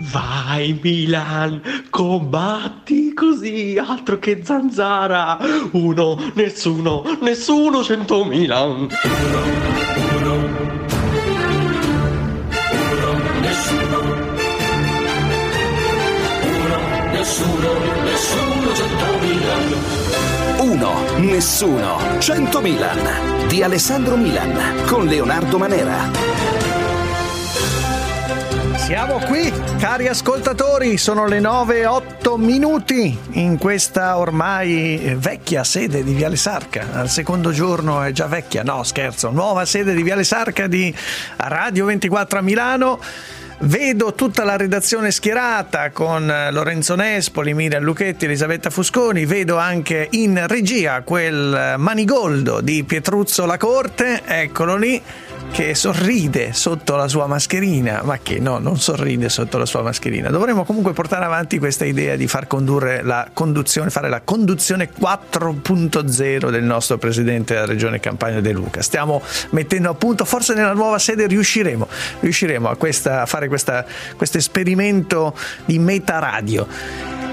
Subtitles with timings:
[0.00, 1.60] Vai Milan,
[1.90, 5.38] combatti così, altro che zanzara.
[5.72, 8.86] Uno, nessuno, nessuno, cento Milan.
[9.02, 9.42] Uno,
[10.14, 10.34] uno,
[12.70, 13.98] uno, nessuno.
[16.44, 16.78] Uno,
[17.10, 17.70] nessuno,
[18.04, 19.66] nessuno, cento Milan.
[20.60, 23.48] Uno, nessuno, cento Milan.
[23.48, 26.57] Di Alessandro Milan, con Leonardo Manera.
[28.88, 36.36] Siamo qui, cari ascoltatori, sono le 9.08 minuti in questa ormai vecchia sede di Viale
[36.36, 36.86] Sarca.
[36.94, 40.92] Al secondo giorno è già vecchia, no scherzo, nuova sede di Viale Sarca di
[41.36, 42.98] Radio 24 a Milano.
[43.60, 50.46] Vedo tutta la redazione schierata con Lorenzo Nespoli, Miriam Lucchetti, Elisabetta Fusconi, vedo anche in
[50.46, 55.02] regia quel manigoldo di Pietruzzo La Corte, eccolo lì
[55.50, 60.30] che sorride sotto la sua mascherina, ma che no, non sorride sotto la sua mascherina.
[60.30, 66.50] Dovremmo comunque portare avanti questa idea di far condurre la conduzione, fare la conduzione 4.0
[66.50, 68.82] del nostro presidente della regione Campania De Luca.
[68.82, 71.88] Stiamo mettendo a punto, forse nella nuova sede riusciremo,
[72.20, 73.84] riusciremo a, questa, a fare questo
[74.38, 76.66] esperimento di meta radio.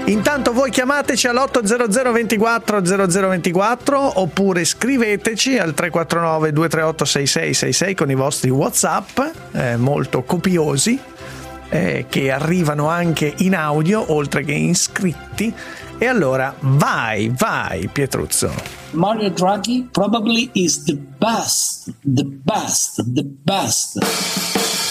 [0.06, 8.50] Intanto voi chiamateci all'800 24 0024 oppure scriveteci al 349 238 6666 con i vostri
[8.50, 9.18] WhatsApp
[9.52, 10.96] eh, molto copiosi
[11.68, 15.52] eh, che arrivano anche in audio oltre che in scritti.
[15.98, 18.52] E allora vai, vai Pietruzzo.
[18.92, 24.85] Mario Draghi probably is the best, the best, the best.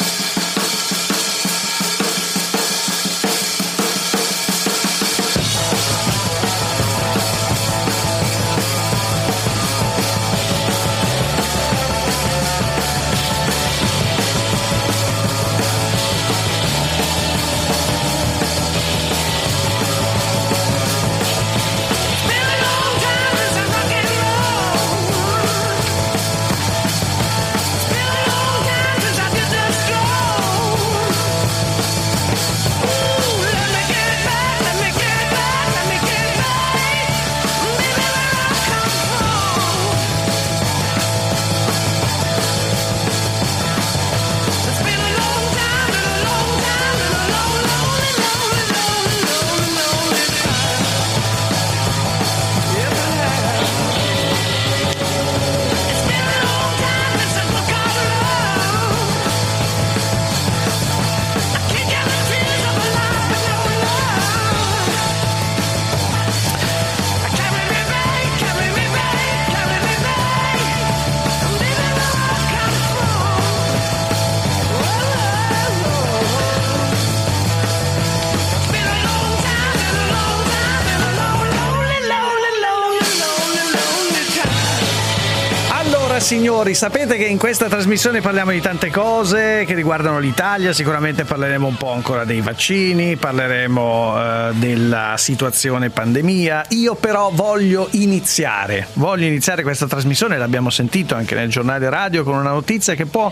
[86.26, 91.68] Signori, sapete che in questa trasmissione parliamo di tante cose che riguardano l'Italia, sicuramente parleremo
[91.68, 96.66] un po' ancora dei vaccini, parleremo eh, della situazione pandemia.
[96.70, 102.34] Io però voglio iniziare, voglio iniziare questa trasmissione, l'abbiamo sentito anche nel giornale radio con
[102.34, 103.32] una notizia che può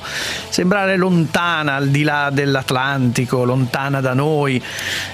[0.49, 4.63] sembrare lontana al di là dell'Atlantico, lontana da noi.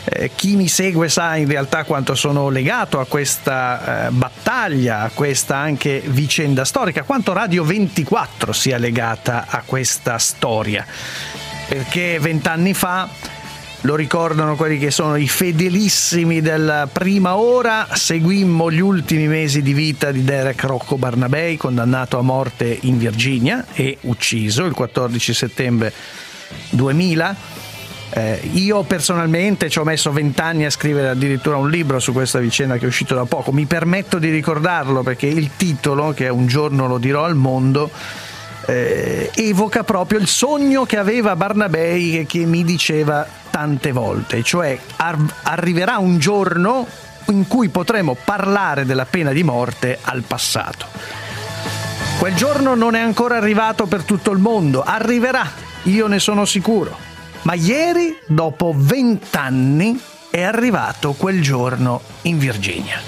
[0.04, 5.12] Eh, chi mi segue sa in realtà quanto sono legato a questa eh, battaglia, a
[5.14, 10.84] questa anche vicenda storica, quanto Radio 24 sia legata a questa storia,
[11.68, 13.08] perché vent'anni fa
[13.82, 19.74] lo ricordano quelli che sono i fedelissimi della prima ora, seguimmo gli ultimi mesi di
[19.74, 25.94] vita di Derek Rocco Barnabei, condannato a morte in Virginia e ucciso il 14 settembre
[26.72, 27.69] 2000
[28.20, 32.78] eh, io personalmente ci ho messo vent'anni a scrivere addirittura un libro su questa vicenda
[32.78, 33.54] che è uscito da poco.
[33.54, 37.90] Mi permetto di ricordarlo perché il titolo, che un giorno lo dirò al mondo,
[38.66, 44.78] eh, evoca proprio il sogno che aveva Barnabei e che mi diceva tante volte, cioè
[44.98, 46.86] ar- arriverà un giorno
[47.28, 50.88] in cui potremo parlare della pena di morte al passato.
[52.20, 55.50] Quel giorno non è ancora arrivato per tutto il mondo, arriverà,
[55.84, 57.09] io ne sono sicuro.
[57.44, 60.00] Ma ieri, dopo vent'anni,
[60.30, 63.02] è arrivato quel giorno in Virginia.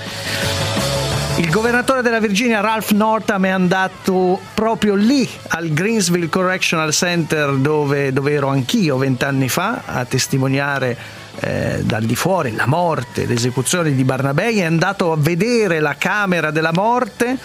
[1.37, 8.13] Il governatore della Virginia, Ralph Northam, è andato proprio lì al Greensville Correctional Center dove,
[8.13, 10.95] dove ero anch'io vent'anni fa a testimoniare
[11.39, 16.51] eh, dal di fuori la morte, l'esecuzione di Barnabei, è andato a vedere la Camera
[16.51, 17.37] della Morte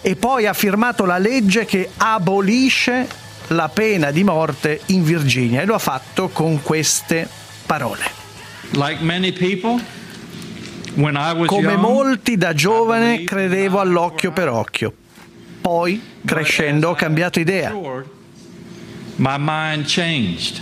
[0.00, 3.06] e poi ha firmato la legge che abolisce
[3.52, 7.28] la pena di morte in Virginia e lo ha fatto con queste
[7.66, 8.20] parole.
[8.72, 9.80] Like many people,
[11.46, 14.92] Come molti da giovane credevo all'occhio per occhio.
[15.60, 17.72] Poi, crescendo, ho cambiato idea.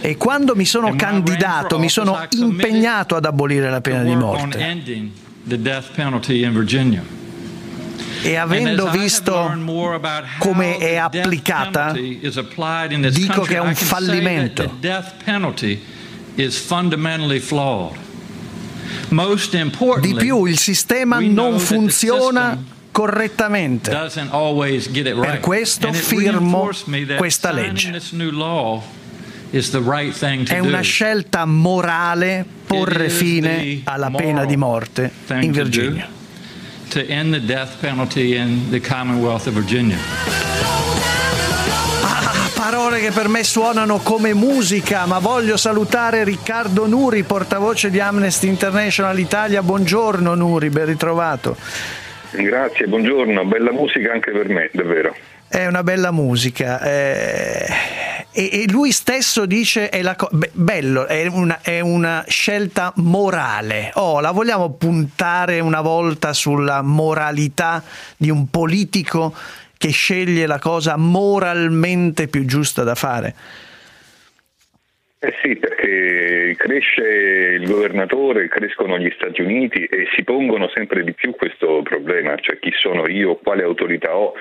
[0.01, 4.59] E quando mi sono candidato, mi sono impegnato ad abolire la pena di morte.
[4.59, 5.11] ending
[5.47, 7.03] the death penalty in Virginia.
[8.23, 9.53] E avendo visto
[10.39, 14.77] come è applicata, dico che è un fallimento.
[20.01, 22.63] Di più, il sistema non funziona
[22.93, 23.91] correttamente.
[25.27, 25.41] right.
[25.41, 26.71] questo firmo
[27.17, 28.01] questa legge.
[30.45, 36.19] È una scelta morale porre fine alla pena di morte in Virginia.
[36.91, 39.97] To end the death penalty in the Commonwealth of Virginia.
[42.03, 48.01] Ah, parole che per me suonano come musica, ma voglio salutare Riccardo Nuri, portavoce di
[48.01, 49.63] Amnesty International Italia.
[49.63, 51.57] Buongiorno Nuri, ben ritrovato.
[52.33, 55.15] Grazie, buongiorno, bella musica anche per me, davvero.
[55.47, 56.81] È una bella musica.
[56.83, 57.67] eh,
[58.33, 63.91] e, lui stesso dice è la co- be- bello, è una, è una scelta morale.
[63.95, 67.83] Oh, la vogliamo puntare una volta sulla moralità
[68.17, 69.35] di un politico
[69.77, 73.35] che sceglie la cosa moralmente più giusta da fare?
[75.23, 81.13] Eh sì, perché cresce il governatore, crescono gli Stati Uniti e si pongono sempre di
[81.13, 84.33] più questo problema, cioè chi sono io, quale autorità ho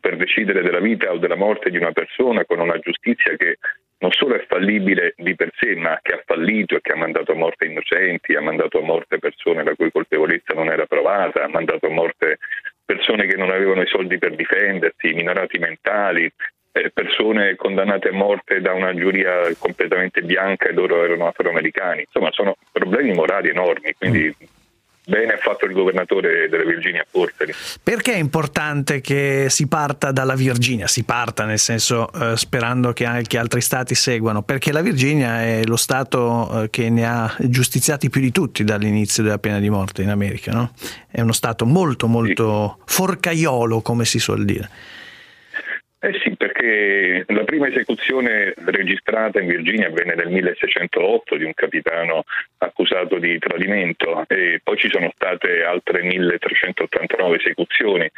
[0.00, 3.58] per decidere della vita o della morte di una persona con una giustizia che
[3.98, 7.32] non solo è fallibile di per sé, ma che ha fallito e che ha mandato
[7.32, 11.48] a morte innocenti, ha mandato a morte persone la cui colpevolezza non era provata, ha
[11.48, 12.38] mandato a morte
[12.84, 16.32] persone che non avevano i soldi per difendersi, minorati mentali,
[16.72, 22.02] eh, persone condannate a morte da una giuria completamente bianca e loro erano afroamericani.
[22.02, 24.34] Insomma, sono problemi morali enormi, quindi
[25.10, 27.52] bene ha fatto il governatore della Virginia a portali.
[27.82, 30.86] Perché è importante che si parta dalla Virginia?
[30.86, 35.62] Si parta nel senso eh, sperando che anche altri stati seguano, perché la Virginia è
[35.64, 40.02] lo stato eh, che ne ha giustiziati più di tutti dall'inizio della pena di morte
[40.02, 40.72] in America, no?
[41.10, 44.70] È uno stato molto molto forcaiolo, come si suol dire.
[46.02, 52.24] Eh sì, perché la prima esecuzione registrata in Virginia avvenne nel 1608 di un capitano
[52.56, 58.10] accusato di tradimento e poi ci sono state altre 1389 esecuzioni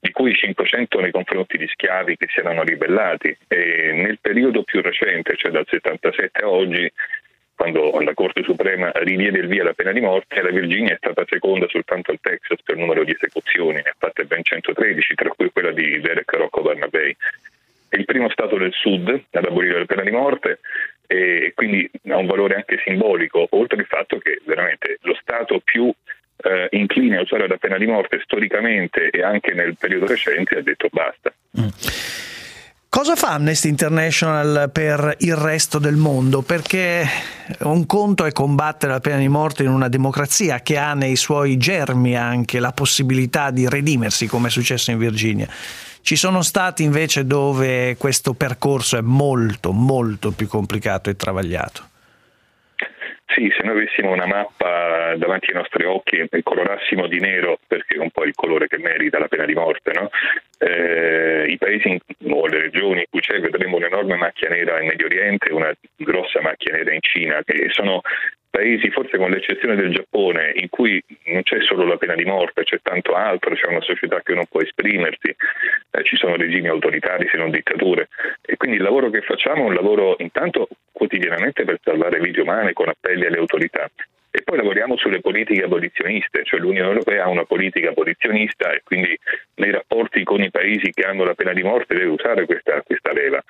[0.00, 3.36] di cui 500 nei confronti di schiavi che si erano ribellati.
[3.46, 6.92] E nel periodo più recente, cioè dal 77 a oggi,
[7.58, 11.24] quando la Corte Suprema ridiede il via alla pena di morte, la Virginia è stata
[11.28, 15.50] seconda soltanto al Texas per numero di esecuzioni, ne ha fatte ben 113, tra cui
[15.50, 17.16] quella di Derek Rocco Barnabé.
[17.88, 20.60] È il primo Stato del Sud ad abolire la pena di morte
[21.08, 25.92] e quindi ha un valore anche simbolico, oltre al fatto che veramente lo Stato più
[26.36, 30.62] eh, incline a usare la pena di morte storicamente e anche nel periodo recente ha
[30.62, 31.34] detto basta.
[32.90, 36.40] Cosa fa Amnesty International per il resto del mondo?
[36.40, 37.06] Perché
[37.60, 41.58] un conto è combattere la pena di morte in una democrazia che ha nei suoi
[41.58, 45.46] germi anche la possibilità di redimersi, come è successo in Virginia.
[46.00, 51.88] Ci sono stati invece dove questo percorso è molto, molto più complicato e travagliato.
[53.28, 57.96] Sì, se noi avessimo una mappa davanti ai nostri occhi e colorassimo di nero, perché
[57.96, 60.08] è un po' il colore che merita la pena di morte, no?
[60.58, 62.00] eh, i paesi
[62.30, 66.40] o le regioni in cui c'è vedremo un'enorme macchia nera in Medio Oriente una grossa
[66.40, 68.00] macchia nera in Cina, che sono
[68.50, 72.64] paesi, forse con l'eccezione del Giappone, in cui non c'è solo la pena di morte,
[72.64, 75.34] c'è tanto altro, c'è una società che non può esprimersi,
[75.90, 78.08] eh, ci sono regimi autoritari se non dittature.
[78.42, 82.72] E quindi il lavoro che facciamo è un lavoro intanto quotidianamente per salvare vite umane
[82.72, 83.88] con appelli alle autorità.
[84.30, 89.18] E poi lavoriamo sulle politiche abolizioniste, cioè l'Unione Europea ha una politica abolizionista e quindi
[89.56, 93.12] nei rapporti con i paesi che hanno la pena di morte deve usare questa, questa
[93.12, 93.42] leva.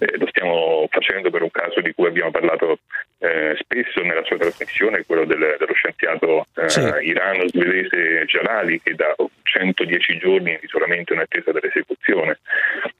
[0.00, 2.78] Eh, lo stiamo facendo per un caso di cui abbiamo parlato
[3.18, 6.80] eh, spesso nella sua trasmissione, quello del- dello scienziato eh, Sì.
[7.02, 12.38] irano-svedese Jalali che da 110 giorni in isolamento in attesa dell'esecuzione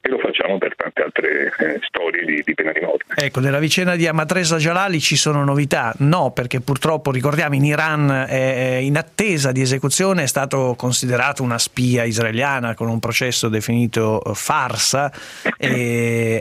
[0.01, 3.05] e lo facciamo per tante altre eh, storie di, di pena di morte.
[3.17, 5.93] Ecco, nella vicenda di Amatresa Jalali ci sono novità?
[5.99, 11.59] No, perché purtroppo ricordiamo in Iran è in attesa di esecuzione, è stato considerato una
[11.59, 15.11] spia israeliana con un processo definito eh, farsa,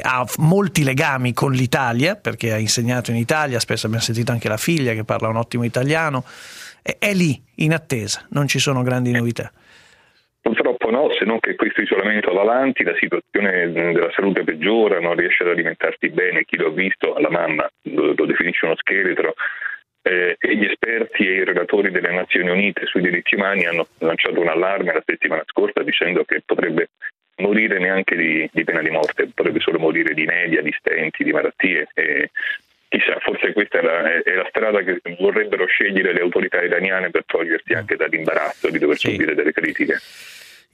[0.02, 4.58] ha molti legami con l'Italia perché ha insegnato in Italia, spesso abbiamo sentito anche la
[4.58, 6.24] figlia che parla un ottimo italiano,
[6.82, 9.52] è, è lì in attesa, non ci sono grandi novità.
[10.42, 15.00] Purtroppo no, se non che questo isolamento va avanti, la situazione mh, della salute peggiora,
[15.00, 18.76] non riesce ad alimentarsi bene, chi lo ha visto, la mamma lo, lo definisce uno
[18.76, 19.36] scheletro,
[20.02, 24.40] eh, e gli esperti e i relatori delle Nazioni Unite sui diritti umani hanno lanciato
[24.40, 26.90] un allarme la settimana scorsa dicendo che potrebbe
[27.38, 31.32] morire neanche di, di pena di morte, potrebbe solo morire di inedia, di stenti, di
[31.32, 31.88] malattie.
[31.94, 32.30] E
[32.88, 37.24] chissà, forse questa è la, è la, strada che vorrebbero scegliere le autorità iraniane per
[37.26, 39.12] togliersi anche dall'imbarazzo di dover sì.
[39.12, 40.00] subire delle critiche.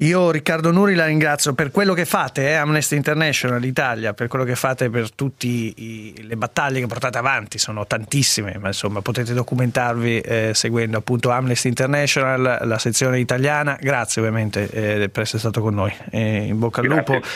[0.01, 4.45] Io Riccardo Nuri la ringrazio per quello che fate, eh, Amnesty International Italia, per quello
[4.45, 10.19] che fate per tutte le battaglie che portate avanti, sono tantissime, ma insomma potete documentarvi
[10.19, 13.75] eh, seguendo appunto Amnesty International, la sezione italiana.
[13.81, 15.91] Grazie ovviamente eh, per essere stato con noi.
[16.11, 17.15] in bocca al Grazie.
[17.15, 17.27] lupo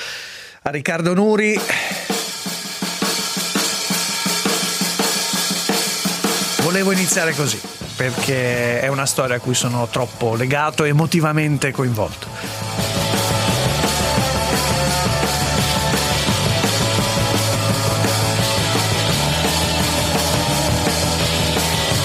[0.61, 1.59] a Riccardo Nuri.
[6.61, 12.25] Volevo iniziare così perché è una storia a cui sono troppo legato emotivamente coinvolto.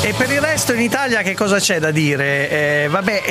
[0.02, 2.50] E per il resto in Italia che cosa c'è da dire?
[2.50, 3.22] Eh, vabbè,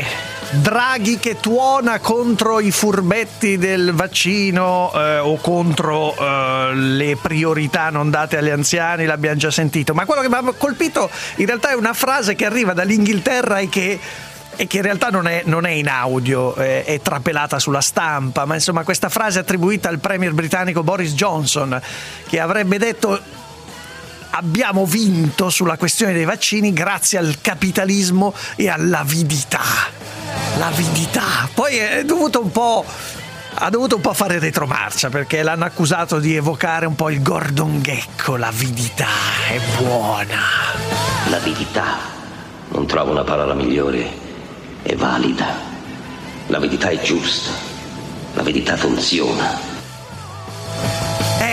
[0.62, 8.10] Draghi che tuona contro i furbetti del vaccino eh, o contro eh, le priorità non
[8.10, 9.94] date agli anziani, l'abbiamo già sentito.
[9.94, 13.70] Ma quello che mi ha colpito in realtà è una frase che arriva dall'Inghilterra e
[13.70, 14.00] che
[14.58, 18.46] e che in realtà non è, non è in audio, è, è, trapelata sulla stampa,
[18.46, 21.82] ma insomma questa frase attribuita al premier britannico Boris Johnson,
[22.30, 23.20] che avrebbe detto
[24.30, 30.05] abbiamo vinto sulla questione dei vaccini grazie al capitalismo e all'avidità
[30.58, 31.48] l'avidità.
[31.54, 32.86] Poi è dovuto un po'
[33.58, 37.82] ha dovuto un po' fare retromarcia perché l'hanno accusato di evocare un po' il Gordon
[37.82, 39.08] Gecko, l'avidità
[39.50, 40.42] è buona.
[41.30, 41.98] L'avidità,
[42.70, 44.10] non trovo una parola migliore,
[44.82, 45.74] è valida.
[46.48, 47.52] L'avidità è giusta,
[48.34, 49.74] l'avidità funziona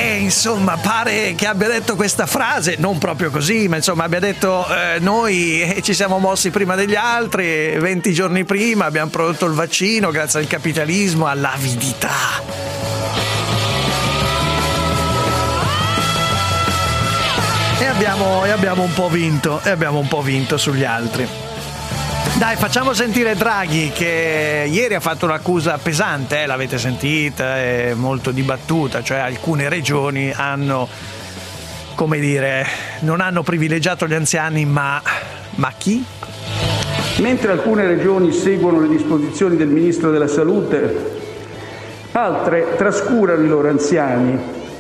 [0.02, 4.99] insomma, pare che abbia detto questa frase, non proprio così, ma insomma abbia detto eh,
[5.00, 10.40] noi ci siamo mossi prima degli altri, 20 giorni prima abbiamo prodotto il vaccino grazie
[10.40, 12.11] al capitalismo, all'avidità.
[17.78, 21.42] E abbiamo, e abbiamo un po' vinto, e abbiamo un po' vinto sugli altri.
[22.38, 28.31] Dai, facciamo sentire Draghi che ieri ha fatto un'accusa pesante, eh, l'avete sentita, è molto
[28.31, 30.88] dibattuta, cioè alcune regioni hanno,
[31.95, 32.67] come dire,
[33.00, 35.00] non hanno privilegiato gli anziani, ma,
[35.57, 36.05] ma chi?
[37.19, 41.21] Mentre alcune regioni seguono le disposizioni del Ministro della Salute,
[42.12, 44.38] altre trascurano i loro anziani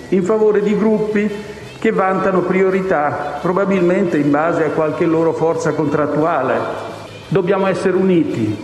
[0.08, 1.30] in favore di gruppi
[1.78, 6.91] che vantano priorità, probabilmente in base a qualche loro forza contrattuale.
[7.32, 8.54] Dobbiamo essere uniti,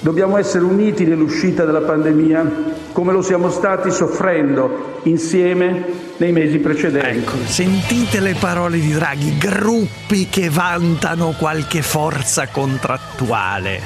[0.00, 5.86] dobbiamo essere uniti nell'uscita dalla pandemia come lo siamo stati soffrendo insieme
[6.18, 7.16] nei mesi precedenti.
[7.16, 13.80] Ecco, sentite le parole di Draghi, gruppi che vantano qualche forza contrattuale.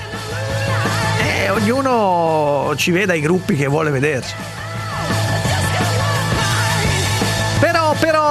[1.23, 4.35] Eh, ognuno ci veda i gruppi che vuole vederci.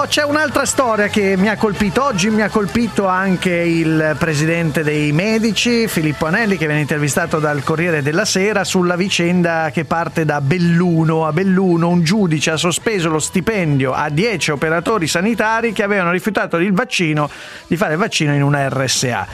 [0.08, 2.04] C'è un'altra storia che mi ha colpito.
[2.04, 7.64] Oggi mi ha colpito anche il presidente dei medici, Filippo Anelli, che viene intervistato dal
[7.64, 11.26] Corriere della Sera sulla vicenda che parte da Belluno.
[11.26, 16.58] A Belluno un giudice ha sospeso lo stipendio a 10 operatori sanitari che avevano rifiutato
[16.58, 17.30] il vaccino,
[17.68, 19.28] di fare il vaccino in una RSA.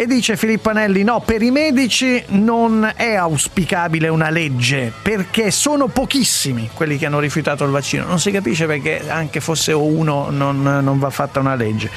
[0.00, 5.88] E dice Filippo Anelli: no, per i medici non è auspicabile una legge perché sono
[5.88, 8.06] pochissimi quelli che hanno rifiutato il vaccino.
[8.06, 11.90] Non si capisce perché anche fosse uno non, non va fatta una legge.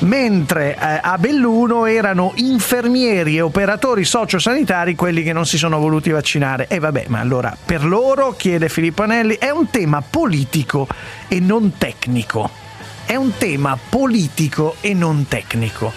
[0.00, 6.10] Mentre eh, a Belluno erano infermieri e operatori sociosanitari quelli che non si sono voluti
[6.10, 6.66] vaccinare.
[6.66, 10.88] E vabbè, ma allora per loro, chiede Filippo Anelli, è un tema politico
[11.28, 12.63] e non tecnico
[13.06, 15.92] è un tema politico e non tecnico.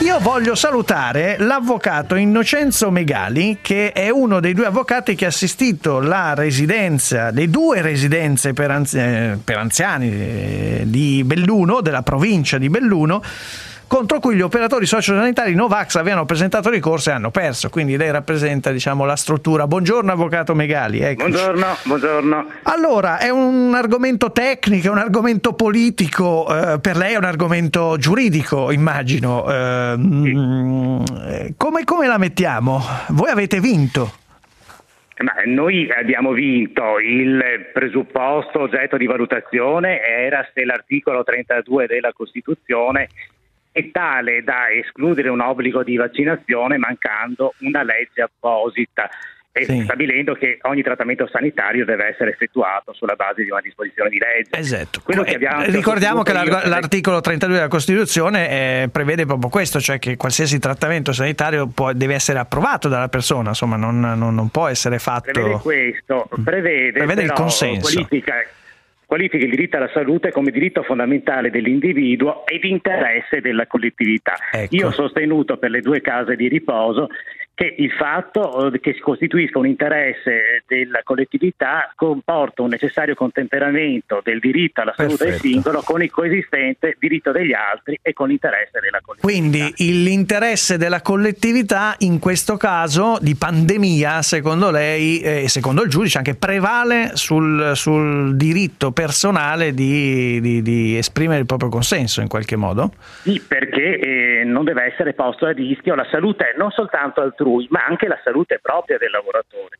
[0.00, 6.00] Io voglio salutare l'avvocato Innocenzo Megali, che è uno dei due avvocati che ha assistito
[6.00, 12.68] la residenza, le due residenze per, anzi- per anziani eh, di Belluno, della provincia di
[12.68, 13.22] Belluno,
[13.86, 17.68] contro cui gli operatori sociosanitari Novax avevano presentato ricorso e hanno perso.
[17.70, 19.66] Quindi lei rappresenta diciamo, la struttura.
[19.66, 21.00] Buongiorno Avvocato Megali.
[21.00, 21.30] Eccoci.
[21.30, 22.46] Buongiorno, buongiorno.
[22.64, 27.96] Allora, è un argomento tecnico, è un argomento politico, eh, per lei è un argomento
[27.98, 29.44] giuridico, immagino.
[29.50, 31.54] Eh, sì.
[31.56, 32.82] come, come la mettiamo?
[33.08, 34.24] Voi avete vinto.
[35.18, 43.08] Ma noi abbiamo vinto, il presupposto oggetto di valutazione era se l'articolo 32 della Costituzione
[43.76, 49.08] è tale da escludere un obbligo di vaccinazione mancando una legge apposita.
[49.58, 49.80] e Sì.
[49.84, 54.50] stabilendo che ogni trattamento sanitario deve essere effettuato sulla base di una disposizione di legge.
[54.50, 55.00] Esatto.
[55.02, 58.50] Quello che Eh, Ricordiamo che l'ar- l'articolo 32 della Costituzione
[58.82, 63.48] eh, prevede proprio questo, cioè che qualsiasi trattamento sanitario può- deve essere approvato dalla persona,
[63.48, 65.30] insomma non, non- non può essere fatto...
[65.32, 67.90] prevede questo, prevede, Prevede il consenso.
[67.92, 68.34] Qualifica,
[69.06, 74.34] qualifica il diritto alla salute come diritto fondamentale dell'individuo e di interesse della collettività.
[74.50, 74.74] Ecco.
[74.74, 77.08] Io ho sostenuto per le due case di riposo
[77.56, 84.20] che il fatto eh, che si costituisca un interesse della collettività comporta un necessario contemperamento
[84.22, 85.48] del diritto alla salute del Perfetto.
[85.48, 89.72] singolo con il coesistente diritto degli altri e con l'interesse della collettività.
[89.72, 95.88] Quindi l'interesse della collettività in questo caso di pandemia, secondo lei eh, e secondo il
[95.88, 102.28] giudice, anche prevale sul, sul diritto personale di, di- di esprimere il proprio consenso in
[102.28, 102.92] qualche modo?
[103.22, 107.84] Sì, perché eh, non deve essere posto a rischio la salute non soltanto altrui, ma
[107.86, 109.78] anche la salute propria del lavoratore.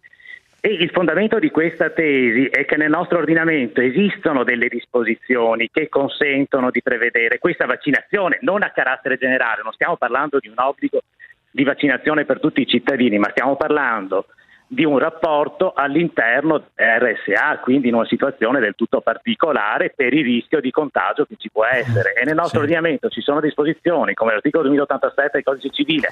[0.60, 5.88] E il fondamento di questa tesi è che nel nostro ordinamento esistono delle disposizioni che
[5.88, 11.02] consentono di prevedere questa vaccinazione, non a carattere generale, non stiamo parlando di un obbligo
[11.50, 14.26] di vaccinazione per tutti i cittadini, ma stiamo parlando
[14.68, 20.60] di un rapporto all'interno RSA, quindi in una situazione del tutto particolare per il rischio
[20.60, 22.14] di contagio che ci può essere.
[22.14, 22.64] E nel nostro Sì.
[22.64, 26.08] ordinamento ci sono disposizioni come l'articolo 2087 del codice civile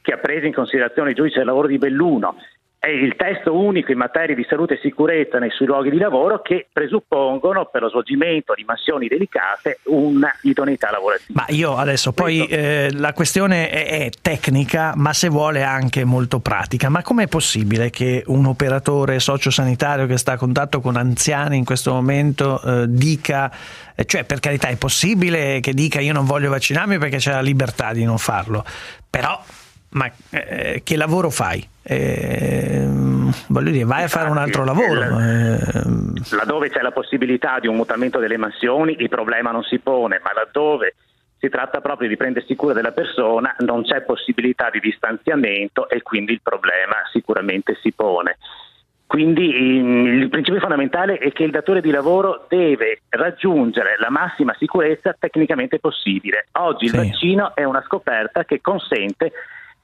[0.00, 2.36] che ha preso in considerazione il giudice del lavoro di Belluno
[2.80, 6.40] e il testo unico in materia di salute e sicurezza nei sui luoghi di lavoro
[6.40, 11.44] che presuppongono per lo svolgimento di mansioni delicate una idoneità lavorativa.
[11.44, 16.38] Ma io adesso poi eh, la questione è, è tecnica, ma se vuole anche molto
[16.38, 16.88] pratica.
[16.88, 21.92] Ma com'è possibile che un operatore sociosanitario che sta a contatto con anziani in questo
[21.92, 23.50] momento eh, dica,
[23.96, 27.40] eh, cioè per carità è possibile che dica io non voglio vaccinarmi perché c'è la
[27.40, 28.64] libertà di non farlo,
[29.10, 29.42] però
[29.90, 31.66] ma eh, che lavoro fai?
[31.82, 32.86] Eh,
[33.48, 35.00] voglio dire, vai a fare un altro lavoro.
[35.18, 35.58] eh,
[36.36, 40.32] Laddove c'è la possibilità di un mutamento delle mansioni, il problema non si pone, ma
[40.34, 40.94] laddove
[41.38, 46.32] si tratta proprio di prendersi cura della persona, non c'è possibilità di distanziamento e quindi
[46.32, 48.36] il problema sicuramente si pone.
[49.06, 54.54] Quindi ehm, il principio fondamentale è che il datore di lavoro deve raggiungere la massima
[54.58, 56.48] sicurezza tecnicamente possibile.
[56.58, 56.96] Oggi il Sì.
[56.98, 59.32] vaccino è una scoperta che consente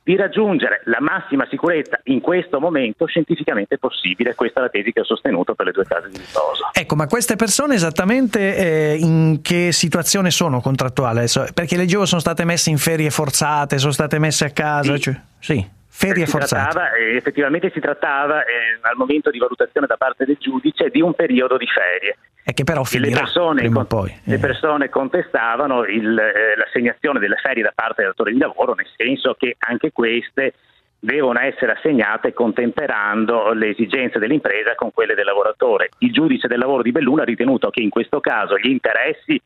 [0.05, 4.35] di raggiungere la massima sicurezza in questo momento scientificamente possibile.
[4.35, 6.69] Questa è la tesi che ho sostenuto per le due case di riposo.
[6.73, 11.27] Ecco, ma queste persone esattamente eh, in che situazione sono contrattuale?
[11.55, 14.95] Perché leggevo sono state messe in ferie forzate, sono state messe a casa.
[14.95, 15.01] Sì.
[15.01, 16.71] cioè- sì, ferie si forzate.
[16.71, 21.01] trattava, eh, effettivamente si trattava eh, al momento di valutazione da parte del giudice di
[21.01, 22.17] un periodo di ferie.
[22.45, 24.15] E che però E le finirà persone, con- poi.
[24.25, 24.39] le eh.
[24.39, 29.35] persone contestavano il, eh, l'assegnazione delle ferie da parte del datore di lavoro, nel senso
[29.39, 30.55] che anche queste
[30.99, 35.91] devono essere assegnate contemperando le esigenze dell'impresa con quelle del lavoratore.
[35.99, 39.41] Il giudice del lavoro di Belluno ha ritenuto che in questo caso gli interessi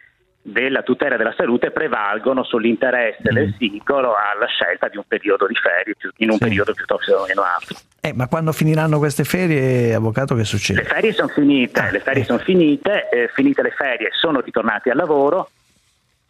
[0.51, 5.95] della tutela della salute prevalgono sull'interesse del singolo alla scelta di un periodo di ferie
[6.19, 6.39] in un Mm.
[6.39, 6.45] Sì.
[6.45, 7.77] periodo piuttosto che in un altro.
[8.01, 10.83] Eh, ma quando finiranno queste ferie, avvocato, che Le succede?
[10.85, 12.25] ferie sono finite, Ah, le ferie eh.
[12.25, 15.51] sono finite, eh, finite le ferie sono ritornati al lavoro.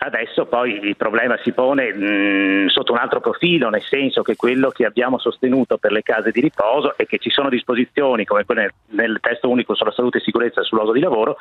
[0.00, 4.70] Adesso poi il problema si pone mh, sotto un altro profilo, nel senso che quello
[4.70, 8.60] che abbiamo sostenuto per le case di riposo è che ci sono disposizioni come quelle
[8.60, 8.72] nel,
[9.08, 11.36] nel testo unico sulla salute e sicurezza sul luogo di lavoro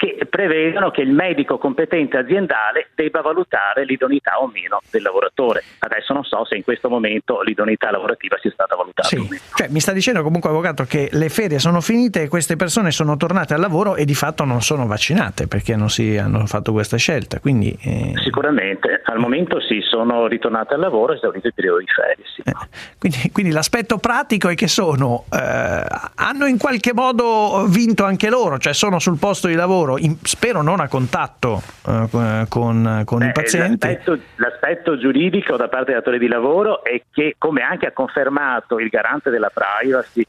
[0.00, 5.62] che prevedono che il medico competente aziendale debba valutare l'idoneità o meno del lavoratore.
[5.80, 9.42] Adesso non so se in questo momento l'idoneità lavorativa sia stata valutata o Sì, meno.
[9.54, 13.18] cioè mi sta dicendo comunque avvocato che le ferie sono finite e queste persone sono
[13.18, 16.96] tornate al lavoro e di fatto non sono vaccinate perché non si hanno fatto questa
[16.96, 17.38] scelta.
[17.38, 22.24] Quindi eh, Sicuramente, al momento sì, sono ritornate al lavoro, esaurito il periodo di ferie.
[22.34, 22.40] Sì.
[22.46, 22.52] Eh,
[22.98, 25.84] Quindi, quindi l'aspetto pratico è che sono, eh,
[26.14, 30.62] hanno in qualche modo vinto anche loro, cioè sono sul posto di lavoro, in- spero
[30.62, 33.86] non a contatto eh, con, con Eh, pazienti.
[33.86, 38.78] L'aspetto, l'aspetto giuridico da parte del datore di lavoro è che, come anche ha confermato
[38.78, 40.24] il garante della privacy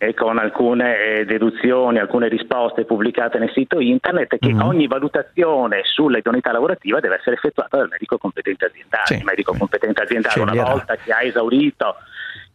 [0.00, 4.60] e con alcune eh, deduzioni, alcune risposte pubblicate nel sito internet, che Mhm.
[4.62, 9.06] ogni valutazione sulla idoneità lavorativa deve essere effettuata dal medico competente aziendale.
[9.06, 9.14] Sì.
[9.16, 10.70] Il medico competente aziendale, una Sceglierà.
[10.70, 11.96] volta che ha esaurito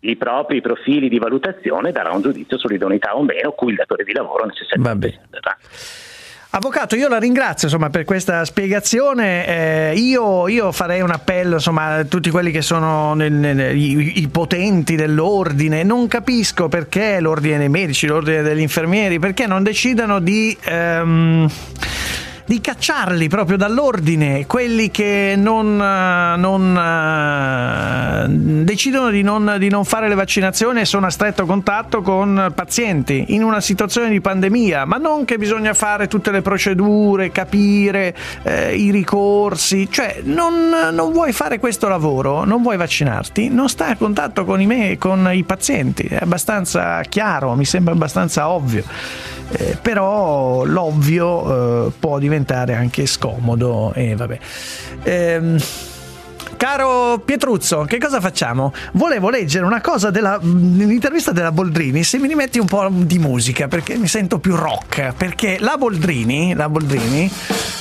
[0.05, 4.13] i propri profili di valutazione, darà un giudizio sull'idoneità o meno, cui il datore di
[4.13, 5.41] lavoro necessariamente bene.
[6.55, 9.47] Avvocato, io la ringrazio insomma, per questa spiegazione.
[9.47, 14.21] Eh, io, io farei un appello insomma, a tutti quelli che sono nel- nel- i,
[14.21, 15.81] i potenti dell'ordine.
[15.81, 20.55] Non capisco perché l'ordine dei medici, l'ordine degli infermieri, perché non decidano di.
[20.63, 21.49] ehm,
[22.45, 28.27] di cacciarli proprio dall'ordine, quelli che non, eh, non eh,
[28.63, 33.25] decidono di non, di non fare le vaccinazioni e sono a stretto contatto con pazienti
[33.29, 38.75] in una situazione di pandemia, ma non che bisogna fare tutte le procedure, capire eh,
[38.75, 43.95] i ricorsi, cioè non, non, vuoi fare questo lavoro, non vuoi vaccinarti, non stai a
[43.95, 48.83] contatto con i, me, con i pazienti, è abbastanza chiaro, mi sembra abbastanza ovvio.
[49.55, 54.39] Eh, però l'ovvio eh, può diventare anche scomodo e vabbè.
[55.03, 55.57] Ehm,
[56.57, 58.73] Caro Pietruzzo, che cosa facciamo?
[58.93, 63.95] Volevo leggere una cosa dell'intervista della Boldrini, se mi rimetti un po' di musica, perché
[63.95, 67.31] mi sento più rock, perché la Boldrini, la Boldrini,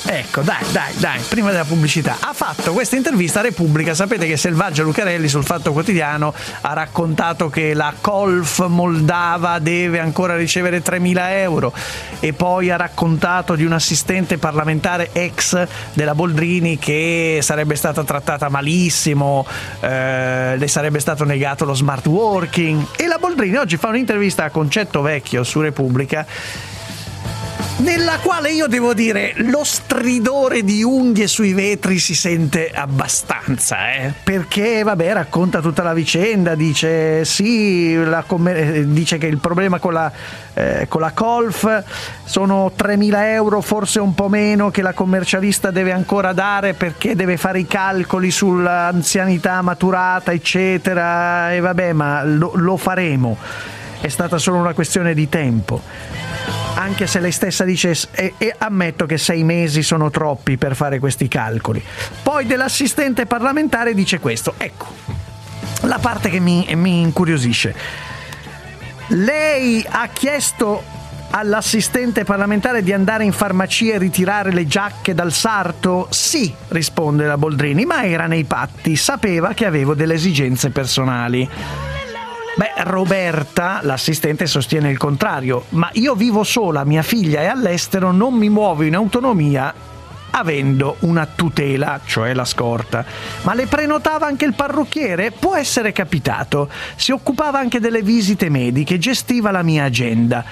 [0.06, 4.36] ecco, dai, dai, dai, prima della pubblicità, ha fatto questa intervista a Repubblica, sapete che
[4.36, 11.16] Selvaggio Lucarelli sul Fatto Quotidiano ha raccontato che la Colf Moldava deve ancora ricevere 3.000
[11.30, 11.72] euro
[12.20, 18.48] e poi ha raccontato di un assistente parlamentare ex della Boldrini che sarebbe stata trattata
[18.62, 19.44] malissimo,
[19.80, 22.86] eh, le sarebbe stato negato lo smart working.
[22.96, 26.24] E la Boldrini oggi fa un'intervista a Concetto Vecchio su Repubblica
[27.78, 34.12] nella quale io devo dire lo stridore di unghie sui vetri si sente abbastanza, eh?
[34.22, 40.12] perché vabbè racconta tutta la vicenda, dice sì, commer- dice che il problema con la,
[40.54, 41.82] eh, con la Colf
[42.24, 47.36] sono 3.000 euro, forse un po' meno che la commercialista deve ancora dare perché deve
[47.36, 53.36] fare i calcoli sull'anzianità maturata, eccetera, e vabbè ma lo, lo faremo,
[54.02, 55.80] è stata solo una questione di tempo
[56.74, 60.98] anche se lei stessa dice e, e, ammetto che sei mesi sono troppi per fare
[60.98, 61.82] questi calcoli.
[62.22, 64.86] Poi dell'assistente parlamentare dice questo, ecco,
[65.82, 67.74] la parte che mi, mi incuriosisce.
[69.08, 70.82] Lei ha chiesto
[71.30, 76.08] all'assistente parlamentare di andare in farmacia e ritirare le giacche dal sarto?
[76.10, 81.48] Sì, risponde la Boldrini, ma era nei patti, sapeva che avevo delle esigenze personali.
[82.54, 88.34] Beh, Roberta, l'assistente, sostiene il contrario, ma io vivo sola, mia figlia è all'estero, non
[88.34, 89.72] mi muovo in autonomia
[90.32, 93.04] avendo una tutela, cioè la scorta.
[93.42, 95.30] Ma le prenotava anche il parrucchiere?
[95.30, 96.68] Può essere capitato.
[96.94, 100.44] Si occupava anche delle visite mediche, gestiva la mia agenda.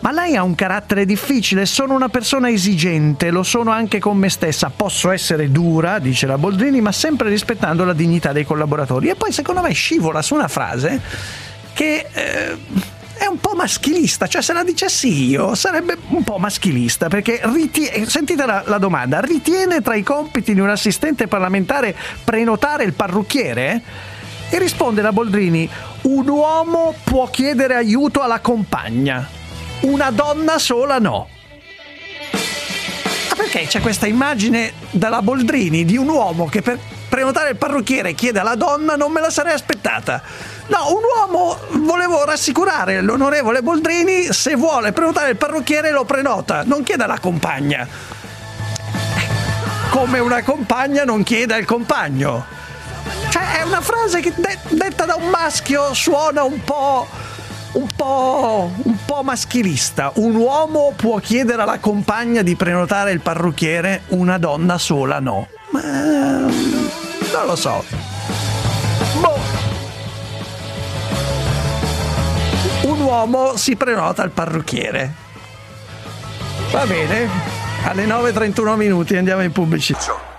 [0.00, 4.28] Ma lei ha un carattere difficile, sono una persona esigente, lo sono anche con me
[4.28, 9.08] stessa, posso essere dura, dice la Boldrini, ma sempre rispettando la dignità dei collaboratori.
[9.08, 11.00] E poi secondo me scivola su una frase
[11.72, 12.56] che eh,
[13.14, 18.06] è un po' maschilista, cioè se la dicessi io sarebbe un po' maschilista, perché ritie-
[18.06, 23.82] sentite la, la domanda, ritiene tra i compiti di un assistente parlamentare prenotare il parrucchiere?
[24.48, 25.68] E risponde la Boldrini,
[26.02, 29.37] un uomo può chiedere aiuto alla compagna
[29.80, 31.28] una donna sola no.
[33.28, 38.14] Ma perché c'è questa immagine dalla Boldrini di un uomo che per prenotare il parrucchiere
[38.14, 40.22] chiede alla donna non me la sarei aspettata.
[40.66, 46.82] No, un uomo volevo rassicurare l'onorevole Boldrini, se vuole prenotare il parrucchiere lo prenota, non
[46.82, 47.86] chiede alla compagna.
[49.90, 52.44] Come una compagna non chiede al compagno.
[53.30, 57.06] Cioè è una frase che de- detta da un maschio suona un po'
[57.72, 60.12] un po', un po' maschilista.
[60.16, 65.48] Un uomo può chiedere alla compagna di prenotare il parrucchiere, una donna sola no.
[65.70, 67.84] Ma non lo so.
[69.20, 69.38] Boh.
[72.82, 75.12] Un uomo si prenota il parrucchiere.
[76.70, 77.28] Va bene.
[77.84, 80.37] Alle 9.31 minuti andiamo in pubblicità.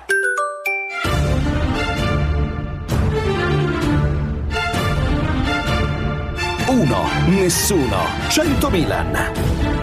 [6.80, 9.79] 1, nessuno, 100 Milan.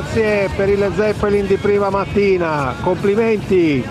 [0.00, 3.86] Grazie per il Zeppelin di prima mattina, complimenti.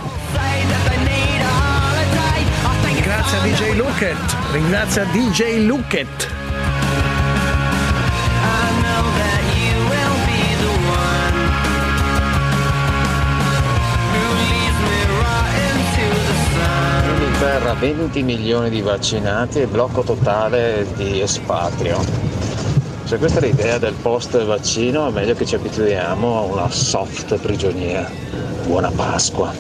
[2.84, 4.18] Ringrazia DJ Luket.
[4.52, 6.28] Ringrazia DJ Luket.
[17.04, 22.29] In Inghilterra 20 milioni di vaccinati e blocco totale di espatrio.
[23.10, 27.40] Se questa è l'idea del post vaccino è meglio che ci abituiamo a una soft
[27.40, 28.08] prigionia.
[28.68, 29.52] Buona Pasqua.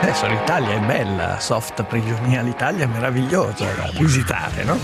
[0.00, 4.78] Adesso l'Italia è bella, soft prigionia, l'Italia è meravigliosa da visitare, no?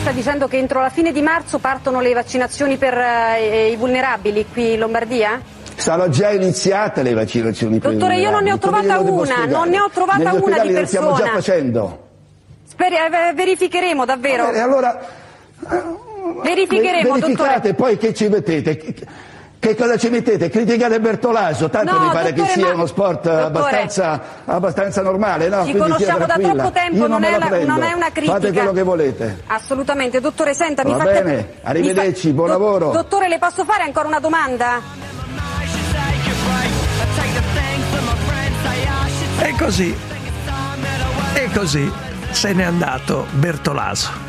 [0.00, 4.46] Sta dicendo che entro la fine di marzo partono le vaccinazioni per eh, i vulnerabili
[4.50, 5.55] qui in Lombardia?
[5.76, 9.90] Sono già iniziate le vaccinazioni Dottore, io non ne ho trovata una, non ne ho
[9.92, 11.32] trovata Negli una di le stiamo già persona.
[11.34, 12.04] facendo.
[12.66, 14.50] Speri- eh, verificheremo davvero.
[14.50, 15.00] E allora
[16.42, 17.74] Verificheremo, Ve- verificate dottore.
[17.74, 18.76] poi che ci mettete.
[18.76, 20.48] Che- cosa ci mettete?
[20.48, 25.02] Criticare Bertolaso, tanto No, mi pare dottore, che sia ma- uno sport dottore, abbastanza, abbastanza
[25.02, 25.64] normale, no?
[25.64, 28.32] ci Quindi conosciamo da troppo tempo, non, non è la non è una critica.
[28.34, 29.42] Fate quello che volete.
[29.46, 32.90] Assolutamente, dottore, senta, mi Va fa bene, arrivederci, buon lavoro.
[32.90, 34.80] Dottore, le posso fare ancora una domanda?
[39.56, 39.96] Così,
[41.34, 41.90] e così
[42.30, 44.24] se n'è andato Bertolaso.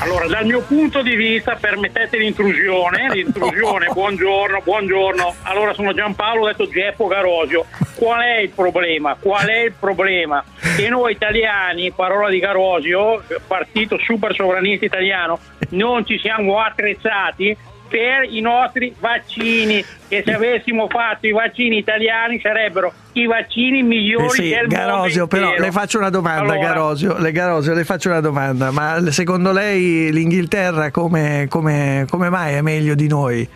[0.00, 5.34] Allora, dal mio punto di vista, permettete l'intrusione, l'intrusione, buongiorno, buongiorno.
[5.42, 7.66] Allora, sono Giampaolo, ho detto Geppo Garosio.
[7.94, 9.16] Qual è il problema?
[9.20, 10.44] Qual è il problema?
[10.76, 15.38] Che noi italiani, parola di Garosio, partito super sovranista italiano,
[15.70, 17.56] non ci siamo attrezzati
[17.88, 24.26] per i nostri vaccini e se avessimo fatto i vaccini italiani sarebbero i vaccini migliori
[24.26, 27.84] Eh sì, del Garosio, mondo però le faccio una domanda, Allora, Garosio, le, Garosio, le
[27.84, 33.48] faccio una domanda, ma secondo lei l'Inghilterra come, come- come mai è meglio di noi?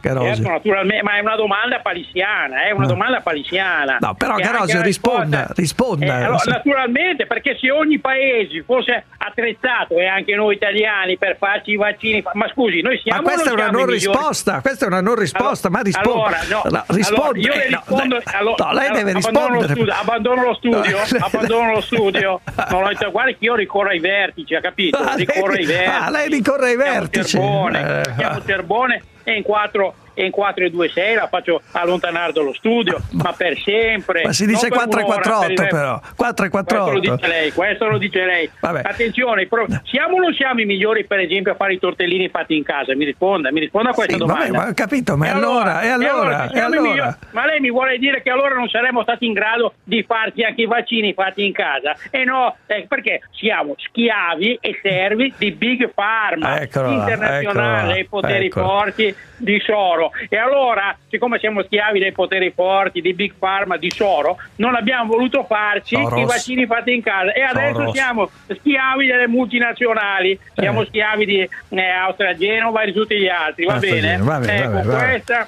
[0.00, 0.44] Garosio?
[0.44, 0.70] Certo,
[1.02, 2.92] ma è una domanda palisiana, è una No.
[2.92, 3.98] domanda palisiana.
[4.00, 6.06] No, però la risponda, risposta- risponda.
[6.06, 11.72] Eh, allora, naturalmente, perché se ogni paese fosse attrezzato, e anche noi italiani, per farci
[11.72, 14.84] i vaccini, ma scusi, noi Ma siamo o questa è una siamo non risposta, questa
[14.84, 16.10] è una non risposta, ma risponda.
[16.10, 17.22] Allora, no, risponda.
[17.24, 19.92] allora, io le Eh, rispondo, lei- allora- no, lei allora, deve rispondere.
[19.92, 22.40] abbandono lo studio, No, abbandono lo studio.
[22.70, 24.98] Non ho detto, guarda che io ricorro ai vertici, ha capito?
[25.02, 25.90] Lei- Ricorro ai vertici.
[25.90, 27.36] ah, lei ricorre ai vertici.
[27.38, 31.62] Terbone, Eh, chiamo Terbone e in 4 e in 4 e 2 6 la faccio
[31.72, 34.22] allontanare dallo studio, ma per sempre.
[34.24, 36.74] Ma si dice non per 4 e un'ora, 48 per il- però, 4 e Questo
[36.74, 37.00] lo 48.
[37.16, 38.50] dice lei, questo lo dice lei.
[38.60, 38.80] Vabbè.
[38.84, 42.56] Attenzione, pro- siamo o non siamo i migliori per esempio a fare i tortellini fatti
[42.56, 42.94] in casa?
[42.96, 44.44] Mi risponda, mi risponda a questa Sì, domanda.
[44.44, 47.18] vabbè, ma ho capito, ma E allora, e allora, e siamo i allora?
[47.30, 50.62] ma lei mi vuole dire che allora non saremmo stati in grado di farci anche
[50.62, 51.94] i vaccini fatti in casa?
[52.10, 58.04] E no, eh, perché siamo schiavi e servi di Big Pharma Eccola là, internazionale dei
[58.06, 58.66] poteri eccola.
[58.66, 60.07] forti di Soro.
[60.28, 65.06] E allora, siccome siamo schiavi dei poteri forti di Big Pharma di Soro, non abbiamo
[65.12, 66.20] voluto farci Soros.
[66.20, 67.94] i vaccini fatti in casa e adesso Soros.
[67.94, 70.86] siamo schiavi delle multinazionali, siamo Eh.
[70.86, 74.06] schiavi di eh, Austria Genova e di tutti gli altri, va Austria bene?
[74.08, 75.10] Genova, va bene, ecco, va bene, va bene.
[75.12, 75.46] questa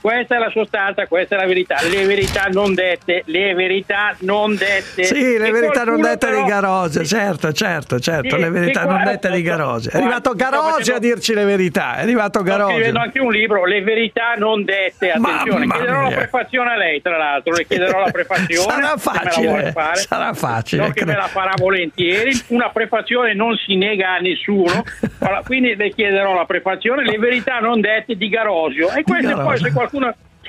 [0.00, 4.54] questa è la sostanza, questa è la verità, le verità non dette, le verità non
[4.56, 5.04] dette.
[5.04, 8.84] Sì, le E verità non dette però- di Garosio, certo, certo, certo, Sì, le verità
[8.84, 9.90] non dette di Garosio.
[9.90, 12.74] È arrivato sto facendo- a dirci le verità, è arrivato Sto Garosio.
[12.74, 15.10] scrivendo anche un libro, Le verità non dette.
[15.12, 16.16] Attenzione, Mamma chiederò la mia.
[16.16, 17.54] prefazione a lei, tra l'altro.
[17.54, 18.70] Le chiederò la prefazione.
[18.70, 19.96] Sarà la facile, fare.
[20.00, 22.30] sarà facile, So che me la farà volentieri.
[22.48, 24.82] Una prefazione non si nega a nessuno.
[25.44, 28.90] Quindi le chiederò la prefazione, Le verità non dette di Garosio.
[28.92, 29.88] E queste poi, se qualcuno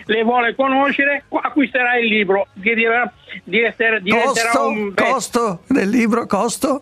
[0.06, 2.48] le vuole conoscere, acquisterà il libro.
[2.54, 3.12] Dirà-
[3.44, 6.82] diventerà diventerà Costo, un best- costo del libro, costo?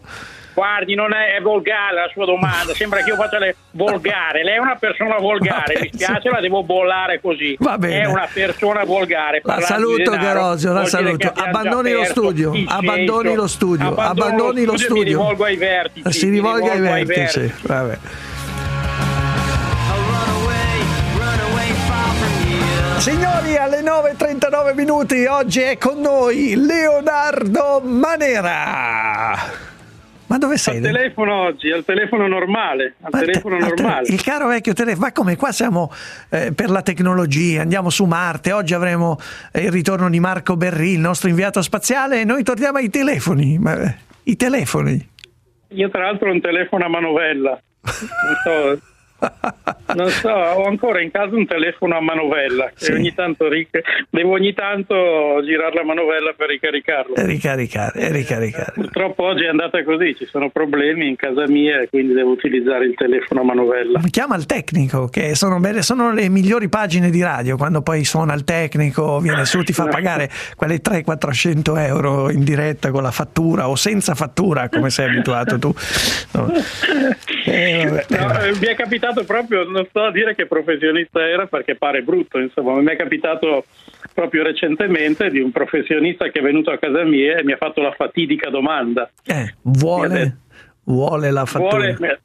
[0.52, 4.44] Guardi, non è, è volgare la sua domanda, sembra che io faccia le volgare.
[4.44, 7.56] Lei è una persona volgare, mi spiace, la devo bollare così.
[7.60, 8.02] Va bene.
[8.02, 9.40] È una persona volgare.
[9.46, 11.32] La saluto Garosio, la saluto.
[11.34, 15.04] Abbandoni lo studio, abbandoni lo studio, abbandoni lo Mi studio.
[15.04, 16.12] rivolgo ai vertici.
[16.12, 17.54] Si rivolga ai rivolgo vertici.
[17.62, 17.98] Vabbè.
[23.00, 29.36] Signori, alle 9.39 minuti oggi è con noi Leonardo Manera.
[30.28, 30.76] Ma dove sei?
[30.78, 34.08] Al telefono oggi, al telefono normale, al Ma te- telefono te- normale.
[34.10, 35.92] il caro vecchio telefono, ma come qua siamo
[36.30, 39.18] eh, per la tecnologia, andiamo su Marte, oggi avremo
[39.54, 43.58] eh, il ritorno di Marco Berri, il nostro inviato spaziale, e noi torniamo ai telefoni.
[43.58, 43.76] Ma,
[44.24, 45.10] I telefoni.
[45.70, 47.60] Io tra l'altro ho un telefono a manovella.
[47.82, 48.80] Non so,
[49.96, 54.34] Non so, ho ancora in casa un telefono a manovella che ogni tanto ric- devo
[54.34, 57.16] ogni tanto girare la manovella per ricaricarlo.
[57.16, 58.72] E ricaricare, e ricaricare.
[58.76, 62.86] Purtroppo oggi è andata così, ci sono problemi in casa mia e quindi devo utilizzare
[62.86, 64.00] il telefono a manovella.
[64.10, 68.34] Chiama il tecnico, che sono, belle- sono le migliori pagine di radio, quando poi suona
[68.36, 73.68] il tecnico, viene su, ti fa pagare quelle 300-400 euro in diretta con la fattura
[73.70, 75.74] o senza fattura, come sei abituato tu.
[76.34, 76.52] No.
[77.50, 78.06] Eh, vabbè.
[78.10, 82.02] No, eh, mi è capitato proprio, non sto a dire che professionista era perché pare
[82.02, 83.66] brutto, insomma, mi è capitato
[84.14, 87.82] proprio recentemente di un professionista che è venuto a casa mia e mi ha fatto
[87.82, 89.10] la fatidica domanda.
[89.26, 90.38] Eh, vuole,
[90.84, 91.94] vuole la fattura.
[91.94, 92.22] Vuole,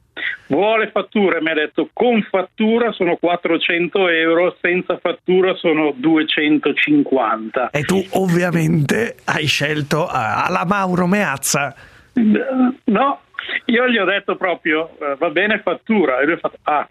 [0.47, 7.71] vuole fattura, mi ha detto con fattura sono 400 euro, senza fattura sono 250.
[7.71, 11.75] E tu ovviamente hai scelto eh, alla Mauro Meazza.
[12.15, 13.21] No,
[13.67, 16.89] io gli ho detto proprio eh, va bene fattura e lui ha fatto ah.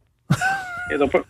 [0.92, 1.26] E, dopo-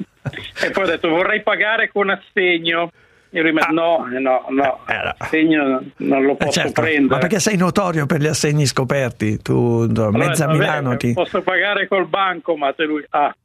[0.63, 2.89] e poi ho detto vorrei pagare con assegno.
[3.35, 4.79] E lui mi ha detto no, eh, no, no,
[5.17, 7.07] assegno non lo Eh, posso certo, prendere.
[7.07, 9.41] ma perché sei notorio per gli assegni scoperti?
[9.41, 9.53] Tu
[9.91, 11.13] no, Allora, mezza vabbè, Milano ti...
[11.13, 13.35] Posso pagare col bancomat e lui ah,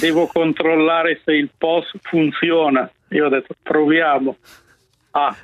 [0.00, 2.90] devo controllare se il POS funziona.
[3.10, 4.36] Io ho detto proviamo.
[5.12, 5.34] Ah,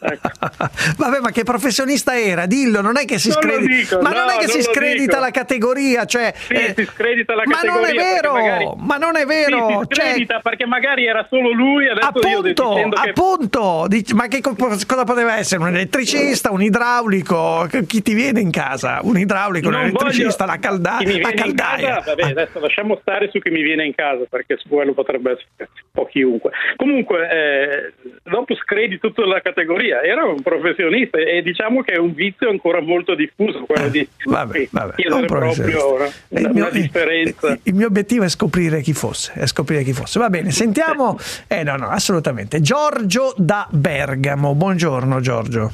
[0.00, 0.28] ecco.
[0.98, 2.46] Vabbè, ma che professionista era?
[2.46, 4.62] Dillo, non è che si Non scredita, dico, ma non no, è che non si
[4.62, 5.18] scredita dico.
[5.20, 7.80] la categoria, cioè Sì, eh, si scredita la ma categoria.
[7.80, 11.26] non è vero, magari- ma non è vero, Sì, si cioè- scredita perché magari era
[11.28, 15.60] solo lui adesso io appunto, che appunto, dici, ma che co- cosa poteva essere?
[15.62, 17.66] Un elettricista, un idraulico?
[17.86, 19.00] Chi ti viene in casa?
[19.02, 21.94] Un idraulico, un Non elettricista, voglio- la, calda- la caldaia.
[21.96, 25.32] casa, vabbè, adesso lasciamo stare su chi mi viene in casa perché su quello potrebbe
[25.32, 26.50] essere un po' chiunque.
[26.76, 32.12] Comunque, eh, dopo scredi tutta la categoria, era un professionista e diciamo che è un
[32.14, 36.70] vizio ancora molto diffuso quello di Eh, Vabbè, vabbè, chiedere proprio una, Il una mio-
[36.70, 37.58] differenza.
[37.62, 40.18] Il mio obiettivo è scoprire chi fosse, è scoprire chi fosse.
[40.18, 41.16] Va bene, sentiamo.
[41.48, 42.60] Eh no, no, assolutamente.
[42.60, 44.54] Giorgio da Bergamo.
[44.54, 45.70] Buongiorno Giorgio.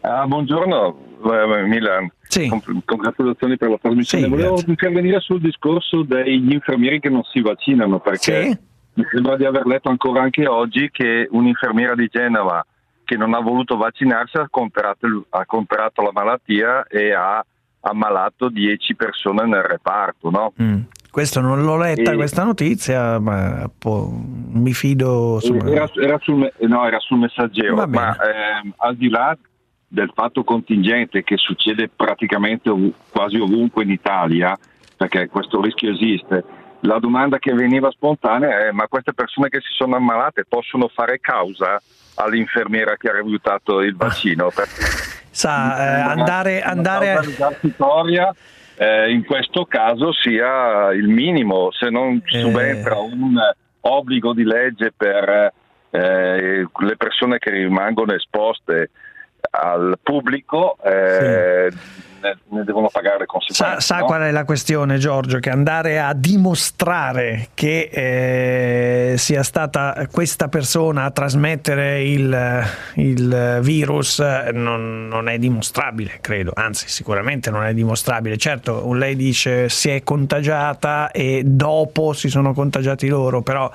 [0.00, 2.10] Ah, buongiorno eh, Milan,
[2.48, 4.24] Con- congratulazioni per la trasmissione.
[4.24, 4.70] Sì, Volevo grazie.
[4.70, 8.58] intervenire sul discorso degli infermieri che non si vaccinano perché
[8.94, 12.64] mi sembra di aver letto ancora anche oggi che un'infermiera di Genova
[13.06, 17.42] che non ha voluto vaccinarsi ha comprato, ha comprato la malattia e ha
[17.80, 20.28] ammalato 10 persone nel reparto.
[20.28, 20.52] No?
[20.60, 20.80] Mm.
[21.08, 25.34] Questo non l'ho letta E- questa notizia, ma po- mi fido.
[25.36, 25.70] insomma.
[25.70, 29.38] Era, era sul, no, era sul messaggero, ma ehm, al di là
[29.88, 34.58] del fatto contingente che succede praticamente ov- quasi ovunque in Italia,
[34.96, 36.44] perché questo rischio esiste,
[36.80, 41.20] la domanda che veniva spontanea è ma queste persone che si sono ammalate possono fare
[41.20, 41.80] causa
[42.16, 44.50] all'infermiera che ha rifiutato il vaccino?
[45.30, 48.34] Sa, eh, andare, andare risarcitoria,
[48.76, 52.40] eh, in questo caso sia il minimo, se non Eh.
[52.40, 53.38] subentra un
[53.80, 55.52] obbligo di legge per
[55.90, 58.90] eh, le persone che rimangono esposte
[59.50, 61.70] al pubblico, eh,
[62.26, 63.80] ne, ne devono pagare le Sa, conseguenze.
[63.80, 64.04] sa no?
[64.06, 65.38] qual è la questione, Giorgio?
[65.38, 67.90] Che andare a dimostrare che
[69.12, 76.52] eh, sia stata questa persona a trasmettere il, il virus non, non è dimostrabile, credo.
[76.54, 78.36] Anzi, sicuramente non è dimostrabile.
[78.36, 83.70] Certo, lei dice si è contagiata e dopo si sono contagiati loro, però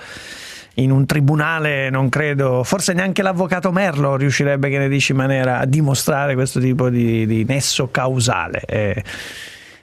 [0.76, 5.60] in un tribunale non credo, forse neanche l'avvocato Merlo riuscirebbe, che ne dici in maniera,
[5.60, 8.62] a dimostrare questo tipo di, di nesso causale.
[8.66, 9.04] Eh,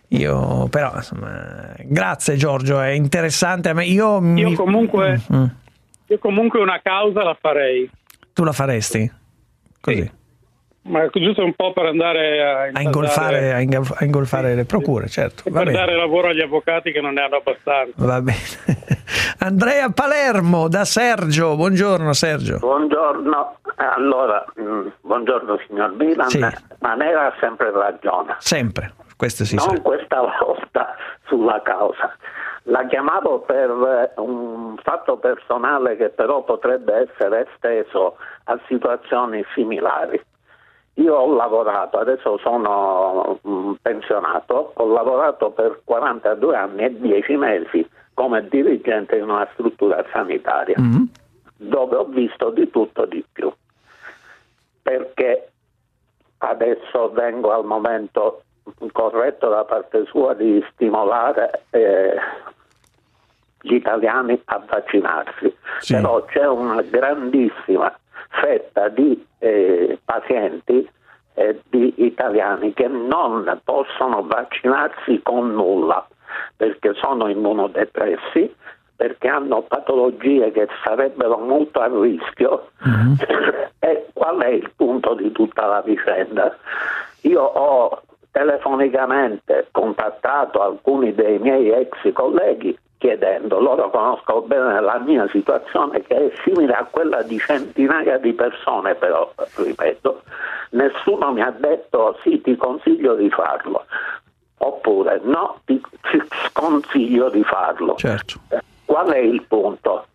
[0.09, 3.69] io però, insomma, grazie Giorgio, è interessante.
[3.69, 5.45] A me, io, mi- Io comunque, Mm,
[6.07, 7.89] io comunque una causa la farei,
[8.33, 9.11] tu la faresti?
[9.81, 10.11] Così,
[10.89, 15.07] ma giusto un po' per andare a, a ingolfare, a ingol- a ingolfare le procure,
[15.09, 15.43] certo.
[15.47, 15.79] Va per bene.
[15.79, 17.93] dare lavoro agli avvocati che non ne hanno abbastanza.
[17.97, 18.39] Va bene.
[19.41, 22.59] Andrea Palermo da Sergio, buongiorno Sergio.
[22.59, 26.39] Buongiorno, allora, mm, buongiorno signor Milan, Sì.
[26.81, 29.81] ma lei ha sempre ragione, Sempre, questo si non sa.
[29.81, 30.95] questa volta
[31.27, 32.15] sulla causa.
[32.65, 40.21] La chiamavo per eh, un fatto personale che però potrebbe essere esteso a situazioni similari.
[40.99, 47.89] Io ho lavorato, adesso sono mm, pensionato, ho lavorato per 42 anni e 10 mesi
[48.15, 50.77] come dirigente in una struttura sanitaria
[51.59, 53.53] dove ho visto di tutto di più.
[54.83, 55.53] Perché
[56.39, 58.43] adesso vengo al momento
[58.93, 62.17] corretto da parte sua di stimolare eh,
[63.61, 65.55] gli italiani a vaccinarsi,
[65.89, 67.93] però c'è una grandissima
[68.29, 70.89] fetta di eh, pazienti
[71.35, 76.07] e di italiani che non possono vaccinarsi con nulla
[76.57, 78.55] perché sono immunodepressi,
[78.97, 82.71] perché hanno patologie che sarebbero molto a rischio.
[83.79, 86.57] e qual è il punto di tutta la vicenda?
[87.23, 95.27] Io ho telefonicamente contattato alcuni dei miei ex colleghi chiedendo, loro conoscono bene la mia
[95.29, 100.23] situazione che è simile a quella di centinaia di persone, però ripeto,
[100.71, 103.87] nessuno mi ha detto sì ti consiglio di farlo,
[104.59, 105.81] oppure no ti,
[106.11, 107.95] ti sconsiglio di farlo.
[107.95, 108.41] Certo.
[108.85, 110.07] Qual è il punto?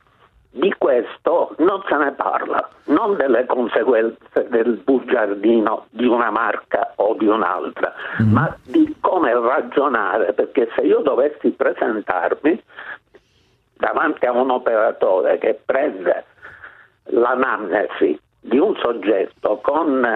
[0.56, 7.16] Di questo non se ne parla, non delle conseguenze del bugiardino di una marca o
[7.16, 12.62] di un'altra, ma di come ragionare, perché se io dovessi presentarmi
[13.78, 16.24] davanti a un operatore che prende
[17.06, 20.08] l'anamnesi di un soggetto con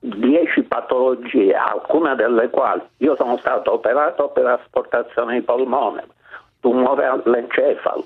[0.00, 6.06] 10 patologie, alcune delle quali io sono stato operato per asportazione di polmone,
[6.60, 8.04] tumore all'encefalo,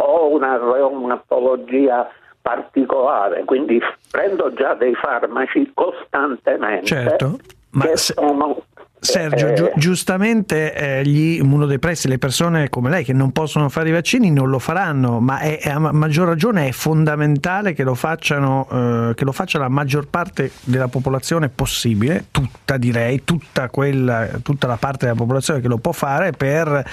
[0.00, 2.08] ho una reumatologia
[2.40, 3.80] particolare, quindi
[4.10, 7.38] prendo già dei farmaci costantemente Certo,
[7.70, 8.62] ma se- sono
[9.00, 13.90] Sergio, eh, giu- giustamente eh, gli immunodepressi, le persone come lei che non possono fare
[13.90, 17.84] i vaccini non lo faranno, ma è, è a ma- maggior ragione è fondamentale che
[17.84, 23.68] lo, facciano, eh, che lo faccia la maggior parte della popolazione possibile, tutta direi, tutta,
[23.68, 26.84] quella, tutta la parte della popolazione che lo può fare per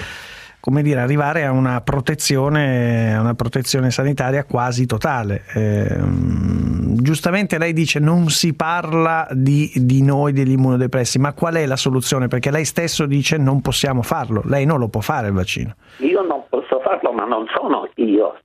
[0.66, 5.44] come dire, arrivare a una protezione, a una protezione sanitaria quasi totale.
[5.54, 11.66] Ehm, giustamente lei dice non si parla di, di noi, degli immunodepressi, ma qual è
[11.66, 12.26] la soluzione?
[12.26, 15.76] Perché lei stesso dice non possiamo farlo, lei non lo può fare il vaccino.
[15.98, 18.36] io non posso farlo, ma non sono io.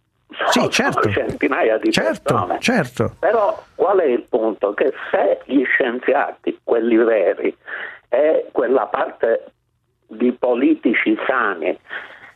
[0.52, 1.10] Sono, Sì, certo.
[1.10, 2.58] centinaia di Certo, persone.
[2.60, 3.16] certo.
[3.18, 4.76] Però qual è il punto?
[4.76, 7.56] Che se gli scienziati, quelli veri,
[8.10, 9.46] e quella parte
[10.12, 11.78] di politici sani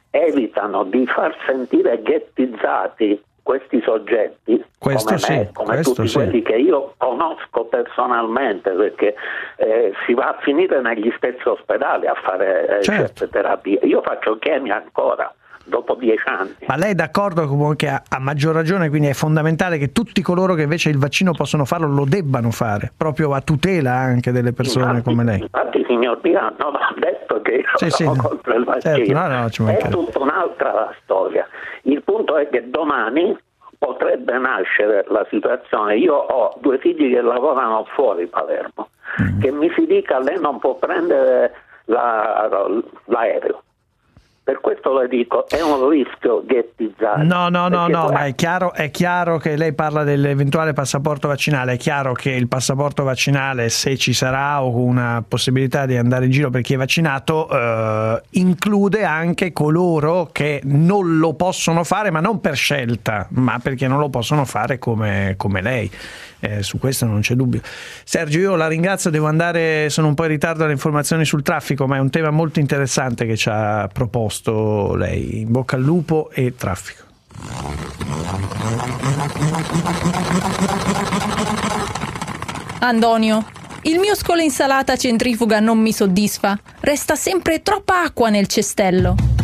[0.09, 6.15] evitano di far sentire ghettizzati questi soggetti Questo come sì, me, come tutti sì.
[6.15, 9.13] quelli che io conosco personalmente perché
[9.57, 13.13] eh, si va a finire negli stessi ospedali a fare eh, Certo.
[13.13, 15.31] certe terapie io faccio chemia ancora
[15.65, 19.77] dopo dieci anni Ma lei è d'accordo comunque a, a maggior ragione, quindi è fondamentale
[19.77, 23.91] che tutti coloro che invece il vaccino possono farlo lo debbano fare, proprio a tutela
[23.93, 25.39] anche delle persone come lei.
[25.41, 28.03] Infatti, signor Piano, non ho detto che Sì, sì.
[28.03, 28.95] sono contro il vaccino.
[28.95, 31.47] Certo, no, no, è tutta un'altra la storia.
[31.83, 33.35] Il punto è che domani
[33.77, 35.97] potrebbe nascere la situazione.
[35.97, 38.89] Io ho due figli che lavorano fuori Palermo,
[39.21, 39.39] Mm.
[39.39, 41.53] che mi si dica lei non può prendere
[41.85, 42.49] la-
[43.05, 43.61] l'aereo.
[44.45, 47.23] Per questo le dico, è un rischio ghettizzare.
[47.23, 51.27] No, no, no, no, poi- ma è chiaro, è chiaro che lei parla dell'eventuale passaporto
[51.27, 56.25] vaccinale, è chiaro che il passaporto vaccinale, se ci sarà o una possibilità di andare
[56.25, 62.11] in giro per chi è vaccinato, eh, include anche coloro che non lo possono fare,
[62.11, 65.89] ma non per scelta, ma perché non lo possono fare come, come lei.
[66.45, 67.61] Eh, su questo non c'è dubbio.
[68.03, 71.87] Sergio, io la ringrazio, devo andare, sono un po' in ritardo alle informazioni sul traffico,
[71.87, 75.39] ma è un tema molto interessante che ci ha proposto lei.
[75.41, 77.03] In bocca al lupo e traffico.
[82.79, 83.43] Antonio,
[83.83, 86.57] il mio scolo insalata centrifuga non mi soddisfa.
[86.81, 89.34] Resta sempre troppa acqua nel cestello.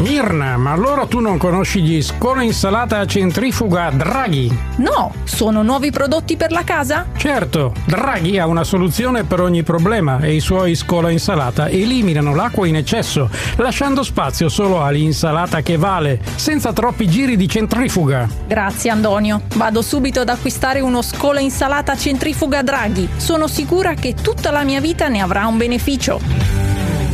[0.00, 4.50] Mirna, ma allora tu non conosci gli scolo insalata centrifuga Draghi?
[4.76, 7.08] No, sono nuovi prodotti per la casa?
[7.18, 12.66] Certo, Draghi ha una soluzione per ogni problema e i suoi scola insalata eliminano l'acqua
[12.66, 18.26] in eccesso, lasciando spazio solo all'insalata che vale, senza troppi giri di centrifuga.
[18.46, 19.42] Grazie Antonio.
[19.56, 23.06] Vado subito ad acquistare uno scola insalata centrifuga Draghi.
[23.16, 26.18] Sono sicura che tutta la mia vita ne avrà un beneficio.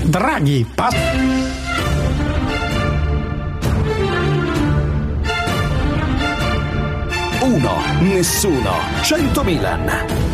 [0.05, 1.66] Draghi, pa-
[7.57, 10.26] Uno, nessuno, 100 Milan.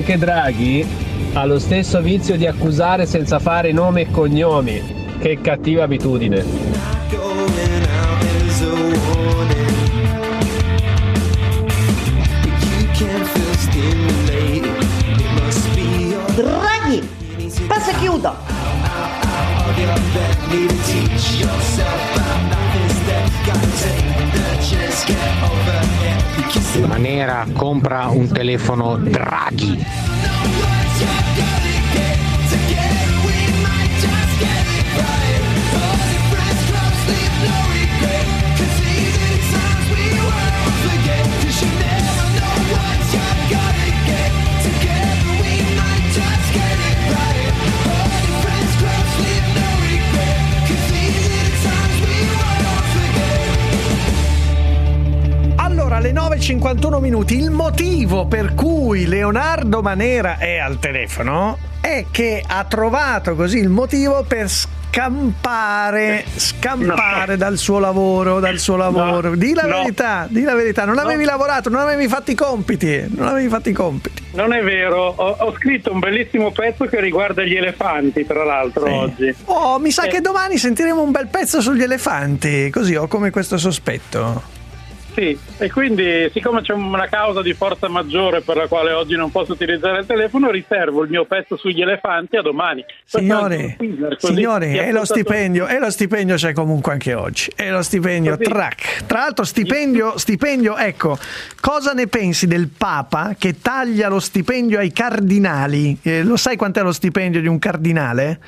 [0.00, 0.86] Anche Draghi
[1.34, 5.08] ha lo stesso vizio di accusare senza fare nomi e cognomi.
[5.18, 6.42] Che cattiva abitudine.
[16.34, 17.08] Draghi,
[17.66, 18.34] passa chiudo.
[26.86, 29.84] Manera compra un telefono Draghi.
[56.40, 62.42] Allora, alle 9.51 minuti, il motivo per cui Leonardo Manera è al telefono è che
[62.46, 69.34] ha trovato così il motivo per scampare, scampare dal suo lavoro, dal suo lavoro.
[69.36, 69.78] di la no.
[69.82, 71.02] verità, di la verità, non No.
[71.02, 74.22] avevi lavorato, non avevi fatto i compiti, non avevi fatto i compiti.
[74.32, 78.90] Non è vero, ho, ho scritto un bellissimo pezzo che riguarda gli elefanti, tra l'altro,
[78.90, 79.32] oggi.
[79.44, 80.08] Oh, mi sa Eh.
[80.08, 84.58] che domani sentiremo un bel pezzo sugli elefanti, così ho come questo sospetto.
[85.12, 89.30] Sì, e quindi siccome c'è una causa di forza maggiore per la quale oggi non
[89.30, 92.84] posso utilizzare il telefono, riservo il mio pezzo sugli elefanti a domani.
[93.04, 97.50] Signori, Pertanto, gli e lo stipendio, e lo stipendio c'è comunque anche oggi.
[97.56, 98.50] E lo stipendio, Così.
[98.50, 99.06] track.
[99.06, 101.18] Tra l'altro, stipendio, stipendio, ecco,
[101.60, 105.98] cosa ne pensi del Papa che taglia lo stipendio ai cardinali?
[106.02, 108.38] Eh, lo sai quant'è lo stipendio di un cardinale?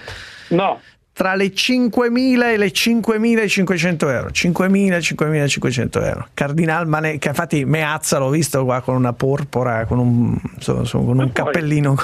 [0.49, 0.81] No.
[1.15, 4.29] Tra le 5.000 e le 5.500 euro.
[4.29, 6.29] 5.000 e 5.500 euro.
[6.33, 11.19] Cardinal Mane, che infatti Meazza l'ho visto qua con una porpora, con un, insomma, con
[11.19, 11.97] un cappellino.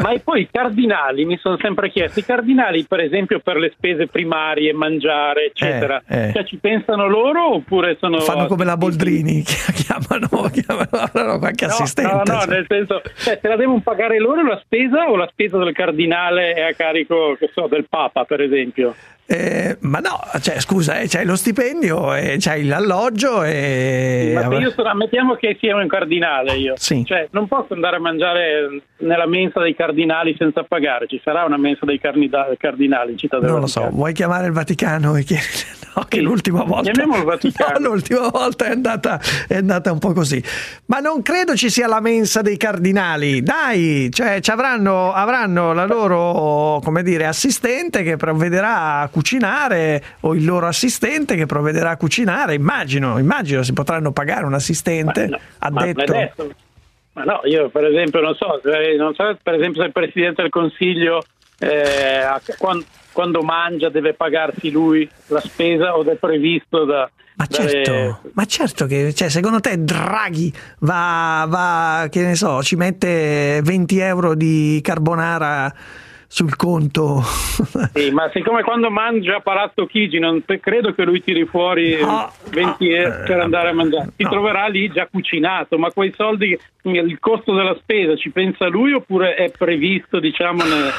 [0.00, 3.72] Ma e poi i cardinali, mi sono sempre chiesto, i cardinali per esempio per le
[3.76, 6.32] spese primarie, mangiare, eccetera, Eh, eh.
[6.32, 8.18] Cioè, ci pensano loro oppure sono...
[8.20, 9.42] Fanno come la Boldrini,
[9.74, 12.10] chiamano, chiamano avranno qualche No, assistente.
[12.10, 12.54] No, no, insomma.
[12.54, 16.52] nel senso, cioè, se la devono pagare loro la spesa o la spesa del cardinale
[16.54, 18.94] è a carico, che so, del Papa, per esempio?
[19.26, 24.32] Eh, ma no, cioè, scusa, eh, c'hai lo stipendio, e c'hai l'alloggio e...
[24.34, 27.04] Ma se io sono, ammettiamo che sia un cardinale io, Sì.
[27.06, 31.56] cioè non posso andare a mangiare nella mensa dei cardinali senza pagare, ci sarà una
[31.56, 35.22] mensa dei cardina- cardinali in città del Non lo so, vuoi chiamare il Vaticano e
[35.22, 35.48] chiedere
[35.96, 36.92] no, che l'ultima volta.
[37.04, 40.42] No, l'ultima volta è andata, è andata un po' così.
[40.86, 43.42] Ma non credo ci sia la mensa dei cardinali.
[43.42, 50.34] Dai, cioè ci avranno, avranno la loro, come dire, assistente che provvederà a cucinare o
[50.34, 52.54] il loro assistente che provvederà a cucinare.
[52.54, 56.54] Immagino, immagino si potranno pagare un assistente Ma addetto.
[57.12, 60.42] ma no, io per esempio non so, se- non so per esempio se il Presidente
[60.42, 61.22] del Consiglio
[61.58, 67.08] eh, a- quan- quando, mangia deve pagarsi lui la spesa o è previsto da...
[67.36, 72.76] Ma certo, ma certo che cioè, secondo te Draghi va, va, che ne so, ci
[72.76, 75.74] mette 20 euro di carbonara
[76.34, 77.22] sul conto.
[77.94, 82.90] Sì, ma siccome quando mangia Palazzo Chigi non credo che lui tiri fuori No, 20
[82.90, 87.54] euro per andare a mangiare, si troverà lì già cucinato, ma quei soldi, il costo
[87.54, 90.92] della spesa ci pensa lui oppure è previsto diciamo nel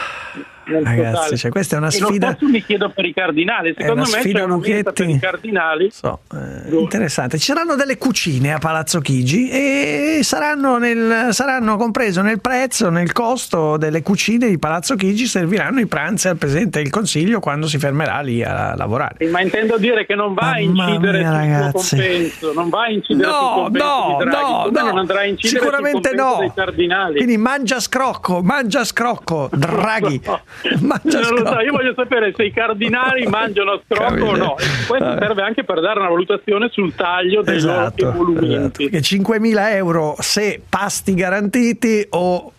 [0.68, 4.40] Ragazzi, cioè, questa è una sfida- stesso mi chiedo per i cardinali, secondo me sfida
[4.42, 4.92] c'è Lucchetti.
[5.04, 5.92] per i cardinali.
[6.04, 7.38] Eh, interessante.
[7.38, 13.12] Ci saranno delle cucine a Palazzo Chigi e saranno, nel, saranno compreso nel prezzo, nel
[13.12, 17.78] costo delle cucine di Palazzo Chigi, serviranno i pranzi al Presidente del Consiglio quando si
[17.78, 19.28] fermerà lì a lavorare.
[19.30, 21.96] Ma intendo dire che non va a incidere mia, sul ragazzi.
[21.96, 25.20] compenso, non va a incidere sul No, compenso no, di Draghi, no, no, non andrà
[25.20, 26.36] a incidere sicuramente sul no.
[26.40, 27.16] dei cardinali.
[27.16, 30.22] Quindi mangia scrocco, mangia scrocco, Draghi.
[30.82, 34.58] Mangia non lo so, io voglio sapere se i cardinali mangiano scrocco o no.
[34.58, 35.20] E Questo Vabbè.
[35.26, 38.90] serve anche per dare una valutazione sul taglio dei Esatto, loro emolumenti.
[38.90, 42.52] Che 5.000 euro se pasti garantiti o,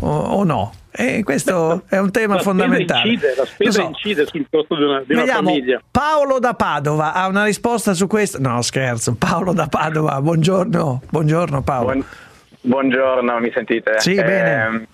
[0.00, 0.72] o- o no.
[0.94, 3.08] E questo è un tema La fondamentale.
[3.08, 3.86] incide, la spesa so.
[3.86, 5.80] incide sul costo di una, di una famiglia.
[5.90, 8.38] Paolo da Padova ha una risposta su questo?
[8.38, 9.14] No, scherzo.
[9.18, 11.00] Paolo da Padova, buongiorno.
[11.08, 12.04] Buongiorno Paolo.
[12.60, 13.94] Buongiorno, mi sentite?
[14.00, 14.64] Sì, bene.
[14.64, 14.86] Ehm,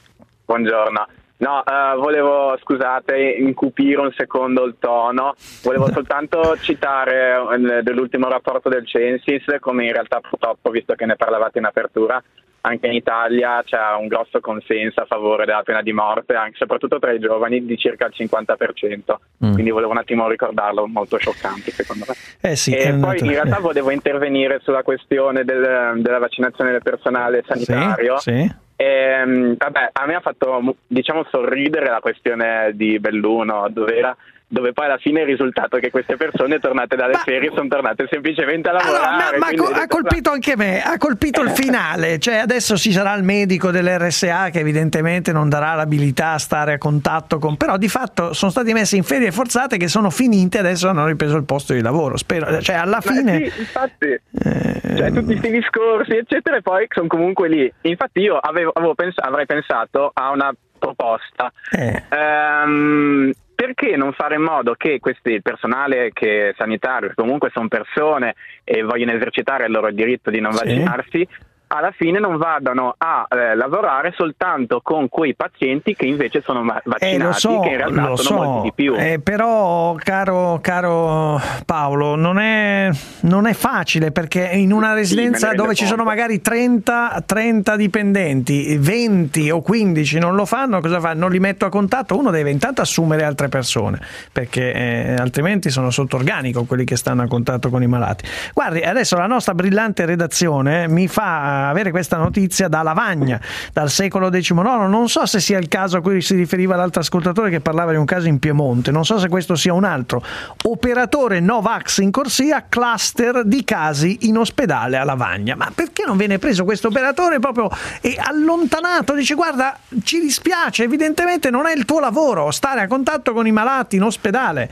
[0.45, 1.07] buongiorno.
[1.39, 5.35] No, eh, volevo, scusate, incupire un secondo il tono.
[5.63, 11.17] Volevo soltanto citare eh, dell'ultimo rapporto del Censis, come in realtà purtroppo, visto che ne
[11.17, 12.23] parlavate in apertura,
[12.61, 16.99] anche in Italia c'è un grosso consenso a favore della pena di morte, anche soprattutto
[16.99, 19.15] tra i giovani di circa il 50%.
[19.45, 19.53] Mm.
[19.53, 22.15] Quindi volevo un attimo ricordarlo, molto scioccante secondo me.
[22.41, 23.61] Eh sì, e poi in realtà eh.
[23.61, 28.19] volevo intervenire sulla questione del- della vaccinazione del personale sanitario.
[28.19, 28.67] Sì, sì.
[28.81, 34.17] Ehm, vabbè, a me ha fatto diciamo sorridere la questione di Belluno, dove, era-
[34.49, 38.07] dove poi alla fine è il risultato che queste persone tornate dalle ferie sono tornate
[38.11, 39.39] semplicemente a Allora, lavorare.
[39.39, 42.91] ma, ma ho ha detto, colpito anche me, ha colpito il finale, cioè adesso ci
[42.93, 47.77] sarà il medico dell'RSA che evidentemente non darà l'abilità a stare a contatto con, però
[47.77, 51.45] di fatto sono stati messi in ferie forzate che sono finite, adesso hanno ripreso il
[51.45, 53.51] posto di lavoro, spero, cioè alla Ma fine...
[53.51, 57.73] sì, infatti, cioè, tutti questi discorsi, eccetera, e poi sono comunque lì.
[57.83, 61.53] Infatti, io avevo, avevo pens- avrei pensato a una proposta.
[61.71, 62.03] Eh.
[62.09, 67.67] Ehm, perché non fare in modo che questi il personale che sanitario, che comunque sono
[67.67, 70.59] persone e vogliono esercitare il loro diritto di non Sì.
[70.65, 71.29] vaccinarsi,
[71.69, 77.05] alla fine non vadano a eh, lavorare soltanto con quei pazienti che invece sono vaccinati,
[77.05, 78.35] Eh, lo so, che in realtà sono so.
[78.35, 78.95] molti di più.
[78.97, 82.91] Eh, però, caro, caro Paolo, non è,
[83.21, 88.77] non è facile perché in una residenza rendo dove ci sono magari 30, 30 dipendenti,
[88.77, 91.13] 20 o 15 non lo fanno, cosa fa?
[91.13, 92.17] Non li metto a contatto.
[92.17, 94.01] Uno deve intanto assumere altre persone
[94.33, 98.25] perché eh, altrimenti sono sotto organico quelli che stanno a contatto con i malati.
[98.55, 103.41] Guardi, adesso la nostra brillante redazione mi fa avere questa notizia da Lavagna,
[103.73, 104.57] dal secolo XIX.
[104.89, 107.97] Non so se sia il caso a cui si riferiva l'altro ascoltatore che parlava di
[107.97, 110.23] un caso in Piemonte, non so se questo sia un altro.
[110.65, 115.57] Operatore Novax in corsia, cluster di casi in ospedale a Lavagna.
[115.57, 119.15] Ma perché non viene preso questo operatore proprio e allontanato?
[119.15, 123.53] Dice guarda, ci dispiace, evidentemente non è il tuo lavoro stare a contatto con i
[123.53, 124.71] malati in ospedale.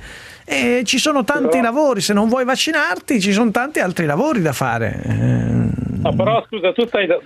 [0.48, 4.52] E ci sono tanti lavori, se non vuoi vaccinarti ci sono tanti altri lavori da
[4.52, 5.02] fare.
[5.02, 5.65] Eh,
[6.10, 7.18] No, però scusa, tu stai da-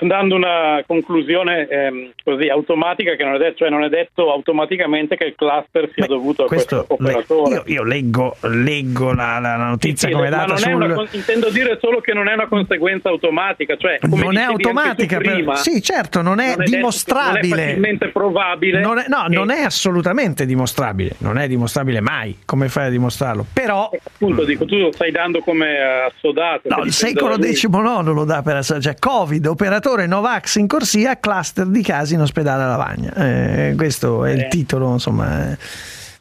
[0.00, 5.16] dando una conclusione ehm, così automatica che non è, detto, cioè non è detto automaticamente
[5.16, 7.54] che il cluster sia dovuto a questo, questo le- operatore.
[7.54, 10.72] io, io leggo, leggo la, la notizia Sì, come è ma data è sul...
[10.72, 15.32] una intendo dire solo che non è una conseguenza automatica, cioè non è automatica, per-
[15.34, 17.48] prima, sì, certo, non è, non detto- dimostrabile.
[17.48, 18.80] non è facilmente probabile.
[18.80, 22.38] Non è- no, che- non è assolutamente dimostrabile, non è dimostrabile mai.
[22.44, 23.46] Come fai a dimostrarlo?
[23.52, 26.68] Però Appunto, dico, tu lo stai dando come eh, assodato.
[26.68, 27.36] No, il secolo.
[27.38, 28.82] XIX lo dà per assaggiare.
[28.82, 33.12] Cioè, Covid, operatore Novax in corsia, cluster di casi in ospedale a Lavagna.
[33.14, 34.48] Eh, questo è il Eh.
[34.48, 35.50] titolo, insomma.
[35.52, 35.58] eh.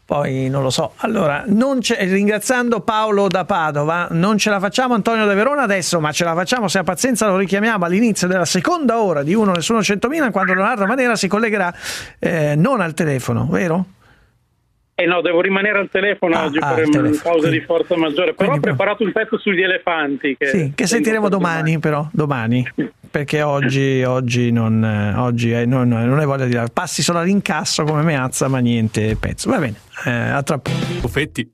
[0.07, 0.93] Poi non lo so.
[0.99, 6.23] Allora, ringraziando Paolo da Padova, non ce la facciamo Antonio da Verona adesso, ma ce
[6.23, 10.31] la facciamo se ha pazienza, lo richiamiamo all'inizio della seconda ora di Uno Nessuno 100.000
[10.31, 11.73] quando Leonardo Manera si collegherà
[12.19, 13.85] eh, non al telefono, vero?
[14.99, 18.33] Eh no, devo rimanere al telefono Ah, oggi ah, per una pausa di forza maggiore.
[18.33, 20.35] Però ho quindi- preparato un pezzo sugli elefanti.
[20.35, 22.67] Che, Sì, che sentiremo domani, però, domani,
[23.11, 27.19] perché oggi, oggi non, eh, oggi è- non, non è voglia di dire passi solo
[27.19, 29.51] all'incasso come meazza, ma niente pezzo.
[29.51, 30.75] Va bene, eh, a tra poco.
[31.01, 31.47] Buffetti.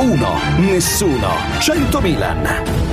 [0.00, 1.28] Uno, nessuno,
[1.60, 2.83] 100 Milan.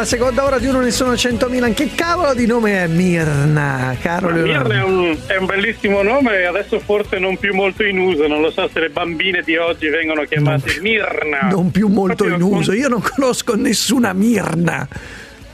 [0.00, 1.74] Eccoci qua, la seconda ora di uno nessuno 100.000.
[1.74, 4.68] Che cavolo di nome è Mirna, caro Leonardo?
[4.68, 8.26] Mirna è un, è un bellissimo nome adesso forse non più molto in uso.
[8.26, 11.48] Non lo so se le bambine di oggi vengono chiamate Mirna.
[11.50, 14.88] Non più molto Proprio in uso, io non conosco nessuna Mirna.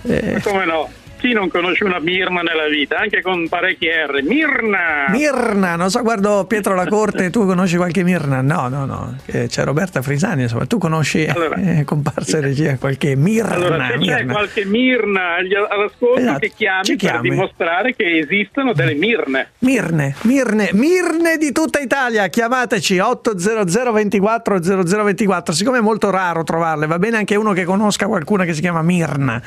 [0.03, 0.91] Eh, Come no?
[1.27, 2.99] Chi non conosce una Mirna nella vita?
[2.99, 4.23] Anche con parecchie R.
[4.23, 5.07] Mirna!
[5.09, 8.43] Mirna, non so, guardo Pietro La Corte, tu conosci qualche Mirna?
[8.43, 9.17] No, no, no,
[9.49, 13.55] c'è Roberta Frisani, insomma, tu conosci Allora- eh, comparsa in regia qualche Mirna?
[13.57, 14.33] Allora, se c'è Mirna.
[14.35, 17.31] qualche Mirna all'ascolto Esatto, che chiami ci per chiami.
[17.31, 19.49] dimostrare che esistono delle Mirne.
[19.59, 26.87] Mirne, Mirne, Mirne di tutta Italia, chiamateci 800 24 0024, siccome è molto raro trovarle,
[26.87, 29.43] va bene anche uno che conosca qualcuna che si chiama Mirna,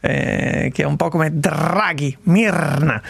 [0.00, 3.00] eh, che è un po' come Draghi, Mirna.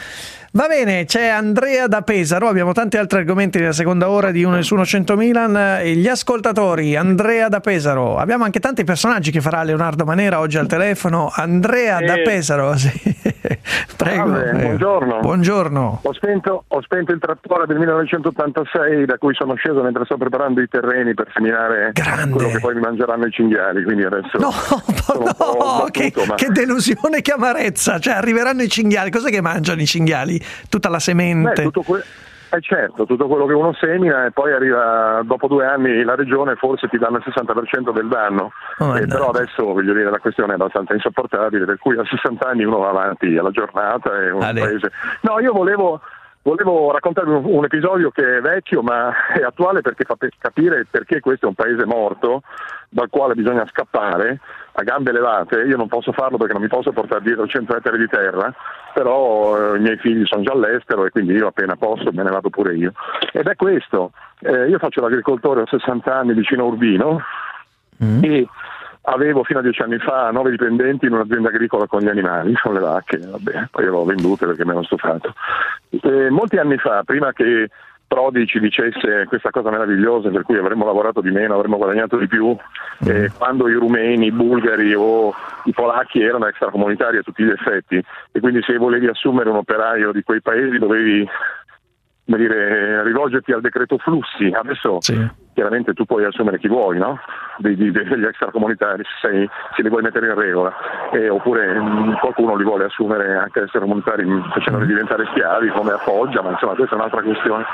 [0.52, 4.56] Va bene, c'è Andrea da Pesaro, abbiamo tanti altri argomenti nella seconda ora di 1
[4.56, 9.62] nessuno 100 Milan e gli ascoltatori, Andrea da Pesaro, abbiamo anche tanti personaggi che farà
[9.62, 12.22] Leonardo Manera oggi al telefono, Andrea da Eh.
[12.22, 12.90] Pesaro, sì.
[13.96, 14.58] prego, Salve, prego.
[14.58, 15.18] buongiorno.
[15.20, 15.98] Buongiorno.
[16.02, 20.60] Ho spento, ho spento il trattore del 1986 da cui sono sceso mentre sto preparando
[20.60, 21.92] i terreni per seminare
[22.30, 24.50] quello che poi mi mangeranno i cinghiali, quindi adesso No,
[25.38, 27.98] Oh, che, ma- che delusione, che amarezza.
[27.98, 29.10] Cioè, arriveranno i cinghiali.
[29.10, 30.40] Cos'è che mangiano i cinghiali?
[30.68, 31.52] Tutta la semente.
[31.54, 32.02] Beh, tutto que-
[32.52, 36.56] eh certo, tutto quello che uno semina e poi arriva dopo due anni la regione
[36.56, 40.52] forse ti danno il 60% del danno, Oh, Eh, però adesso voglio dire la questione
[40.52, 44.42] è abbastanza insopportabile, per cui a 60 anni uno va avanti alla giornata e un
[44.42, 44.60] Ale.
[44.60, 44.90] paese...
[45.20, 46.00] No, io volevo,
[46.42, 50.86] volevo raccontarvi un, un episodio che è vecchio ma è attuale perché fa pe- capire
[50.90, 52.42] perché questo è un paese morto
[52.88, 54.40] dal quale bisogna scappare
[54.72, 55.60] a gambe levate.
[55.62, 58.52] Io non posso farlo perché non mi posso portare dietro 100 ettari di terra,
[58.92, 62.30] però eh, i miei figli sono già all'estero e quindi io appena posso me ne
[62.30, 62.92] vado pure io.
[63.32, 67.20] Ed è questo, eh, io faccio l'agricoltore, ho 60 anni vicino a Urbino
[68.22, 68.48] e
[69.02, 72.74] avevo fino a dieci anni fa nove dipendenti in un'azienda agricola con gli animali, con
[72.74, 75.34] le vacche, vabbè, poi le ho vendute perché mi ero stufato.
[75.88, 77.68] E molti anni fa, prima che
[78.10, 82.26] Prodi ci dicesse questa cosa meravigliosa per cui avremmo lavorato di meno, avremmo guadagnato di
[82.26, 82.56] più,
[83.06, 85.32] eh, quando i rumeni, i bulgari o
[85.66, 90.10] i polacchi erano extracomunitari a tutti gli effetti e quindi se volevi assumere un operaio
[90.10, 91.24] di quei paesi dovevi
[92.36, 94.50] dire, rivolgerti al decreto flussi.
[94.52, 94.98] Adesso
[95.54, 97.18] chiaramente tu puoi assumere chi vuoi, no?
[97.58, 100.72] Di- degli extracomunitari, se, se li vuoi mettere in regola,
[101.12, 106.42] Eh, oppure mm, qualcuno li vuole assumere anche extracomunitari mm, facendoli diventare schiavi come appoggia,
[106.42, 107.64] ma insomma questa è un'altra questione.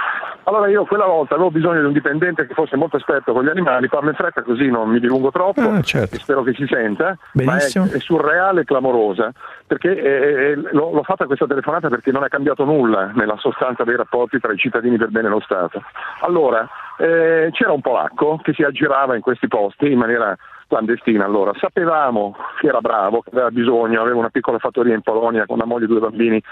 [0.49, 3.49] Allora io quella volta avevo bisogno di un dipendente che fosse molto esperto con gli
[3.49, 6.19] animali, parlo in fretta così non mi dilungo troppo, Ah, certo.
[6.21, 7.87] spero che si senta, Benissimo.
[7.87, 9.33] ma è, è surreale e clamorosa,
[9.67, 13.83] perché eh, eh, l'ho, l'ho fatta questa telefonata perché non è cambiato nulla nella sostanza
[13.83, 15.83] dei rapporti tra i cittadini per bene e lo Stato.
[16.21, 16.65] Allora,
[16.99, 20.37] eh, c'era un polacco che si aggirava in questi posti in maniera
[20.69, 25.47] clandestina allora, sapevamo che era bravo, che aveva bisogno, aveva una piccola fattoria in Polonia
[25.47, 26.43] con una moglie e due bambini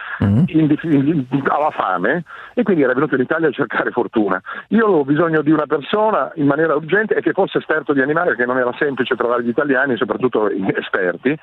[0.46, 4.40] in dif- in- alla fame e quindi era venuto in Italia a cercare fortuna.
[4.68, 8.28] Io avevo bisogno di una persona in maniera urgente e che fosse esperto di animali
[8.28, 11.36] perché non era semplice trovare gli italiani, soprattutto esperti.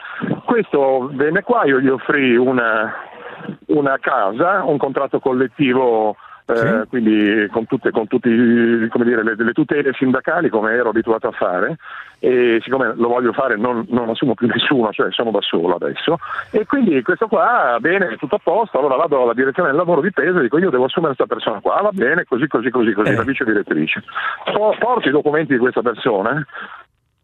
[0.45, 2.93] Questo venne qua, io gli offrì una,
[3.67, 6.15] una casa, un contratto collettivo
[6.45, 8.29] eh, quindi con tutte con tutti,
[8.89, 11.77] come dire, le, le tutele sindacali come ero abituato a fare
[12.19, 16.17] e siccome lo voglio fare non, non assumo più nessuno, cioè sono da solo adesso
[16.51, 20.11] e quindi questo qua bene, tutto a posto, allora vado alla direzione del lavoro di
[20.11, 23.13] peso e dico io devo assumere questa persona qua, va bene, così così così così,
[23.13, 24.03] la vice direttrice.
[24.53, 26.45] Po- porto i documenti di questa persona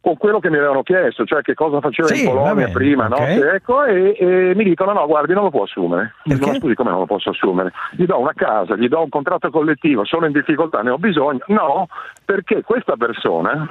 [0.10, 3.08] o quello che mi avevano chiesto, cioè che cosa faceva Sì, in Polonia bene, prima,
[3.08, 3.18] no?
[3.18, 3.52] ok.
[3.54, 6.14] Ecco, e, e mi dicono no, guardi, non lo può assumere.
[6.24, 7.74] Dico, ma scusi, come non lo posso assumere?
[7.92, 11.44] Gli do una casa, gli do un contratto collettivo, sono in difficoltà, ne ho bisogno.
[11.48, 11.88] No,
[12.24, 13.70] perché questa persona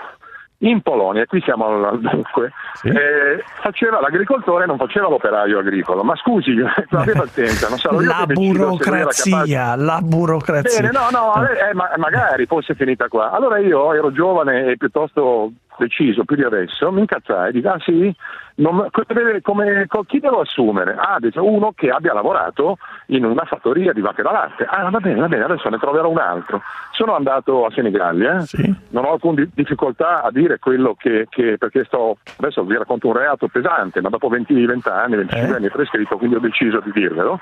[0.61, 2.53] in Polonia, qui siamo al, dunque,
[2.84, 6.03] eh, faceva l'agricoltore e non faceva l'operaio agricolo.
[6.03, 6.53] Ma scusi,
[6.91, 10.80] abbia pazienza, non sarò La burocrazia, la burocrazia.
[10.80, 13.30] Bene, no, no, eh, ma- magari fosse finita qua.
[13.32, 17.79] Allora io ero giovane e piuttosto deciso, più di adesso, mi incazzai e dico, ah
[17.81, 18.14] sì,
[18.57, 20.95] non- come, come- co- chi devo assumere?
[20.99, 24.64] Ah, dice, uno che abbia lavorato in una fattoria di vacche da latte.
[24.64, 26.62] Ah, va bene, va bene, adesso ne troverò un altro.
[26.93, 28.45] Sono andato a Senigallia,
[28.91, 33.09] non ho alcuna di- difficoltà a dire quello che, che- perché sto, adesso vi racconto
[33.09, 36.81] un reato pesante, ma dopo 20, 20 anni, 25 anni è prescritto, quindi ho deciso
[36.81, 37.39] di dirvelo.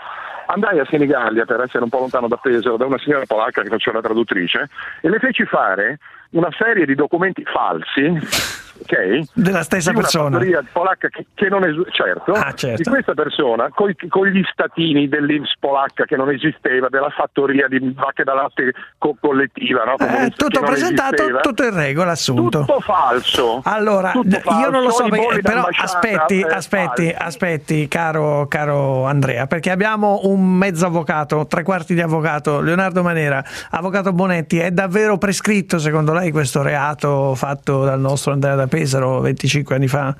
[0.47, 3.69] Andai a Senigallia per essere un po' lontano da Pesaro da una signora polacca che
[3.69, 4.69] faceva la traduttrice
[5.01, 5.99] e le feci fare
[6.31, 9.21] una serie di documenti falsi ok?
[9.35, 10.39] Della stessa Di persona.
[10.73, 12.83] polacca che, che non esiste, certo, Ah, certo.
[12.83, 17.79] di questa persona con, con gli statini dell'Inps polacca che non esisteva, della fattoria di
[17.95, 19.95] vacche da latte co- collettiva, no?
[19.99, 21.41] Eh, tutto presentato, esisteva.
[21.41, 22.61] tutto in regola, assunto.
[22.61, 23.61] Tutto falso.
[23.65, 27.15] Allora, Tutto d- io non lo so, falso, perché- però aspetti, eh, aspetti, falsi.
[27.19, 33.43] aspetti, caro, caro Andrea, perché abbiamo un mezzo avvocato, tre quarti di avvocato, Leonardo Manera,
[33.71, 39.21] avvocato Bonetti, è davvero prescritto secondo lei questo reato fatto dal nostro Andrea da Pesaro
[39.21, 40.15] 25 anni fa?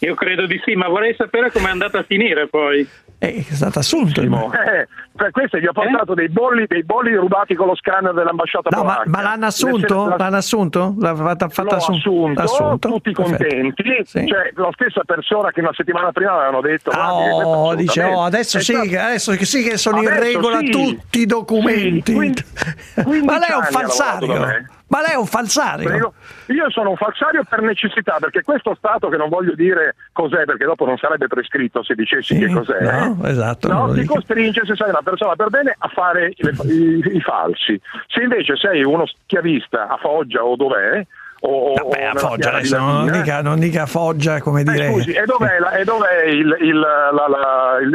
[0.00, 2.86] Io credo di sì, ma vorrei sapere com'è andata a finire poi.
[3.18, 4.20] È stato assunto.
[4.20, 4.86] Eh,
[5.16, 8.84] per questo gli ho portato dei, bolli, dei bolli rubati con lo scanner dell'ambasciata No,
[8.84, 10.14] ma, ma l'hanno assunto?
[10.18, 10.94] L'hanno assunto?
[10.98, 13.42] L'ha fatta, fatta L'ho assun- assunto, tutti Perfetto.
[13.42, 17.48] contenti, cioè la stessa persona che una settimana prima avevano detto Ah, "Guardi che questo
[17.56, 21.20] oh, dice, oh, adesso sì, stato- adesso sì che sono in Adesso regola sì, tutti
[21.20, 22.10] i documenti.
[22.12, 22.44] sì, quindi-
[23.24, 24.66] ma lei è un 15 anni ha lavorato falsario.
[24.88, 25.88] Ma lei è un falsario.
[25.88, 26.14] Prego.
[26.46, 30.64] Io sono un falsario per necessità, perché questo Stato, che non voglio dire cos'è, perché
[30.64, 34.76] dopo non sarebbe prescritto se dicessi che cos'è, no, esatto, non no, ti costringe, se
[34.76, 37.80] sei una persona per bene, a fare le- i, i falsi.
[38.06, 41.04] Se invece sei uno schiavista a Foggia o dov'è,
[41.40, 44.90] o, Vabbè, o a Foggia adesso non dica, non dica Foggia come eh, dire.
[44.90, 47.92] scusi, e dov'è, la- e dov'è il, il, la- la- il,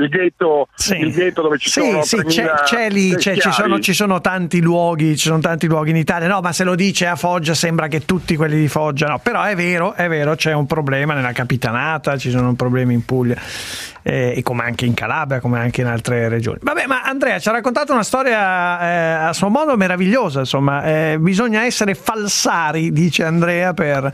[0.00, 3.50] il- ghetto, il ghetto dove ci Sì, sono sì, 3.000 c'è, c'è lì, c'è- ci,
[3.52, 6.28] sono, ci sono tanti luoghi, ci sono tanti luoghi in Italia.
[6.28, 9.18] No, ma se lo dice a Foggia sembra che tutti quelli di Foggia no.
[9.18, 13.36] Però è vero, è vero, c'è un problema nella capitanata, ci sono problemi in Puglia.
[14.08, 16.58] Eh, e come anche in Calabria, come anche in altre regioni.
[16.62, 20.40] Vabbè, ma Andrea ci ha raccontato una storia eh, a suo modo meravigliosa.
[20.40, 24.10] Insomma, Eh, bisogna essere falsari, dice Andrea, per,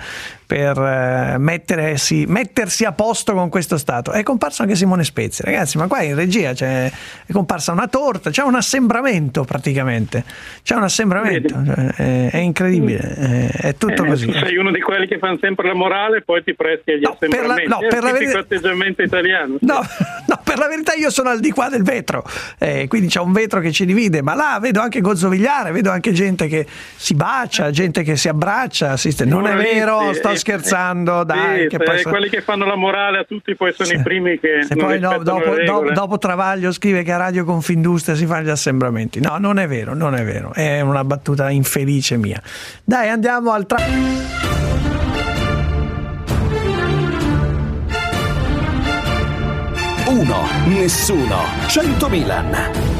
[0.46, 4.12] per eh, mettersi, mettersi a posto con questo Stato.
[4.12, 5.78] È comparso anche Simone Spezia, ragazzi.
[5.78, 6.90] Ma qua in regia c'è,
[7.26, 10.24] è comparsa una torta, c'è un assembramento praticamente.
[10.62, 14.32] C'è un assembramento, cioè, è, è incredibile, è, è tutto Eh, così.
[14.32, 17.08] Sei uno di quelli che fanno sempre la morale e poi ti presti agli per
[17.46, 17.68] la- assembramenti.
[17.70, 19.56] no, È per la verità- atteggiamento italiano.
[19.60, 19.80] No,
[20.26, 22.24] no, per la verità io sono al di qua del vetro,
[22.58, 26.12] eh, quindi c'è un vetro che ci divide, ma là vedo anche gozzovigliare, vedo anche
[26.12, 26.66] gente che
[26.96, 31.26] si bacia, gente che si abbraccia, si sta- non è vero, sto eh, scherzando, Sì,
[31.26, 31.68] dai.
[31.68, 34.64] che poi so- quelli che fanno la morale a tutti poi sono i primi che
[34.66, 38.42] se poi no, dopo, le do- dopo Travaglio scrive che a Radio Confindustria si fanno
[38.46, 39.20] gli assembramenti.
[39.20, 42.40] No, non è vero, non è vero, è una battuta infelice mia.
[42.84, 43.78] Dai, andiamo al tra...
[50.06, 52.93] Uno, nessuno, 100 Milan.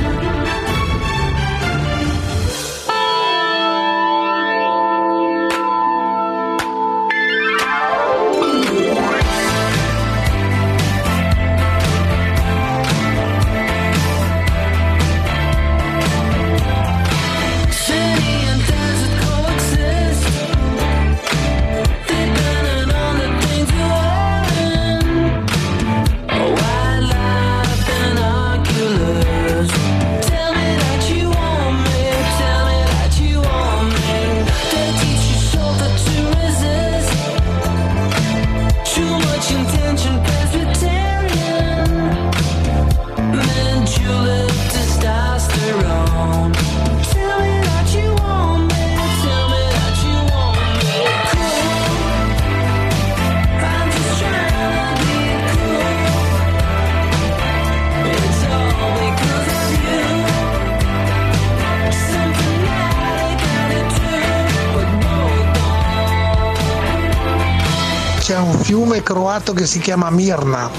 [69.35, 70.71] Croato che si chiama Mirna.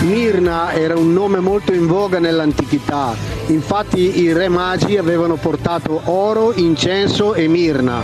[0.00, 3.14] Mirna era un nome molto in voga nell'antichità,
[3.46, 8.02] infatti i re magi avevano portato oro, incenso e mirna.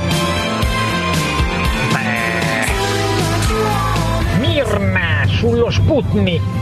[4.38, 6.61] Mirna sullo Sputnik.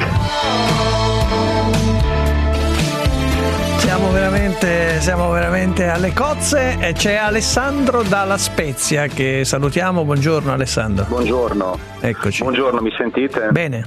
[4.10, 10.02] Siamo veramente, siamo veramente alle cozze e c'è Alessandro dalla Spezia che salutiamo.
[10.02, 11.04] Buongiorno Alessandro.
[11.04, 11.78] Buongiorno.
[12.00, 12.42] Eccoci.
[12.42, 13.50] Buongiorno, mi sentite?
[13.52, 13.86] Bene.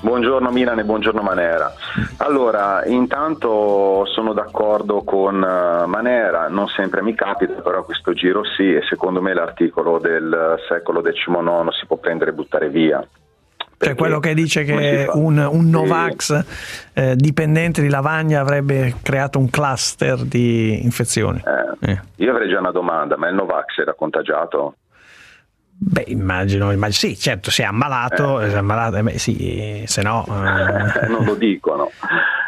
[0.00, 1.70] Buongiorno Milan e buongiorno Manera.
[2.16, 8.74] Allora, intanto sono d'accordo con eh, Manera, non sempre mi capita, però questo giro sì
[8.74, 13.06] e secondo me l'articolo del secolo XIX si può prendere e buttare via.
[13.82, 16.44] Cioè quello che dice che un, un Novax
[16.92, 21.42] eh, dipendente di Lavagna avrebbe creato un cluster di infezioni.
[21.80, 24.74] Eh, Io avrei già una domanda, ma il Novax era contagiato?
[25.82, 30.02] Beh, immagino, immagino- sì, certo, si è ammalato, si è ammalato, eh beh, sì, se
[30.02, 30.26] no...
[30.28, 31.90] eh, non lo dicono.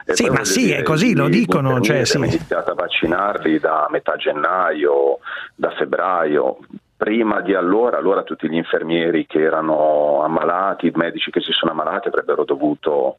[0.05, 2.17] E Sì, poi ma sì, dire, è così, lo dicono, cioè, sì.
[2.19, 5.19] abbiamo iniziato a vaccinarli da metà gennaio,
[5.55, 6.59] da febbraio.
[7.03, 11.73] Prima di allora, allora tutti gli infermieri che erano ammalati, i medici che si sono
[11.73, 13.19] ammalati avrebbero dovuto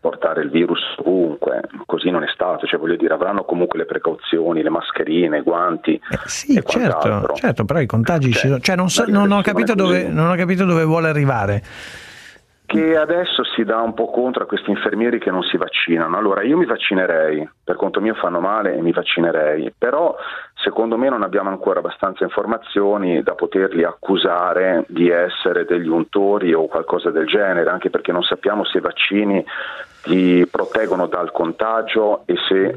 [0.00, 4.62] portare il virus ovunque, così non è stato, cioè voglio dire avranno comunque le precauzioni,
[4.62, 6.00] le mascherine, i guanti.
[6.24, 8.60] Sì, e certo, certo, però i contagi ci Cioè, sono.
[8.60, 9.42] Cioè, non, so- non ho
[9.74, 11.62] dove, non ho capito dove vuole arrivare.
[12.68, 16.18] Che adesso si dà un po' contro a questi infermieri che non si vaccinano.
[16.18, 20.14] Allora io mi vaccinerei, per conto mio fanno male e mi vaccinerei, però
[20.52, 26.66] secondo me non abbiamo ancora abbastanza informazioni da poterli accusare di essere degli untori o
[26.66, 29.42] qualcosa del genere, anche perché non sappiamo se i vaccini
[30.02, 32.76] ti proteggono dal contagio e se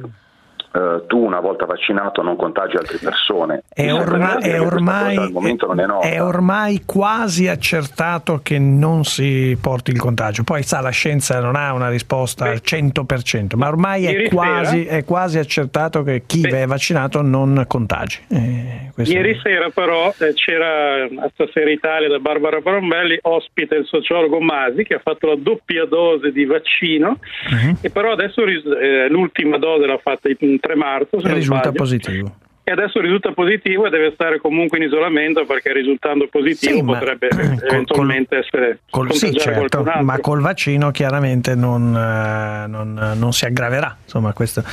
[0.74, 3.64] eh, tu una volta vaccinato non contagi altre persone.
[3.74, 9.04] È, Mi sembra orma- di dire è ormai, è è ormai quasi accertato che non
[9.04, 10.44] si porti il contagio.
[10.44, 15.38] Poi sa, la scienza non ha una risposta al 100%, ma ormai quasi, è quasi
[15.40, 18.20] accertato che chi è vaccinato non contagi.
[18.30, 24.40] Eh, Ieri sera però eh, c'era a Stasera Italia da Barbara Parombelli ospite il sociologo
[24.40, 27.18] Masi che ha fatto la doppia dose di vaccino
[27.50, 27.78] Mhm.
[27.82, 31.78] e però adesso eh, l'ultima dose l'ha fatta il 3 marzo se E risulta sbaglio.
[31.78, 32.36] positivo.
[32.64, 37.28] e adesso risulta positivo e deve stare comunque in isolamento perché risultando positivo Sì, potrebbe
[37.70, 43.98] eventualmente essere Col, sì, certo, ma col vaccino chiaramente non, eh, non- non si aggraverà.
[44.04, 44.64] Insomma, questo,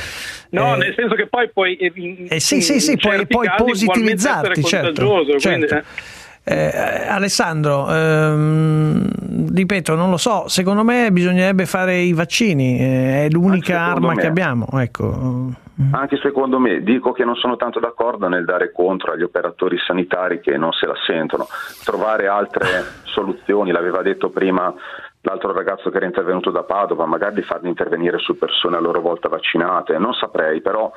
[0.51, 1.91] No, eh, nel senso che poi puoi eh,
[2.29, 5.05] Eh sì, sì, sì, puoi, puoi positivizzarti, certo.
[5.41, 5.75] quindi, certo.
[5.75, 6.17] eh.
[6.41, 13.29] Eh, Alessandro, ehm, ripeto, non lo so, secondo me bisognerebbe fare i vaccini, eh, è
[13.29, 14.21] l'unica arma me.
[14.21, 14.67] che abbiamo.
[14.79, 15.53] Ecco.
[15.91, 20.41] Anche secondo me, dico che non sono tanto d'accordo nel dare contro agli operatori sanitari
[20.41, 21.47] che non se la sentono,
[21.85, 24.73] trovare altre soluzioni, l'aveva detto prima
[25.21, 28.99] l'altro ragazzo che era intervenuto da Padova, magari di farli intervenire su persone a loro
[28.99, 30.91] volta vaccinate, non saprei, però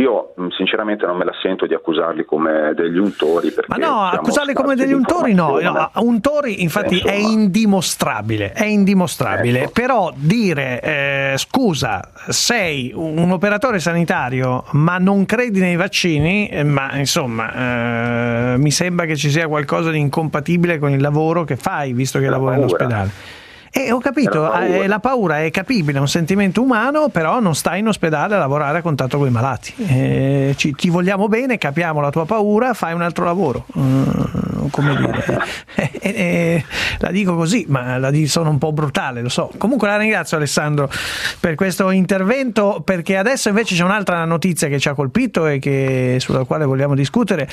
[0.00, 3.52] io mh, sinceramente non me la sento di accusarli come degli untori.
[3.66, 7.32] Ma no, accusarli come degli untori no, no, untori infatti Eh, è insomma.
[7.42, 9.70] indimostrabile, è indimostrabile, Ecco.
[9.72, 16.96] però dire eh, scusa sei un operatore sanitario ma non credi nei vaccini, eh, ma
[16.96, 21.92] insomma eh, mi sembra che ci sia qualcosa di incompatibile con il lavoro che fai
[21.92, 22.74] visto che La lavori in paura.
[22.74, 23.10] ospedale.
[23.72, 24.66] E ho capito, la paura.
[24.66, 28.38] eh, la paura è capibile, è un sentimento umano, però non stai in ospedale a
[28.38, 29.72] lavorare a contatto con i malati.
[29.86, 33.66] Eh, ci- ti vogliamo bene, capiamo la tua paura, fai un altro lavoro.
[33.78, 34.02] Mm,
[34.70, 35.42] come dire,
[35.76, 36.64] Eh, eh, eh,
[36.98, 39.50] la dico così, ma la di- sono un po' brutale, lo so.
[39.56, 40.90] Comunque la ringrazio Alessandro
[41.38, 46.16] per questo intervento, perché adesso invece c'è un'altra notizia che ci ha colpito e che-
[46.18, 47.48] sulla quale vogliamo discutere.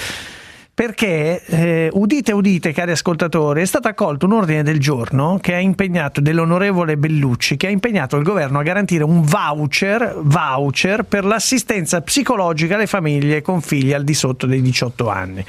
[0.78, 5.60] Perché, eh, udite, udite, cari ascoltatori, è stato accolto un ordine del giorno che ha
[5.60, 12.02] impegnato dell'onorevole Bellucci, che ha impegnato il governo a garantire un voucher, voucher per l'assistenza
[12.02, 15.44] psicologica alle famiglie con figli al di sotto dei 18 anni.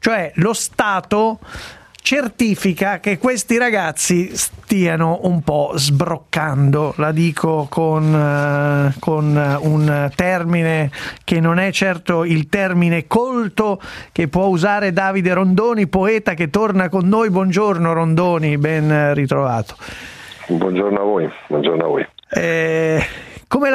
[0.00, 1.38] Cioè lo Stato
[2.06, 10.08] certifica che questi ragazzi stiano un po' sbroccando, la dico con, eh, con eh, un
[10.14, 10.92] termine
[11.24, 13.80] che non è certo il termine colto
[14.12, 17.28] che può usare Davide Rondoni, poeta che torna con noi.
[17.28, 19.74] Buongiorno Rondoni, ben ritrovato.
[20.46, 22.06] Buongiorno a voi, buongiorno a voi.
[22.28, 23.02] Eh,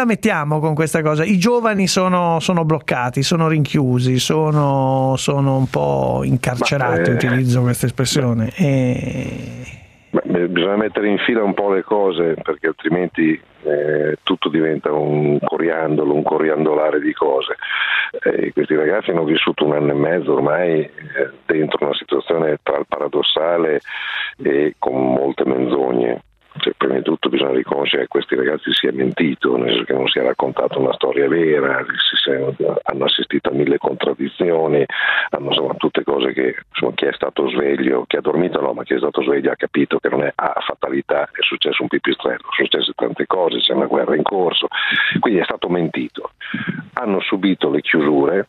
[0.01, 1.23] la mettiamo con questa cosa?
[1.23, 7.61] I giovani sono, sono bloccati, sono rinchiusi, sono, sono un po' incarcerati, Ma, eh, utilizzo
[7.61, 8.51] questa espressione.
[8.55, 9.79] E...
[10.09, 15.37] Beh, bisogna mettere in fila un po' le cose perché altrimenti eh, tutto diventa un
[15.39, 17.55] coriandolo, un coriandolare di cose.
[18.23, 20.91] Eh, questi ragazzi hanno vissuto un anno e mezzo ormai eh,
[21.45, 23.81] dentro una situazione tra il paradossale
[24.43, 26.23] e con molte menzogne.
[26.57, 29.93] Cioè, prima di tutto bisogna riconoscere che questi ragazzi si è mentito, nel senso che
[29.93, 31.85] non si è raccontato una storia vera,
[32.83, 34.85] hanno assistito a mille contraddizioni,
[35.29, 38.83] hanno insomma tutte cose che insomma, chi è stato sveglio, chi ha dormito no, ma
[38.83, 42.39] chi è stato sveglio ha capito che non è a fatalità, è successo un pipistrello,
[42.51, 44.67] sono successe tante cose, c'è una guerra in corso,
[45.19, 46.31] quindi è stato mentito.
[46.93, 48.47] Hanno subito le chiusure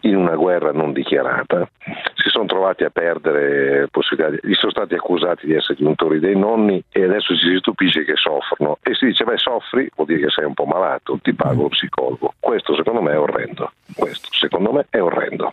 [0.00, 1.68] in una guerra non dichiarata,
[2.14, 6.36] si sono trovati a perdere possibilità, gli sono stati accusati di essere gli untori dei
[6.36, 10.20] nonni e adesso ci si stupisce che soffrono e si dice beh soffri vuol dire
[10.26, 12.34] che sei un po' malato, ti pago lo psicologo.
[12.38, 15.52] Questo secondo me è orrendo, questo secondo me è orrendo.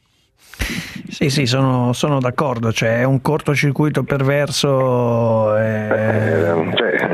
[1.09, 5.57] Sì, sì, sono, sono d'accordo, cioè è un cortocircuito perverso.
[5.57, 7.09] eh, Eh, cioè,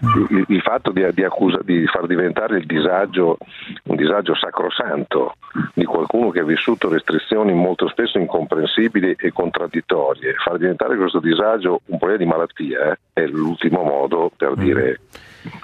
[0.00, 3.36] il, il fatto di, di accusa- di far diventare il disagio
[3.84, 5.34] un disagio sacrosanto
[5.74, 11.80] di qualcuno che ha vissuto restrizioni molto spesso incomprensibili e contraddittorie, far diventare questo disagio
[11.86, 15.00] un problema di malattia eh, è l'ultimo modo per dire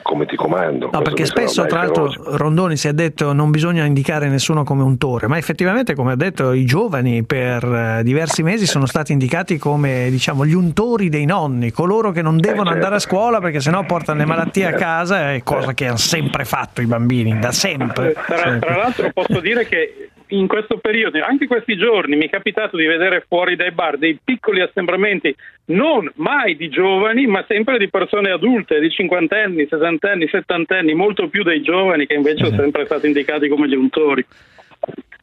[0.02, 0.90] come ti comando.
[0.92, 5.26] No, perché spesso, tra l'altro, Rondoni si è detto non bisogna indicare nessuno come untore,
[5.26, 10.08] ma effettivamente, come ha detto, i giovani per eh, diversi mesi sono stati indicati come
[10.10, 12.74] diciamo, gli untori dei nonni, coloro che non devono certo.
[12.74, 16.44] andare a scuola perché sennò portano le malattie a casa, è cosa che hanno sempre
[16.44, 18.12] fatto i bambini, da sempre.
[18.12, 18.58] Tra, sempre.
[18.60, 22.76] tra l'altro posso dire che in questo periodo, anche in questi giorni, mi è capitato
[22.76, 25.34] di vedere fuori dai bar dei piccoli assembramenti,
[25.66, 31.42] non mai di giovani, ma sempre di persone adulte, di cinquantenni, sessantenni, settantenni, molto più
[31.42, 34.24] dei giovani che invece sono sempre stati indicati come gli untori.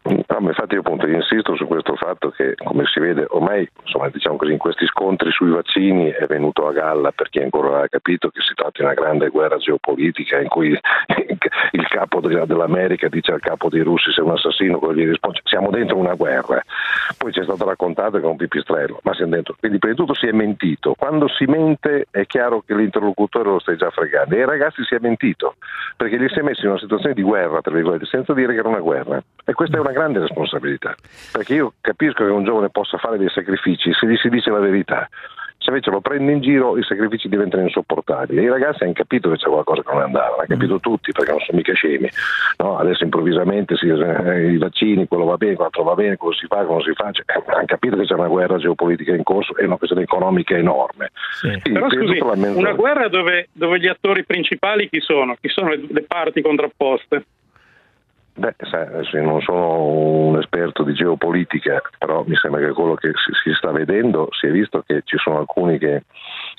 [0.03, 4.35] Ma infatti io appunto insisto su questo fatto che come si vede ormai insomma, diciamo
[4.35, 7.87] così, in questi scontri sui vaccini è venuto a galla per chi ancora non ha
[7.87, 10.69] capito che si tratta di una grande guerra geopolitica in cui
[11.71, 15.39] il capo de- dell'America dice al capo dei russi sei un assassino, quello gli risponde
[15.53, 16.61] siamo dentro una guerra.
[17.17, 19.55] Poi ci è stato raccontato che è un pipistrello, ma siamo dentro.
[19.59, 20.95] Quindi prima di tutto si è mentito.
[20.97, 24.95] Quando si mente è chiaro che l'interlocutore lo stai già fregando e ai ragazzi si
[24.95, 25.55] è mentito
[25.95, 28.59] perché li si è messi in una situazione di guerra, tra virgolette, senza dire che
[28.59, 29.21] era una guerra.
[29.45, 30.95] E questa è una grande responsabilità,
[31.31, 34.59] perché io capisco che un giovane possa fare dei sacrifici se gli si dice la
[34.59, 35.07] verità.
[35.63, 38.41] Se invece lo prende in giro i sacrifici diventano insopportabili.
[38.41, 41.31] E I ragazzi hanno capito che c'è qualcosa che non andava, l'hanno capito tutti perché
[41.31, 42.09] non sono mica scemi.
[42.57, 46.47] No, adesso improvvisamente si, eh, i vaccini, quello va bene, quell'altro va bene, quello si
[46.47, 47.11] fa, quello non si fa.
[47.13, 47.23] Cioè,
[47.55, 51.11] hanno capito che c'è una guerra geopolitica in corso e una questione economica enorme.
[51.39, 55.37] Quindi Però penso scusi, una guerra dove, dove gli attori principali chi sono?
[55.39, 57.23] Chi sono le, le parti contrapposte?
[58.35, 58.55] Beh,
[59.13, 63.53] io non sono un esperto di geopolitica, però mi sembra che quello che si, si
[63.55, 66.03] sta vedendo si è visto che ci sono alcuni che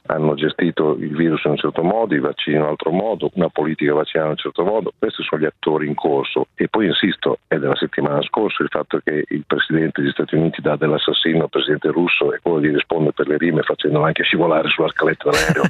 [0.07, 3.49] hanno gestito il virus in un certo modo, i vaccini in un altro modo, una
[3.49, 6.49] politica vaccinale in un certo modo, questi sono gli attori in corso.
[6.55, 10.61] E poi insisto, è della settimana scorsa il fatto che il Presidente degli Stati Uniti
[10.61, 14.68] dà dell'assassino al Presidente russo e quello gli risponde per le rime facendolo anche scivolare
[14.68, 15.62] sulla scaletta dell'aereo,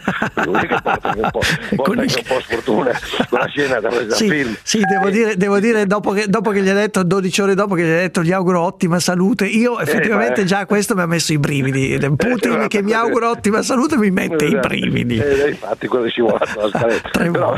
[0.83, 1.41] porta un po',
[1.77, 2.91] porta anche un po' sfortuna
[3.31, 4.55] la scena da, Sì, film.
[4.63, 7.75] sì, devo dire, devo dire dopo, che, dopo che gli ha detto, 12 ore dopo
[7.75, 11.07] che gli ha detto gli auguro ottima salute, io effettivamente ma- già questo mi ha
[11.07, 11.99] messo i brividi.
[12.17, 15.19] Putin che mi auguro ottima salute mi mette i brividi.
[15.19, 17.31] Eh, infatti quello dalla scaletta.
[17.31, 17.57] Però,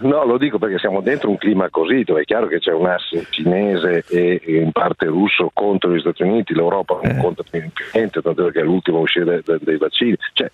[0.00, 2.86] no, lo dico perché siamo dentro un clima così, dove è chiaro che c'è un
[2.86, 7.62] asse cinese e e in parte russo contro gli Stati Uniti, l'Europa non conta più
[7.92, 10.16] niente, tanto che è l'ultimo a uscire dai, dai vaccini.
[10.32, 10.50] Cioè,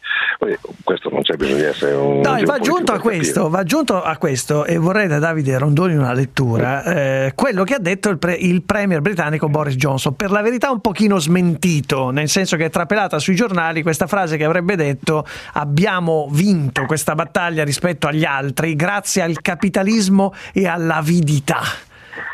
[0.85, 2.21] questo non c'è bisogno di essere un...
[2.21, 6.85] No, va aggiunto questo, va aggiunto a questo, e vorrei da Davide Rondoni una lettura,
[6.85, 10.71] eh, quello che ha detto il, pre- il premier britannico Boris Johnson, per la verità
[10.71, 15.27] un pochino smentito, nel senso che è trapelata sui giornali questa frase che avrebbe detto
[15.55, 21.61] abbiamo vinto questa battaglia rispetto agli altri grazie al capitalismo e all'avidità.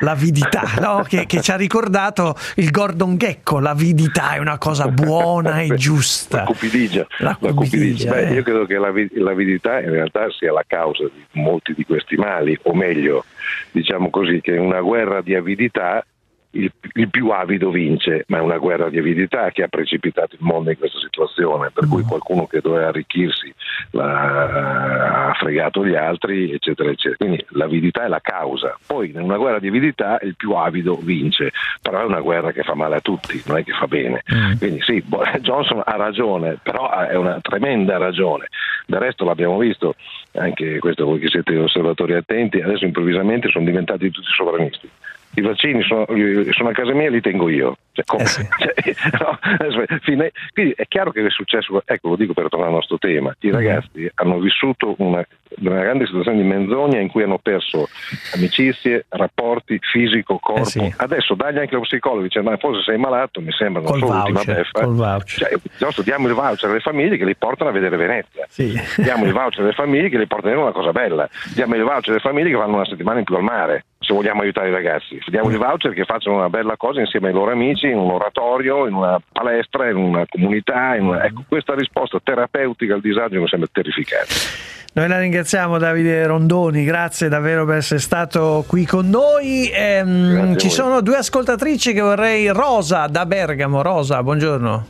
[0.01, 1.05] L'avidità, no?
[1.07, 3.59] che, che ci ha ricordato il Gordon Gecko.
[3.61, 6.39] L'avidità è una cosa buona e giusta.
[6.39, 7.07] La cupidigia.
[7.19, 8.11] La La cupidigia.
[8.11, 8.35] cupidigia, Beh, eh.
[8.35, 12.59] io credo che l'avi- l'avidità in realtà sia la causa di molti di questi mali,
[12.63, 13.25] o meglio,
[13.71, 16.05] diciamo così, che una guerra di avidità
[16.53, 20.43] il, il più avido vince, ma è una guerra di avidità che ha precipitato il
[20.43, 21.91] mondo in questa situazione, per Mm.
[21.91, 23.53] cui qualcuno che doveva arricchirsi
[23.93, 27.17] l'ha- ha fregato gli altri, eccetera, eccetera.
[27.17, 28.77] Quindi l'avidità è la causa.
[28.87, 32.63] Poi in una guerra di avidità il più avido vince, però è una guerra che
[32.63, 34.23] fa male a tutti, non è che fa bene.
[34.59, 35.03] Quindi sì,
[35.41, 38.49] Johnson ha ragione, però è una tremenda ragione.
[38.87, 39.95] Del resto l'abbiamo visto,
[40.35, 44.89] anche questo voi che siete osservatori attenti, adesso improvvisamente sono diventati tutti sovranisti.
[45.35, 46.05] I vaccini sono,
[46.51, 47.77] sono a casa mia e li tengo io.
[47.93, 48.45] Cioè, come- cioè,
[49.21, 49.39] no,
[50.53, 53.51] quindi è chiaro che è successo, ecco lo dico per tornare al nostro tema, i
[53.51, 55.25] ragazzi hanno vissuto una,
[55.61, 57.89] una grande situazione di menzogna in cui hanno perso
[58.35, 60.63] amicizie, rapporti, fisico, corpo.
[60.97, 64.07] Adesso dagli anche lo psicologo, dice ma forse sei malato, mi sembra non Col so
[64.07, 64.81] l'ultima voucher, beffa.
[64.85, 65.39] col voucher.
[65.49, 68.47] Cioè, piuttosto diamo il voucher alle famiglie che li portano a vedere Venezia.
[68.97, 71.29] Diamo il voucher alle famiglie che li portano a vedere una cosa bella.
[71.55, 74.43] Diamo il voucher alle famiglie che vanno una settimana in più al mare, se vogliamo
[74.43, 75.19] aiutare i ragazzi.
[75.27, 78.87] Diamo il voucher che facciano una bella cosa insieme ai loro amici, in un oratorio,
[78.87, 80.95] in una palestra, in una comunità.
[80.97, 84.35] in una- Ecco, questa risposta terapeutica al disagio mi sembra terrificante.
[84.95, 89.71] Noi la ringraziamo Davide Rondoni, grazie davvero per essere stato qui con noi.
[89.73, 94.87] Ehm, ci sono due ascoltatrici che vorrei, Rosa da Bergamo, Rosa, buongiorno.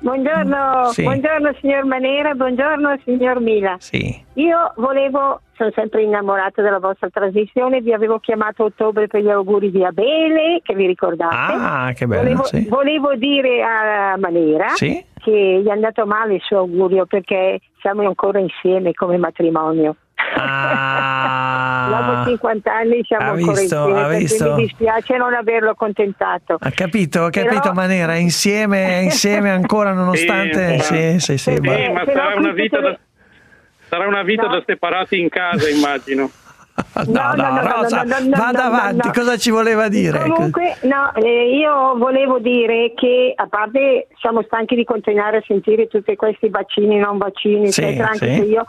[0.00, 1.02] Buongiorno, Sì.
[1.02, 3.76] buongiorno signor Manera, buongiorno signor Mila.
[3.80, 4.24] Sì.
[4.34, 9.28] Io volevo, sono sempre innamorata della vostra trasmissione, vi avevo chiamato a ottobre per gli
[9.28, 11.34] auguri di Abele, che vi ricordate.
[11.34, 12.66] Ah, che bello, Volevo, sì.
[12.68, 14.66] volevo dire a Manera
[15.20, 19.96] che gli è andato male il suo augurio perché siamo ancora insieme come matrimonio.
[21.88, 23.28] Dopo 50 anni siamo Ah.
[23.32, 24.54] Ancora visto, insieme, cui visto?
[24.54, 26.56] mi dispiace non averlo accontentato.
[26.60, 30.78] Ha capito, ha Però- capito Manera, insieme, insieme ancora nonostante...
[30.80, 32.98] Sì, Sì, sì, sì, Sì, ma- ma sarà una vita da...
[33.88, 34.48] Sarà una vita No.
[34.52, 36.30] da separati in casa, immagino.
[37.06, 38.04] No, no, Rosa,
[38.36, 40.20] vada avanti, cosa ci voleva dire?
[40.28, 45.88] Comunque, no, eh, io volevo dire che a parte siamo stanchi di continuare a sentire
[45.88, 48.34] tutti questi vaccini, non vaccini, Sì, eccetera, anche sì.
[48.36, 48.64] se io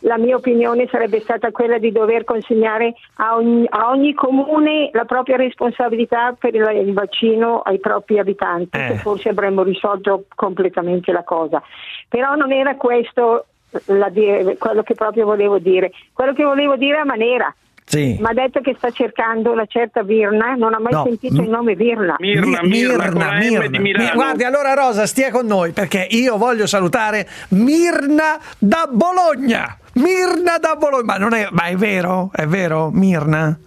[0.00, 5.04] la mia opinione sarebbe stata quella di dover consegnare a ogni, a ogni comune la
[5.04, 8.86] propria responsabilità per il, il vaccino ai propri abitanti, Eh.
[8.88, 11.62] che forse avremmo risolto completamente la cosa.
[12.08, 13.46] Però non era questo
[13.86, 15.90] la di- quello che proprio volevo dire.
[16.12, 17.54] Quello che volevo dire a Manera.
[17.84, 18.18] Sì.
[18.20, 21.48] Mi ha detto che sta cercando una certa Virna, non ha mai No, sentito il
[21.48, 22.16] nome Virna.
[22.18, 23.78] Mi- Mirna, Mirna.
[23.78, 29.76] Mi- Guardi, allora Rosa, stia con noi perché io voglio salutare Mirna da Bologna.
[29.98, 31.04] Mirna da Bologna.
[31.04, 32.30] Ma, non è, ma è vero?
[32.32, 33.58] È vero, Mirna?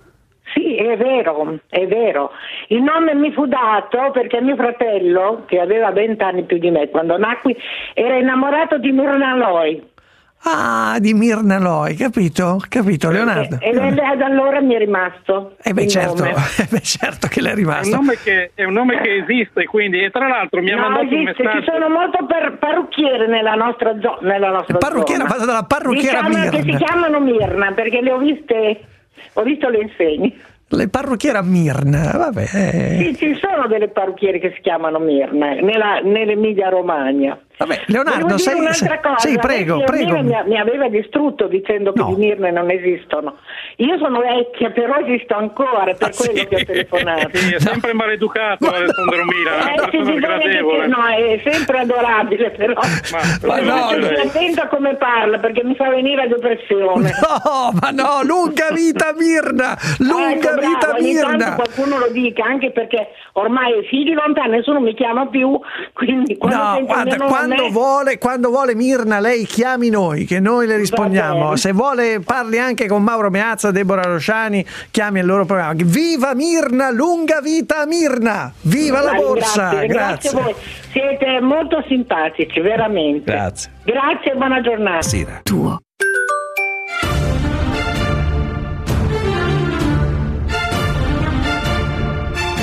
[0.54, 2.32] Sì, è vero, è vero.
[2.68, 6.90] Il nome mi fu dato perché mio fratello, che aveva 20 anni più di me
[6.90, 7.56] quando nacqui,
[7.94, 9.90] era innamorato di Mirna Loi.
[10.44, 12.60] Ah, di Mirna Loi, capito?
[12.68, 13.58] Capito, Leonardo?
[13.60, 13.74] E e
[14.18, 15.56] da allora mi è rimasto.
[15.62, 16.34] Eh beh, certo, eh
[16.68, 17.96] beh, certo che le è È un, rimasto.
[17.96, 21.06] nome che, è un nome che esiste, quindi, e tra l'altro mi ha No, mandato
[21.06, 21.60] un esiste, messaggio.
[21.64, 25.46] ci sono molte par- parrucchiere nella nostra, zo- nella nostra Parrucchiera, zona.
[25.46, 26.78] dalla parrucchiera Diciamo che Mirna.
[26.78, 28.80] si chiamano Mirna perché le ho viste,
[29.34, 30.34] ho visto le insegne.
[30.74, 32.42] Le parrucchiera Mirna, vabbè.
[32.54, 32.98] eh.
[33.04, 37.38] Sì, ci sono delle parrucchiere che si chiamano Mirna nella, nell'Emilia Romagna.
[37.66, 39.18] Vabbè, Leonardo, sei- un'altra cosa.
[39.28, 40.14] sì, prego, prego.
[40.22, 43.38] Mirna Mi, mi aveva distrutto dicendo che di Mirne non esistono.
[43.78, 47.30] Io sono vecchia, però esisto ancora, Ah, per quello che ho telefonato.
[47.42, 49.86] Sì, è sempre maleducato Alessandro Mira, è una
[50.40, 52.74] Eh, sì, no, è sempre adorabile, però.
[53.12, 57.12] Ma Devo no, lei- attento come parla perché mi fa venire la depressione.
[57.22, 61.56] No, ma no, lunga vita Mirna, lunga Ecco, bravo, vita ogni tanto Mirna.
[61.56, 65.60] qualcuno lo dica, anche perché ormai è figli lontani, nessuno mi chiama più,
[65.94, 69.90] quindi quando No, guarda, mio nome quando a me- vuole, quando vuole Mirna, lei chiami
[69.90, 71.56] noi, che noi le rispondiamo.
[71.56, 75.74] Se vuole, parli anche con Mauro Meazza, Deborah Rosciani, chiami il loro programma.
[75.76, 78.52] Viva Mirna, lunga vita Mirna!
[78.62, 79.80] Viva la La borsa!
[79.80, 80.56] ringrazio, ringrazio voi.
[80.92, 83.32] Siete molto simpatici, veramente.
[83.32, 83.72] Grazie.
[83.84, 85.40] Grazie e buona giornata.
[85.44, 85.80] Tuo.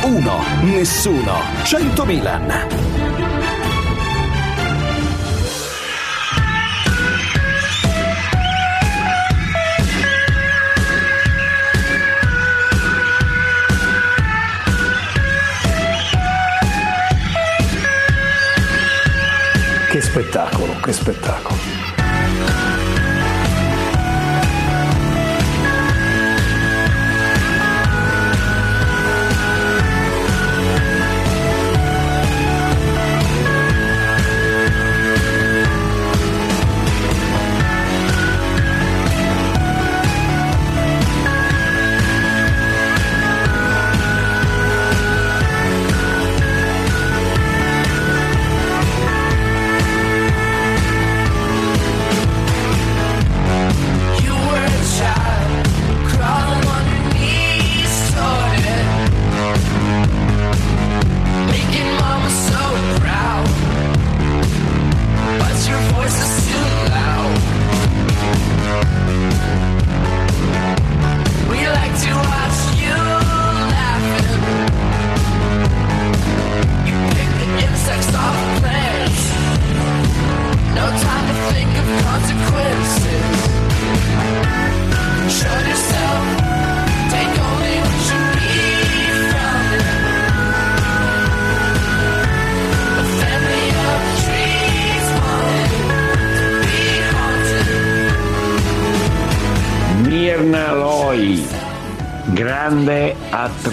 [0.05, 1.32] Uno, nessuno,
[1.65, 2.88] 100 Milan.
[19.99, 21.78] Che spettacolo, che spettacolo.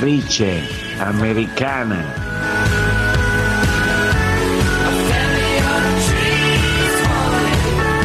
[0.06, 0.62] Attrice
[1.00, 2.04] americana.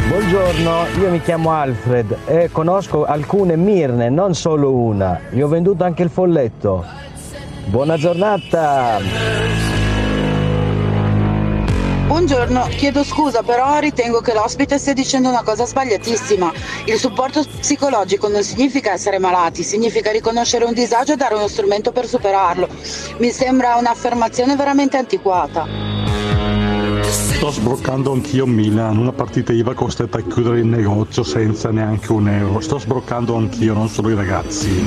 [0.09, 5.21] Buongiorno, io mi chiamo Alfred e conosco alcune Mirne, non solo una.
[5.29, 6.85] Vi ho venduto anche il folletto.
[7.67, 9.70] Buona giornata!
[12.11, 16.53] Buongiorno, chiedo scusa, però ritengo che l'ospite stia dicendo una cosa sbagliatissima.
[16.87, 21.93] Il supporto psicologico non significa essere malati, significa riconoscere un disagio e dare uno strumento
[21.93, 22.67] per superarlo.
[23.19, 25.69] Mi sembra un'affermazione veramente antiquata.
[27.03, 32.29] Sto sbroccando anch'io Milan, una partita IVA costretta a chiudere il negozio senza neanche un
[32.29, 32.59] euro.
[32.59, 34.85] Sto sbroccando anch'io, non solo i ragazzi.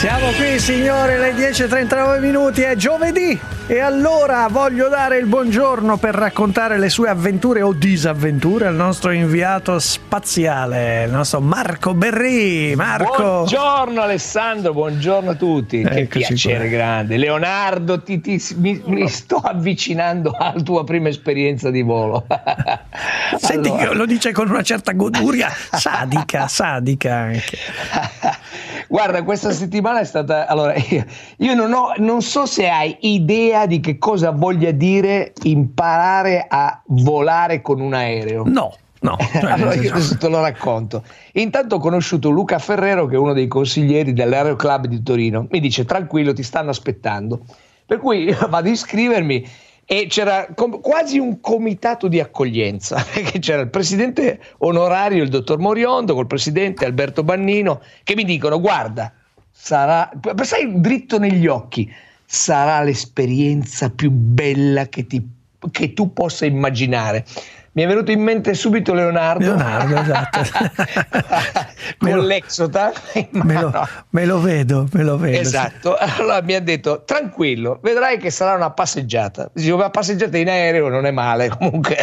[0.00, 3.38] Siamo qui signore, le 10.39 minuti, è giovedì.
[3.66, 9.10] E allora voglio dare il buongiorno per raccontare le sue avventure o disavventure al nostro
[9.10, 12.74] inviato spaziale, il nostro Marco Berri.
[12.74, 13.22] Marco!
[13.44, 15.82] Buongiorno Alessandro, buongiorno a tutti.
[15.82, 16.76] che Eccoci piacere qua.
[16.78, 17.16] grande.
[17.18, 22.24] Leonardo, ti- ti- mi, mi sto avvicinando alla tua prima esperienza di volo.
[23.38, 23.88] Senti Allora.
[23.88, 27.58] che lo dice con una certa goduria sadica, sadica anche.
[28.90, 30.48] Guarda, questa settimana è stata.
[30.48, 31.04] Allora, io,
[31.36, 36.82] io non, ho, non so se hai idea di che cosa voglia dire imparare a
[36.86, 38.42] volare con un aereo.
[38.46, 39.16] No, no.
[39.30, 41.04] cioè, allora, io adesso te lo racconto.
[41.34, 45.46] Intanto ho conosciuto Luca Ferrero, che è uno dei consiglieri dell'Aero Club di Torino.
[45.48, 47.42] Mi dice: tranquillo, ti stanno aspettando.
[47.86, 49.48] Per cui vado a iscrivermi
[49.92, 55.58] e c'era com- quasi un comitato di accoglienza, perché c'era il presidente onorario, il dottor
[55.58, 59.12] Moriondo, col presidente Alberto Bannino, che mi dicono: guarda,
[59.50, 60.08] sarà,
[60.42, 61.92] sai dritto negli occhi,
[62.24, 65.28] sarà l'esperienza più bella che, ti-
[65.72, 67.26] che tu possa immaginare.
[67.72, 70.40] Mi è venuto in mente subito Leonardo, Leonardo, esatto.
[71.98, 73.72] con l'Exota in Me lo,
[74.10, 75.38] me lo vedo, me lo vedo.
[75.38, 79.50] Esatto, allora mi ha detto tranquillo, vedrai che sarà una passeggiata.
[79.52, 81.96] Dicevo, ma passeggiata in aereo non è male comunque.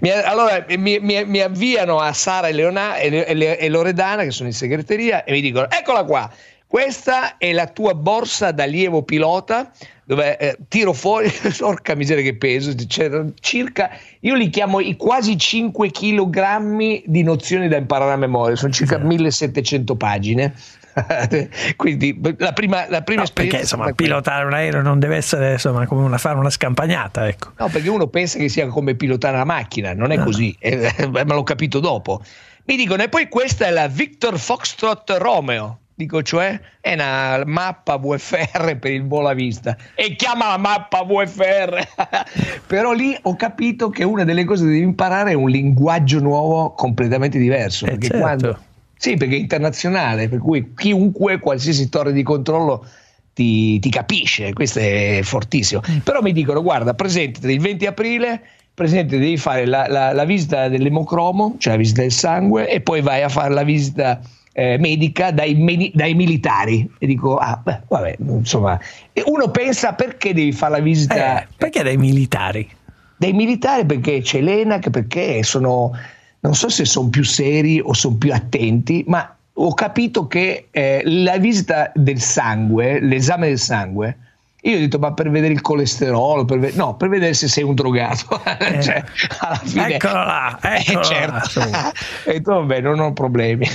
[0.00, 4.32] Mi- allora mi, mi- mi avviano a Sara e, Leona- e, Le- e Loredana che
[4.32, 6.28] sono in segreteria e mi dicono eccola qua,
[6.66, 9.70] questa è la tua borsa da allievo pilota
[10.06, 12.72] dove eh, tiro fuori, porca miseria che peso,
[13.40, 13.90] circa,
[14.20, 18.98] io li chiamo i quasi 5 kg di nozioni da imparare a memoria, sono circa
[18.98, 20.54] 1700 pagine.
[21.76, 25.52] Quindi la prima, la prima No, esperienza perché insomma, pilotare un aereo non deve essere
[25.52, 27.52] insomma, come una, fare una scampagnata, ecco.
[27.58, 31.22] No, perché uno pensa che sia come pilotare la macchina, non è così, eh, ma
[31.22, 32.22] l'ho capito dopo.
[32.64, 35.80] Mi dicono, e poi questa è la Victor Foxtrot Romeo.
[35.98, 39.74] Dico, cioè, è una mappa VFR per il volo a vista.
[39.94, 41.86] E chiama la mappa VFR.
[42.68, 46.72] Però lì ho capito che una delle cose che devi imparare è un linguaggio nuovo
[46.72, 47.86] completamente diverso.
[47.86, 48.20] perché certo.
[48.20, 48.58] quando...
[48.98, 52.86] Sì, perché è internazionale, per cui chiunque, qualsiasi torre di controllo
[53.32, 55.80] ti, ti capisce, questo è fortissimo.
[56.04, 58.42] Però mi dicono, guarda, presentati il 20 aprile,
[58.74, 63.00] presentati, devi fare la, la- la visita dell'emocromo, cioè la visita del sangue, e poi
[63.00, 64.20] vai a fare la visita
[64.58, 66.88] eh, medica dai, meni- dai militari.
[66.98, 68.80] E dico, ah, beh, vabbè, insomma,
[69.12, 71.42] e uno pensa perché devi fare la visita...
[71.42, 72.66] Eh, perché dai militari?
[73.18, 75.90] Dai militari perché c'è l'ENAC, perché sono,
[76.40, 81.02] non so se sono più seri o sono più attenti, ma ho capito che eh,
[81.04, 84.16] la visita del sangue, l'esame del sangue,
[84.62, 87.62] io ho detto ma per vedere il colesterolo, per ve- no, per vedere se sei
[87.62, 88.40] un drogato.
[88.80, 89.04] Cioè,
[89.40, 91.60] alla fine, Eccolo là, eccolo Eh, certo.
[91.70, 91.88] là.
[92.26, 93.66] Ho detto vabbè, non ho problemi.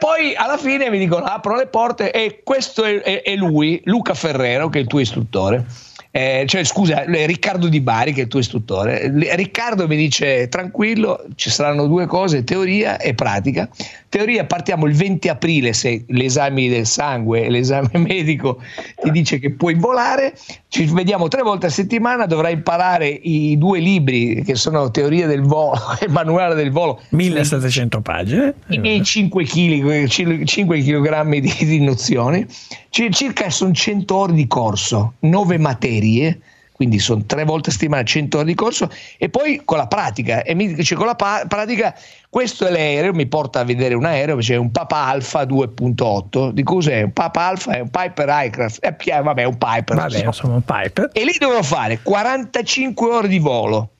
[0.00, 4.14] Poi alla fine mi dicono aprono le porte e questo è, è- è lui, Luca
[4.14, 5.66] Ferrero, che è il tuo istruttore.
[6.12, 9.06] Eh, cioè, scusa, eh, Riccardo Di Bari, che è il tuo istruttore.
[9.08, 13.68] L- Riccardo mi dice: tranquillo, ci saranno due cose, teoria e pratica.
[14.08, 18.60] Teoria, partiamo il 20 aprile se l'esame del sangue l'esame medico
[19.00, 20.34] ti dice che puoi volare.
[20.70, 22.26] Ci vediamo tre volte a settimana.
[22.26, 27.00] Dovrai imparare i due libri che sono Teoria del volo e Manuale del volo.
[27.08, 28.54] 1700 pagine.
[28.68, 32.46] I miei 5 kg, 5 kg di, di nozioni,
[32.88, 36.38] Ci- circa sono 100 ore di corso, 9 materie,
[36.80, 40.42] quindi sono tre volte a settimana 100 ore di corso e poi con la pratica.
[40.42, 41.94] E mi dice con la pa- pratica
[42.30, 46.62] questo è l'aereo, mi porta a vedere un aereo, c'è un Papa Alpha 2.8, di
[46.62, 47.02] cos'è?
[47.02, 49.94] Un Papa Alpha è un Piper Aircraft, eh, pi- vabbè un Piper.
[49.94, 50.24] Vabbè, insomma.
[50.24, 51.10] insomma, un Piper.
[51.12, 53.90] E lì devono fare 45 ore di volo,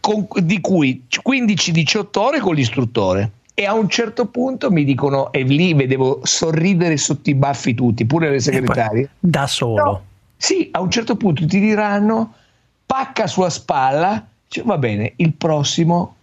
[0.00, 3.30] con- di cui 15-18 ore con l'istruttore.
[3.52, 8.06] E a un certo punto mi dicono, e lì vedevo sorridere sotto i baffi tutti,
[8.06, 9.10] pure le segretarie.
[9.18, 9.84] Da solo.
[9.84, 10.02] No,
[10.42, 12.34] sì, a un certo punto ti diranno,
[12.84, 16.16] pacca sulla spalla, cioè, va bene, il prossimo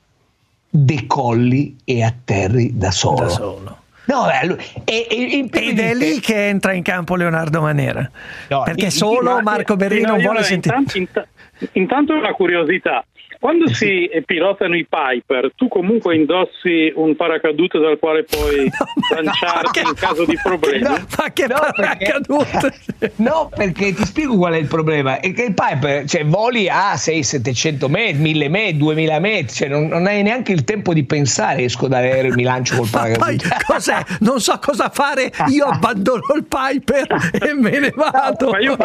[0.69, 3.15] decolli e atterri da solo.
[3.15, 3.77] Da solo.
[4.07, 8.11] No, eh, e- e- più Ed è lì che entra in campo Leonardo Manera.
[8.49, 10.75] No, perché solo Ma- Marco Berrino no, non vuole sentire.
[10.75, 11.27] Intanto, int-
[11.73, 13.05] intanto una curiosità.
[13.39, 18.69] Quando si eh, pilotano i Piper, tu comunque indossi un paracadute dal quale puoi
[19.15, 20.81] lanciarti in caso di problemi.
[20.83, 22.73] No, Ma che no, paracadute!
[22.99, 25.21] perché, no, perché ti spiego qual è il problema.
[25.21, 29.87] È che il Piper, cioè, voli a 600-700 metri, 1000 metri, 2000 metri, cioè, non,
[29.87, 31.63] non hai neanche il tempo di pensare.
[31.63, 33.63] Esco dall'aereo e mi lancio col Ma poi paracadute.
[33.65, 34.03] cos'è?
[34.19, 38.49] Non so cosa fare, io abbandono il Piper e me ne vado.
[38.49, 38.75] Ma io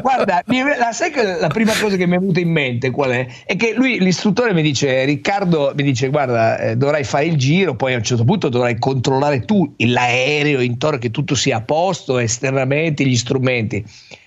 [0.00, 0.42] Guarda,
[0.78, 3.26] la, sai che la prima cosa che mi è venuta in mente qual è?
[3.46, 7.74] È che lui, l'istruttore, mi dice: Riccardo, mi dice, guarda, eh, dovrai fare il giro,
[7.74, 12.18] poi a un certo punto dovrai controllare tu l'aereo intorno, che tutto sia a posto,
[12.18, 13.84] esternamente, gli strumenti.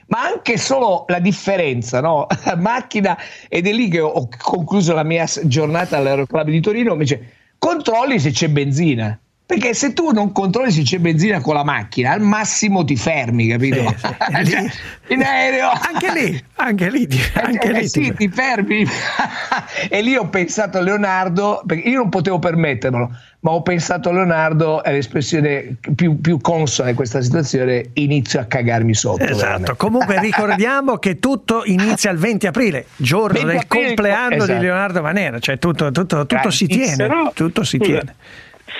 [0.07, 2.27] ma anche solo la differenza, no?
[2.57, 3.17] macchina,
[3.47, 8.31] ed è lì che ho, concluso la mia giornata all'Aeroclub di Torino, invece controlli se
[8.31, 9.17] c'è benzina.
[9.51, 13.47] Perché se tu non controlli se c'è benzina con la macchina, al massimo ti fermi,
[13.49, 13.83] capito?
[14.45, 14.65] Cioè,
[15.07, 15.69] in aereo.
[15.71, 18.85] Anche lì, anche lì, ti- anche Eh, lì sì, ti- ti fermi.
[19.89, 23.11] e lì ho pensato a Leonardo, perché io non potevo permettermelo,
[23.41, 28.45] ma ho pensato a Leonardo, è l'espressione più, più consona in questa situazione, inizio a
[28.45, 29.21] cagarmi sotto.
[29.23, 29.75] Esatto, veramente.
[29.75, 34.53] comunque ricordiamo che tutto inizia il 20 aprile, giorno 20 del aprile, compleanno esatto.
[34.53, 38.15] di Leonardo Manera, cioè tutto, tutto- tutto si tiene, tutto si tiene.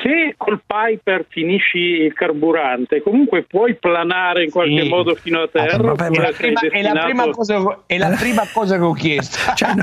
[0.01, 4.87] Se col Piper finisci il carburante, comunque puoi planare in qualche Sì.
[4.89, 5.75] modo fino a terra.
[5.75, 9.37] È la, prima, è la prima cosa, è la prima cosa che ho chiesto.
[9.53, 9.73] Cioè,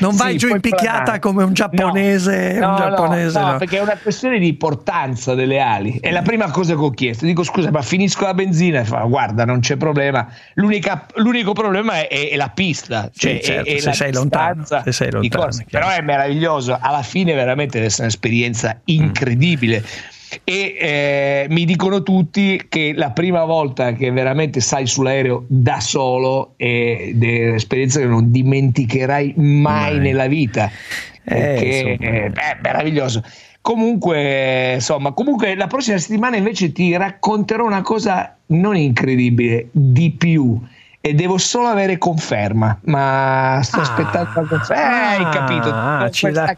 [0.00, 1.18] Non vai Sì, giù in picchiata planare.
[1.18, 3.56] come un giapponese, No, un no, giapponese no, no.
[3.58, 5.98] perché è una questione di importanza delle ali.
[6.00, 7.26] È la prima cosa che ho chiesto.
[7.26, 10.26] Dico scusa, ma finisco la benzina e fa guarda, non c'è problema.
[10.54, 13.92] L'unica- l'unico problema è, è- è la pista, cioè Sì, certo, è, è se la
[13.92, 15.48] sei lontano, se sei lontano.
[15.70, 16.78] Però è meraviglioso.
[16.80, 19.84] Alla fine veramente deve essere un'esperienza incredibile.
[20.42, 26.54] E eh, mi dicono tutti che la prima volta che veramente sai sull'aereo da solo
[26.56, 29.98] è un'esperienza che non dimenticherai mai, Mai.
[29.98, 30.70] nella vita.
[31.24, 32.10] Eh, Perché insomma.
[32.10, 33.22] è meraviglioso.
[33.60, 40.60] Comunque, insomma, comunque la prossima settimana invece ti racconterò una cosa non incredibile, di più.
[41.06, 44.74] E devo solo avere conferma, ma sto aspettando la conferma.
[44.74, 45.68] Eh, hai capito?
[45.70, 46.56] Ah, Con ci, la-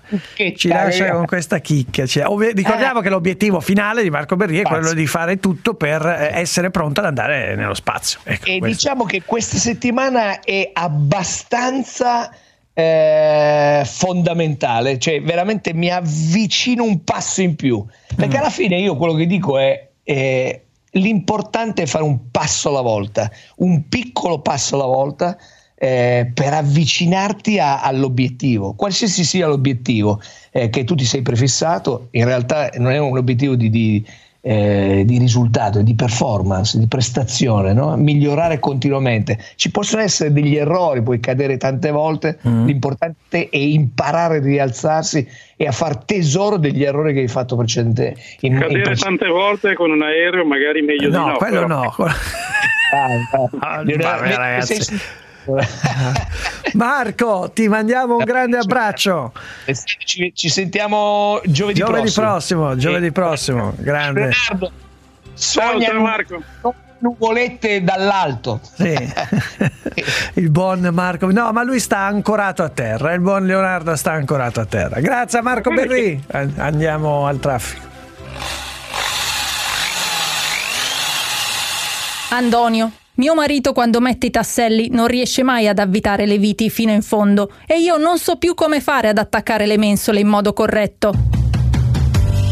[0.54, 1.10] ci lascia eh.
[1.10, 2.06] con questa chicca.
[2.06, 5.00] Cioè, ovvi- ricordiamo che l'obiettivo finale di Marco Berri è quello Spazio.
[5.00, 8.20] di fare tutto per eh, essere pronto ad andare nello spazio.
[8.22, 8.66] Ecco, E questo.
[8.88, 12.30] diciamo che questa settimana è abbastanza
[12.72, 17.84] eh, fondamentale, cioè veramente mi avvicino un passo in più.
[18.14, 20.65] Perché alla fine io quello che dico è eh,
[20.96, 25.36] l'importante è fare un passo alla volta, un piccolo passo alla volta.
[25.78, 30.20] eh, per avvicinarti a- all'obiettivo, qualsiasi sia l'obiettivo
[30.50, 34.06] eh, che tu ti sei prefissato, in realtà non è un obiettivo di, di,
[34.48, 37.96] eh, di risultato, di performance, di prestazione, no?
[37.96, 39.38] migliorare continuamente.
[39.56, 45.66] Ci possono essere degli errori, puoi cadere tante volte, l'importante è imparare a rialzarsi e
[45.66, 48.14] a far tesoro degli errori che hai fatto precedente.
[48.40, 51.36] in- in Cadere prece- tante volte con un aereo magari meglio di No, no.
[51.38, 51.66] quello però.
[51.66, 51.94] no.
[53.60, 53.84] Ah, vabbè,
[54.28, 54.80] ne- ragazzi.
[54.82, 54.98] sei-
[56.74, 59.32] Marco, ti mandiamo un grande abbraccio.
[60.04, 62.26] Ci, ci sentiamo giovedì, Giovedì prossimo.
[62.26, 63.72] prossimo, giovedì prossimo.
[63.76, 64.20] Grande.
[64.20, 64.70] Leonardo,
[65.34, 66.42] sogna ciao, Marco.
[66.62, 68.60] nu- nuvolette dall'alto.
[68.74, 68.94] Sì.
[70.34, 73.12] Il buon Marco, no, ma lui sta ancorato a terra.
[73.12, 75.00] Il buon Leonardo sta ancorato a terra.
[75.00, 76.22] Grazie a Marco Berri.
[76.32, 77.84] An- Andiamo al traffico.
[82.36, 86.92] Antonio, mio marito quando mette i tasselli non riesce mai ad avvitare le viti fino
[86.92, 90.52] in fondo e io non so più come fare ad attaccare le mensole in modo
[90.52, 91.14] corretto.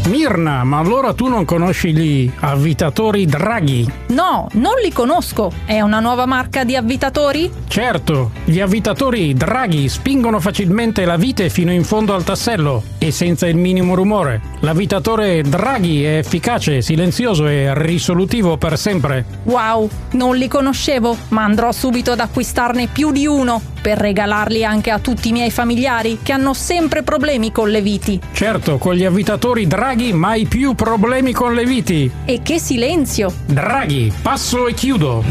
[0.05, 3.89] Mirna, ma allora tu non conosci gli avvitatori Draghi?
[4.09, 5.51] No, non li conosco.
[5.65, 7.51] È una nuova marca di avvitatori?
[7.67, 13.47] Certo, gli avvitatori Draghi spingono facilmente la vite fino in fondo al tassello e senza
[13.47, 14.41] il minimo rumore.
[14.59, 19.25] L'avvitatore Draghi è efficace, silenzioso e risolutivo per sempre.
[19.45, 24.89] Wow, non li conoscevo, ma andrò subito ad acquistarne più di uno per regalarli anche
[24.89, 28.19] a tutti i miei familiari che hanno sempre problemi con le viti.
[28.33, 32.09] Certo, con gli avvitatori Draghi mai più problemi con le viti.
[32.25, 33.33] E che silenzio!
[33.45, 35.23] Draghi, passo e chiudo.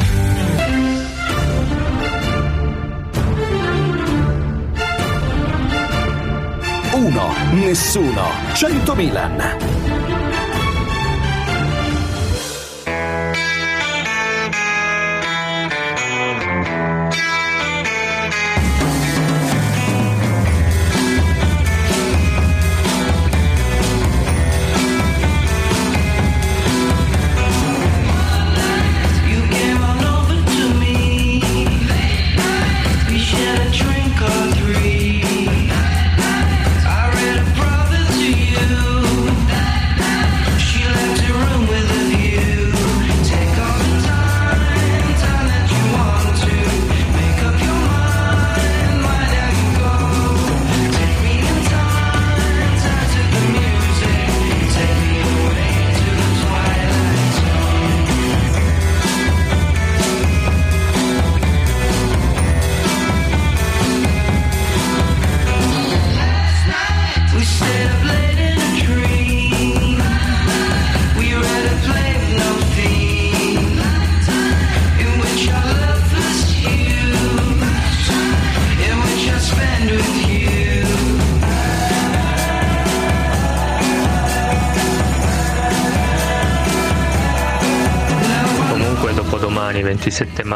[6.93, 8.23] Uno, nessuno,
[8.55, 10.04] 100 Milan.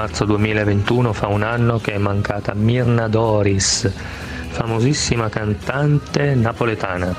[0.00, 3.90] Marzo 2021, fa un anno che è mancata Mirna Doris,
[4.48, 7.16] famosissima cantante napoletana.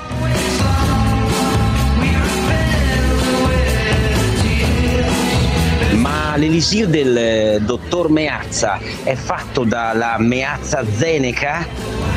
[5.92, 11.66] Ma l'elisir del eh, dottor Meazza è fatto dalla Meazza Zeneca?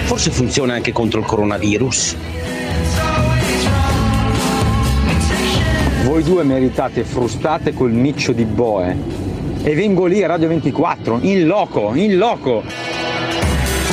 [0.03, 2.15] Forse funziona anche contro il coronavirus?
[6.05, 9.32] Voi due meritate frustate col niccio di Boe.
[9.65, 12.63] E vengo lì a Radio 24, in loco, in loco.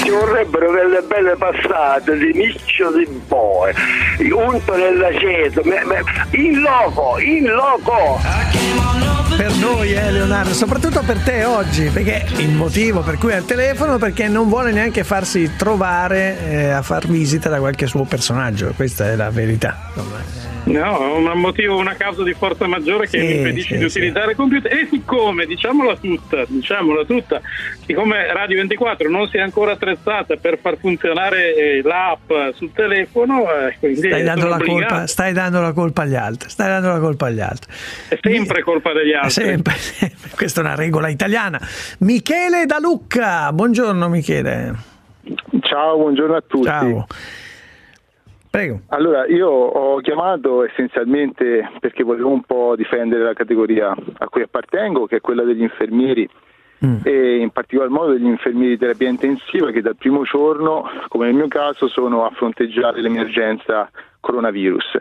[0.02, 3.72] Ci vorrebbero delle belle passate di niccio di boe,
[4.32, 5.62] unto nell'aceto,
[6.32, 9.19] in loco, in loco!
[9.40, 13.46] Per noi, eh, Leonardo, soprattutto per te oggi, perché il motivo per cui è al
[13.46, 18.74] telefono perché non vuole neanche farsi trovare eh, a far visita da qualche suo personaggio,
[18.76, 19.78] questa è la verità.
[20.64, 23.84] No, è un motivo, una causa di forza maggiore che Sì, mi impedisce sì, di
[23.84, 24.72] utilizzare il computer.
[24.72, 27.40] E siccome, diciamola tutta, diciamola tutta,
[27.84, 33.46] siccome Radio 24 non si è ancora attrezzata per far funzionare eh, l'app sul telefono,
[33.52, 37.40] eh, Stai dando, colpa, stai dando la colpa agli altri, stai dando la colpa agli
[37.40, 37.72] altri.
[38.08, 39.29] È sempre colpa degli altri.
[39.30, 40.30] Sempre, sempre.
[40.34, 41.58] questa è una regola italiana.
[42.00, 44.74] Michele da Lucca, buongiorno Michele.
[45.60, 46.66] Ciao, buongiorno a tutti.
[46.66, 47.06] Ciao.
[48.50, 48.80] Prego.
[48.88, 55.06] Allora, io ho chiamato essenzialmente perché volevo un po' difendere la categoria a cui appartengo,
[55.06, 56.28] che è quella degli infermieri
[57.04, 61.34] e in particolar modo degli infermieri di terapia intensiva che dal primo giorno, come nel
[61.34, 64.98] mio caso, sono a fronteggiare l'emergenza coronavirus.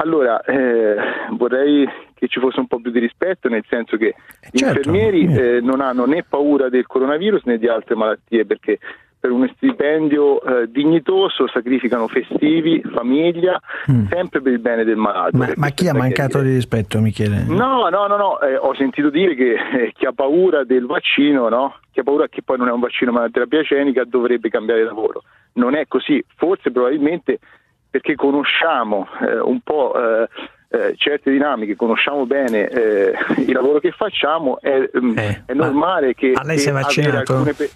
[0.00, 0.94] Allora, eh,
[1.32, 4.14] vorrei che ci fosse un po' più di rispetto, nel senso che
[4.50, 4.78] gli certo.
[4.78, 8.78] infermieri eh, non hanno né paura del coronavirus né di altre malattie, perché
[9.18, 13.60] per un stipendio eh, dignitoso sacrificano festivi, famiglia,
[14.08, 15.36] sempre per il bene del malato.
[15.36, 17.44] Ma, ma chi ha mancato di rispetto, Michele?
[17.48, 18.40] No, no, no, no.
[18.40, 21.80] eh, ho sentito dire che eh, chi ha paura del vaccino, no?
[21.90, 24.84] chi ha paura che poi non è un vaccino ma una terapia genica, dovrebbe cambiare
[24.84, 25.24] lavoro.
[25.54, 27.40] Non è così, forse probabilmente
[27.90, 30.28] perché conosciamo eh, un po' eh,
[30.70, 35.16] eh, certe dinamiche, conosciamo bene eh, il lavoro che facciamo, è, mm,
[35.46, 37.42] è normale che, ma lei si è vaccinato?
[37.56, 37.70] pe-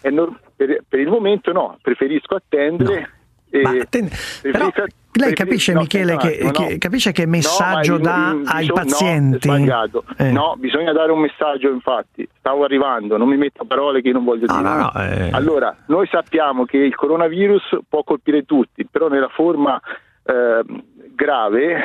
[0.00, 3.10] è nor- per, per il momento no, preferisco attendere.
[3.50, 4.08] e- Ma atten-
[4.40, 8.66] preferisco- Lei capisce, no, Michele, che, no, che- capisce che messaggio No, dà il- ai
[8.72, 9.48] pazienti?
[9.48, 10.02] No.
[10.16, 10.30] Eh.
[10.30, 12.26] No, bisogna dare un messaggio, infatti.
[12.38, 14.60] Stavo arrivando, non mi metto parole che io non voglio dire.
[15.26, 15.30] eh.
[15.32, 19.80] Allora, noi sappiamo che il coronavirus può colpire tutti, però nella forma
[20.22, 20.62] eh,
[21.14, 21.84] grave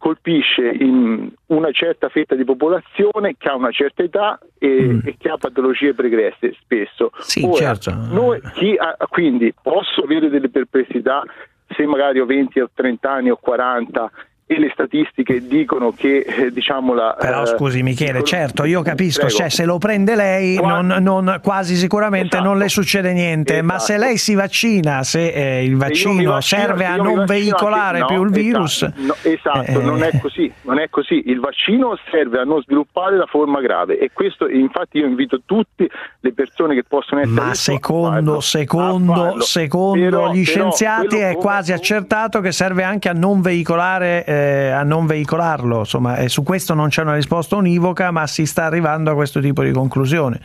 [0.00, 5.28] colpisce in una certa fetta di popolazione che ha una certa età e, e che
[5.28, 7.12] ha patologie pregresse spesso.
[7.14, 7.20] Mm.
[7.20, 7.94] Sì, Ora, certo.
[8.10, 11.22] noi, chi ha- quindi posso avere delle perplessità
[11.68, 14.10] se magari ho 20 o 30 anni o 40
[14.52, 19.28] e le statistiche dicono che eh, diciamo la Però eh, scusi Michele, certo, io capisco,
[19.28, 23.96] cioè, se lo prende lei non, non- quasi sicuramente non le succede niente, ma se
[23.96, 28.12] lei si vaccina, se eh, il Se vaccino vaccino- serve se a non veicolare anche-
[28.12, 31.22] più no, il virus, Esatto, no, esatto, eh, non è così, non è così.
[31.26, 35.88] Il vaccino serve a non sviluppare la forma grave e questo infatti io invito tutte
[36.18, 41.72] le persone che possono essere ma secondo, secondo, secondo Però- gli però scienziati è quasi
[41.72, 46.74] accertato che serve anche a non veicolare, eh, a non veicolarlo, insomma, e su questo
[46.74, 50.40] non c'è una risposta univoca, ma si sta arrivando a questo tipo di conclusione.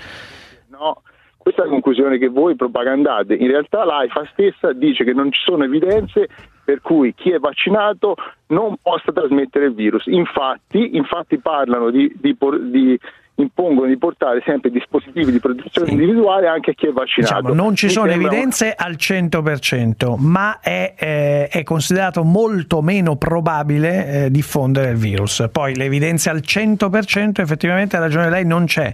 [0.70, 1.02] No,
[1.38, 3.36] questa è la conclusione che voi propagandate.
[3.36, 6.28] In realtà l'AIFA stessa dice che non ci sono evidenze
[6.66, 8.16] per cui chi è vaccinato
[8.48, 10.08] non possa trasmettere il virus.
[10.08, 12.36] Infatti, infatti parlano di, di
[12.72, 13.00] di-
[13.36, 17.42] impongono di portare sempre dispositivi di protezione individuale anche a chi è vaccinato.
[17.42, 22.82] Diciamo, non ci Mi sono sembra evidenze al 100%, ma è, eh, è considerato molto
[22.82, 25.48] meno probabile eh, diffondere il virus.
[25.52, 28.94] Poi le evidenze al 100% effettivamente ha ragione lei non c'è.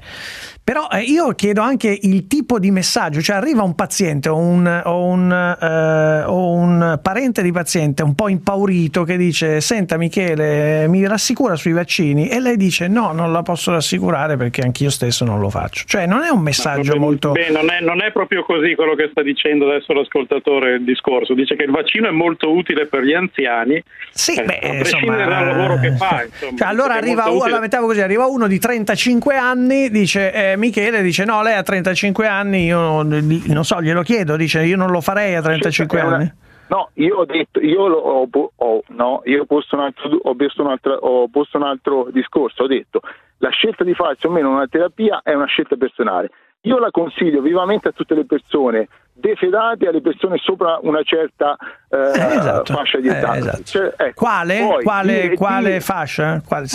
[0.64, 4.82] Però eh, io chiedo anche il tipo di messaggio, cioè arriva un paziente o un,
[4.86, 10.88] o un, eh, o un parente di paziente un po' impaurito che dice senta Michele
[10.88, 15.26] mi rassicura sui vaccini e lei dice no non la posso rassicurare perché anch'io stesso
[15.26, 15.86] non lo faccio.
[15.88, 17.32] Cioè non è un messaggio molto...
[17.32, 21.34] Beh, non, è, non è proprio così quello che sta dicendo adesso l'ascoltatore il discorso.
[21.34, 23.82] Dice che il vaccino è molto utile per gli anziani,
[24.12, 26.24] Sì, eh, beh, a prescindere dal lavoro che fa.
[26.24, 31.02] Insomma, Cioè, allora arriva, la mettiamo così, arriva uno di 35 anni, dice eh, Michele,
[31.02, 35.02] dice no, lei ha 35 anni, io non, so, glielo chiedo, dice io non lo
[35.02, 36.34] farei a 35 È una- anni.
[36.68, 40.36] No, io ho detto, io lo- ho, ho- no, io ho posto, un altro, ho,
[40.36, 43.02] posto un altro, ho posto un altro discorso, ho detto
[43.40, 46.30] la scelta di farsi o meno una terapia è una scelta personale.
[46.62, 51.56] Io la consiglio vivamente a tutte le persone defedate alle persone sopra una certa
[51.90, 52.74] eh, esatto.
[52.74, 53.38] fascia di Eh, età.
[53.38, 53.64] esatto.
[53.64, 54.60] Cioè, ecco, Quale?
[54.68, 56.42] poi quale, dire- quale dire- fascia?
[56.46, 56.66] Quale,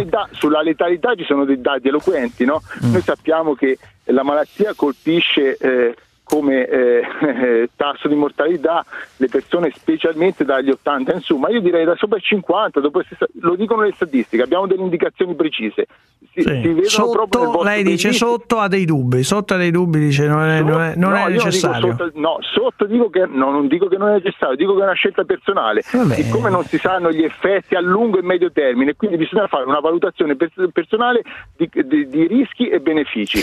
[0.00, 2.60] i da- sulla letalità ci sono dei dati eloquenti, no?
[2.84, 2.92] Mm.
[2.92, 5.94] Noi sappiamo che la malattia colpisce eh,
[6.32, 8.82] come eh, tasso di mortalità
[9.18, 13.00] le persone specialmente dagli 80 in su, ma io direi da sopra i 50, dopo
[13.00, 15.86] il 60 lo dicono le statistiche, abbiamo delle indicazioni precise.
[16.32, 16.48] Si, Sì.
[16.48, 20.26] si vedono Sotto, lei dice bellissimo- sotto ha dei dubbi, sotto ha dei dubbi, dice
[20.26, 21.90] non è, non è- non No, è necessario.
[21.94, 24.84] Sotto, no, sotto dico che no, non dico che non è necessario, dico che è
[24.84, 25.82] una scelta personale.
[25.92, 26.14] Vabbè.
[26.14, 29.80] Siccome non si sanno gli effetti a lungo e medio termine, quindi bisogna fare una
[29.80, 31.22] valutazione pers- personale
[31.56, 33.42] di, di- di rischi e benefici.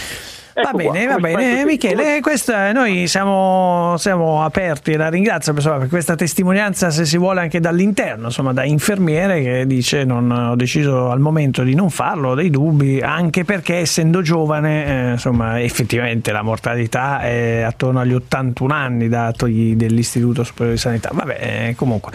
[0.61, 5.53] Va Ecco qua, bene, va come bene, Michele, questa, noi siamo, siamo aperti, la ringrazio
[5.53, 10.29] insomma, per questa testimonianza, se si vuole anche dall'interno, insomma da infermiere che dice non
[10.29, 15.11] ho deciso al momento di non farlo, ho dei dubbi, anche perché essendo giovane, eh,
[15.11, 21.37] insomma effettivamente la mortalità è attorno agli 81 anni datogli dell'Istituto Superiore di Sanità, vabbè
[21.39, 22.11] eh, comunque.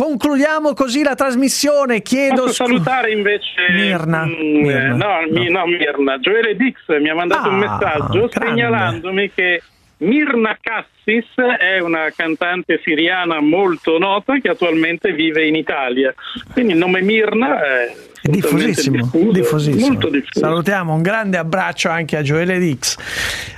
[0.00, 5.64] Concludiamo così la trasmissione, chiedo Posso scu- salutare invece Mirna, mm, Mirna, no, mi- no,
[5.64, 6.18] Mirna.
[6.18, 8.46] Joele Dix mi ha mandato un Ah, messaggio grande.
[8.46, 9.62] segnalandomi che
[9.98, 11.24] Mirna Cassis
[11.58, 16.12] è una cantante siriana molto nota che attualmente vive in Italia.
[16.52, 19.86] Quindi il nome Mirna è, È diffusissimo, diffuso, diffusissimo.
[19.86, 20.40] molto diffuso.
[20.40, 22.96] Salutiamo, un grande abbraccio anche a Gioele Dix.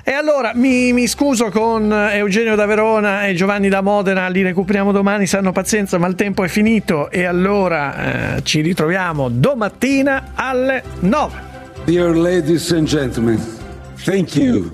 [0.05, 4.93] E allora mi, mi scuso con Eugenio da Verona e Giovanni da Modena, li recuperiamo
[4.93, 10.33] domani, se hanno pazienza, ma il tempo è finito e allora eh, ci ritroviamo domattina
[10.37, 11.47] alle 9.
[11.85, 13.39] Dear ladies and gentlemen,
[14.05, 14.71] thank you.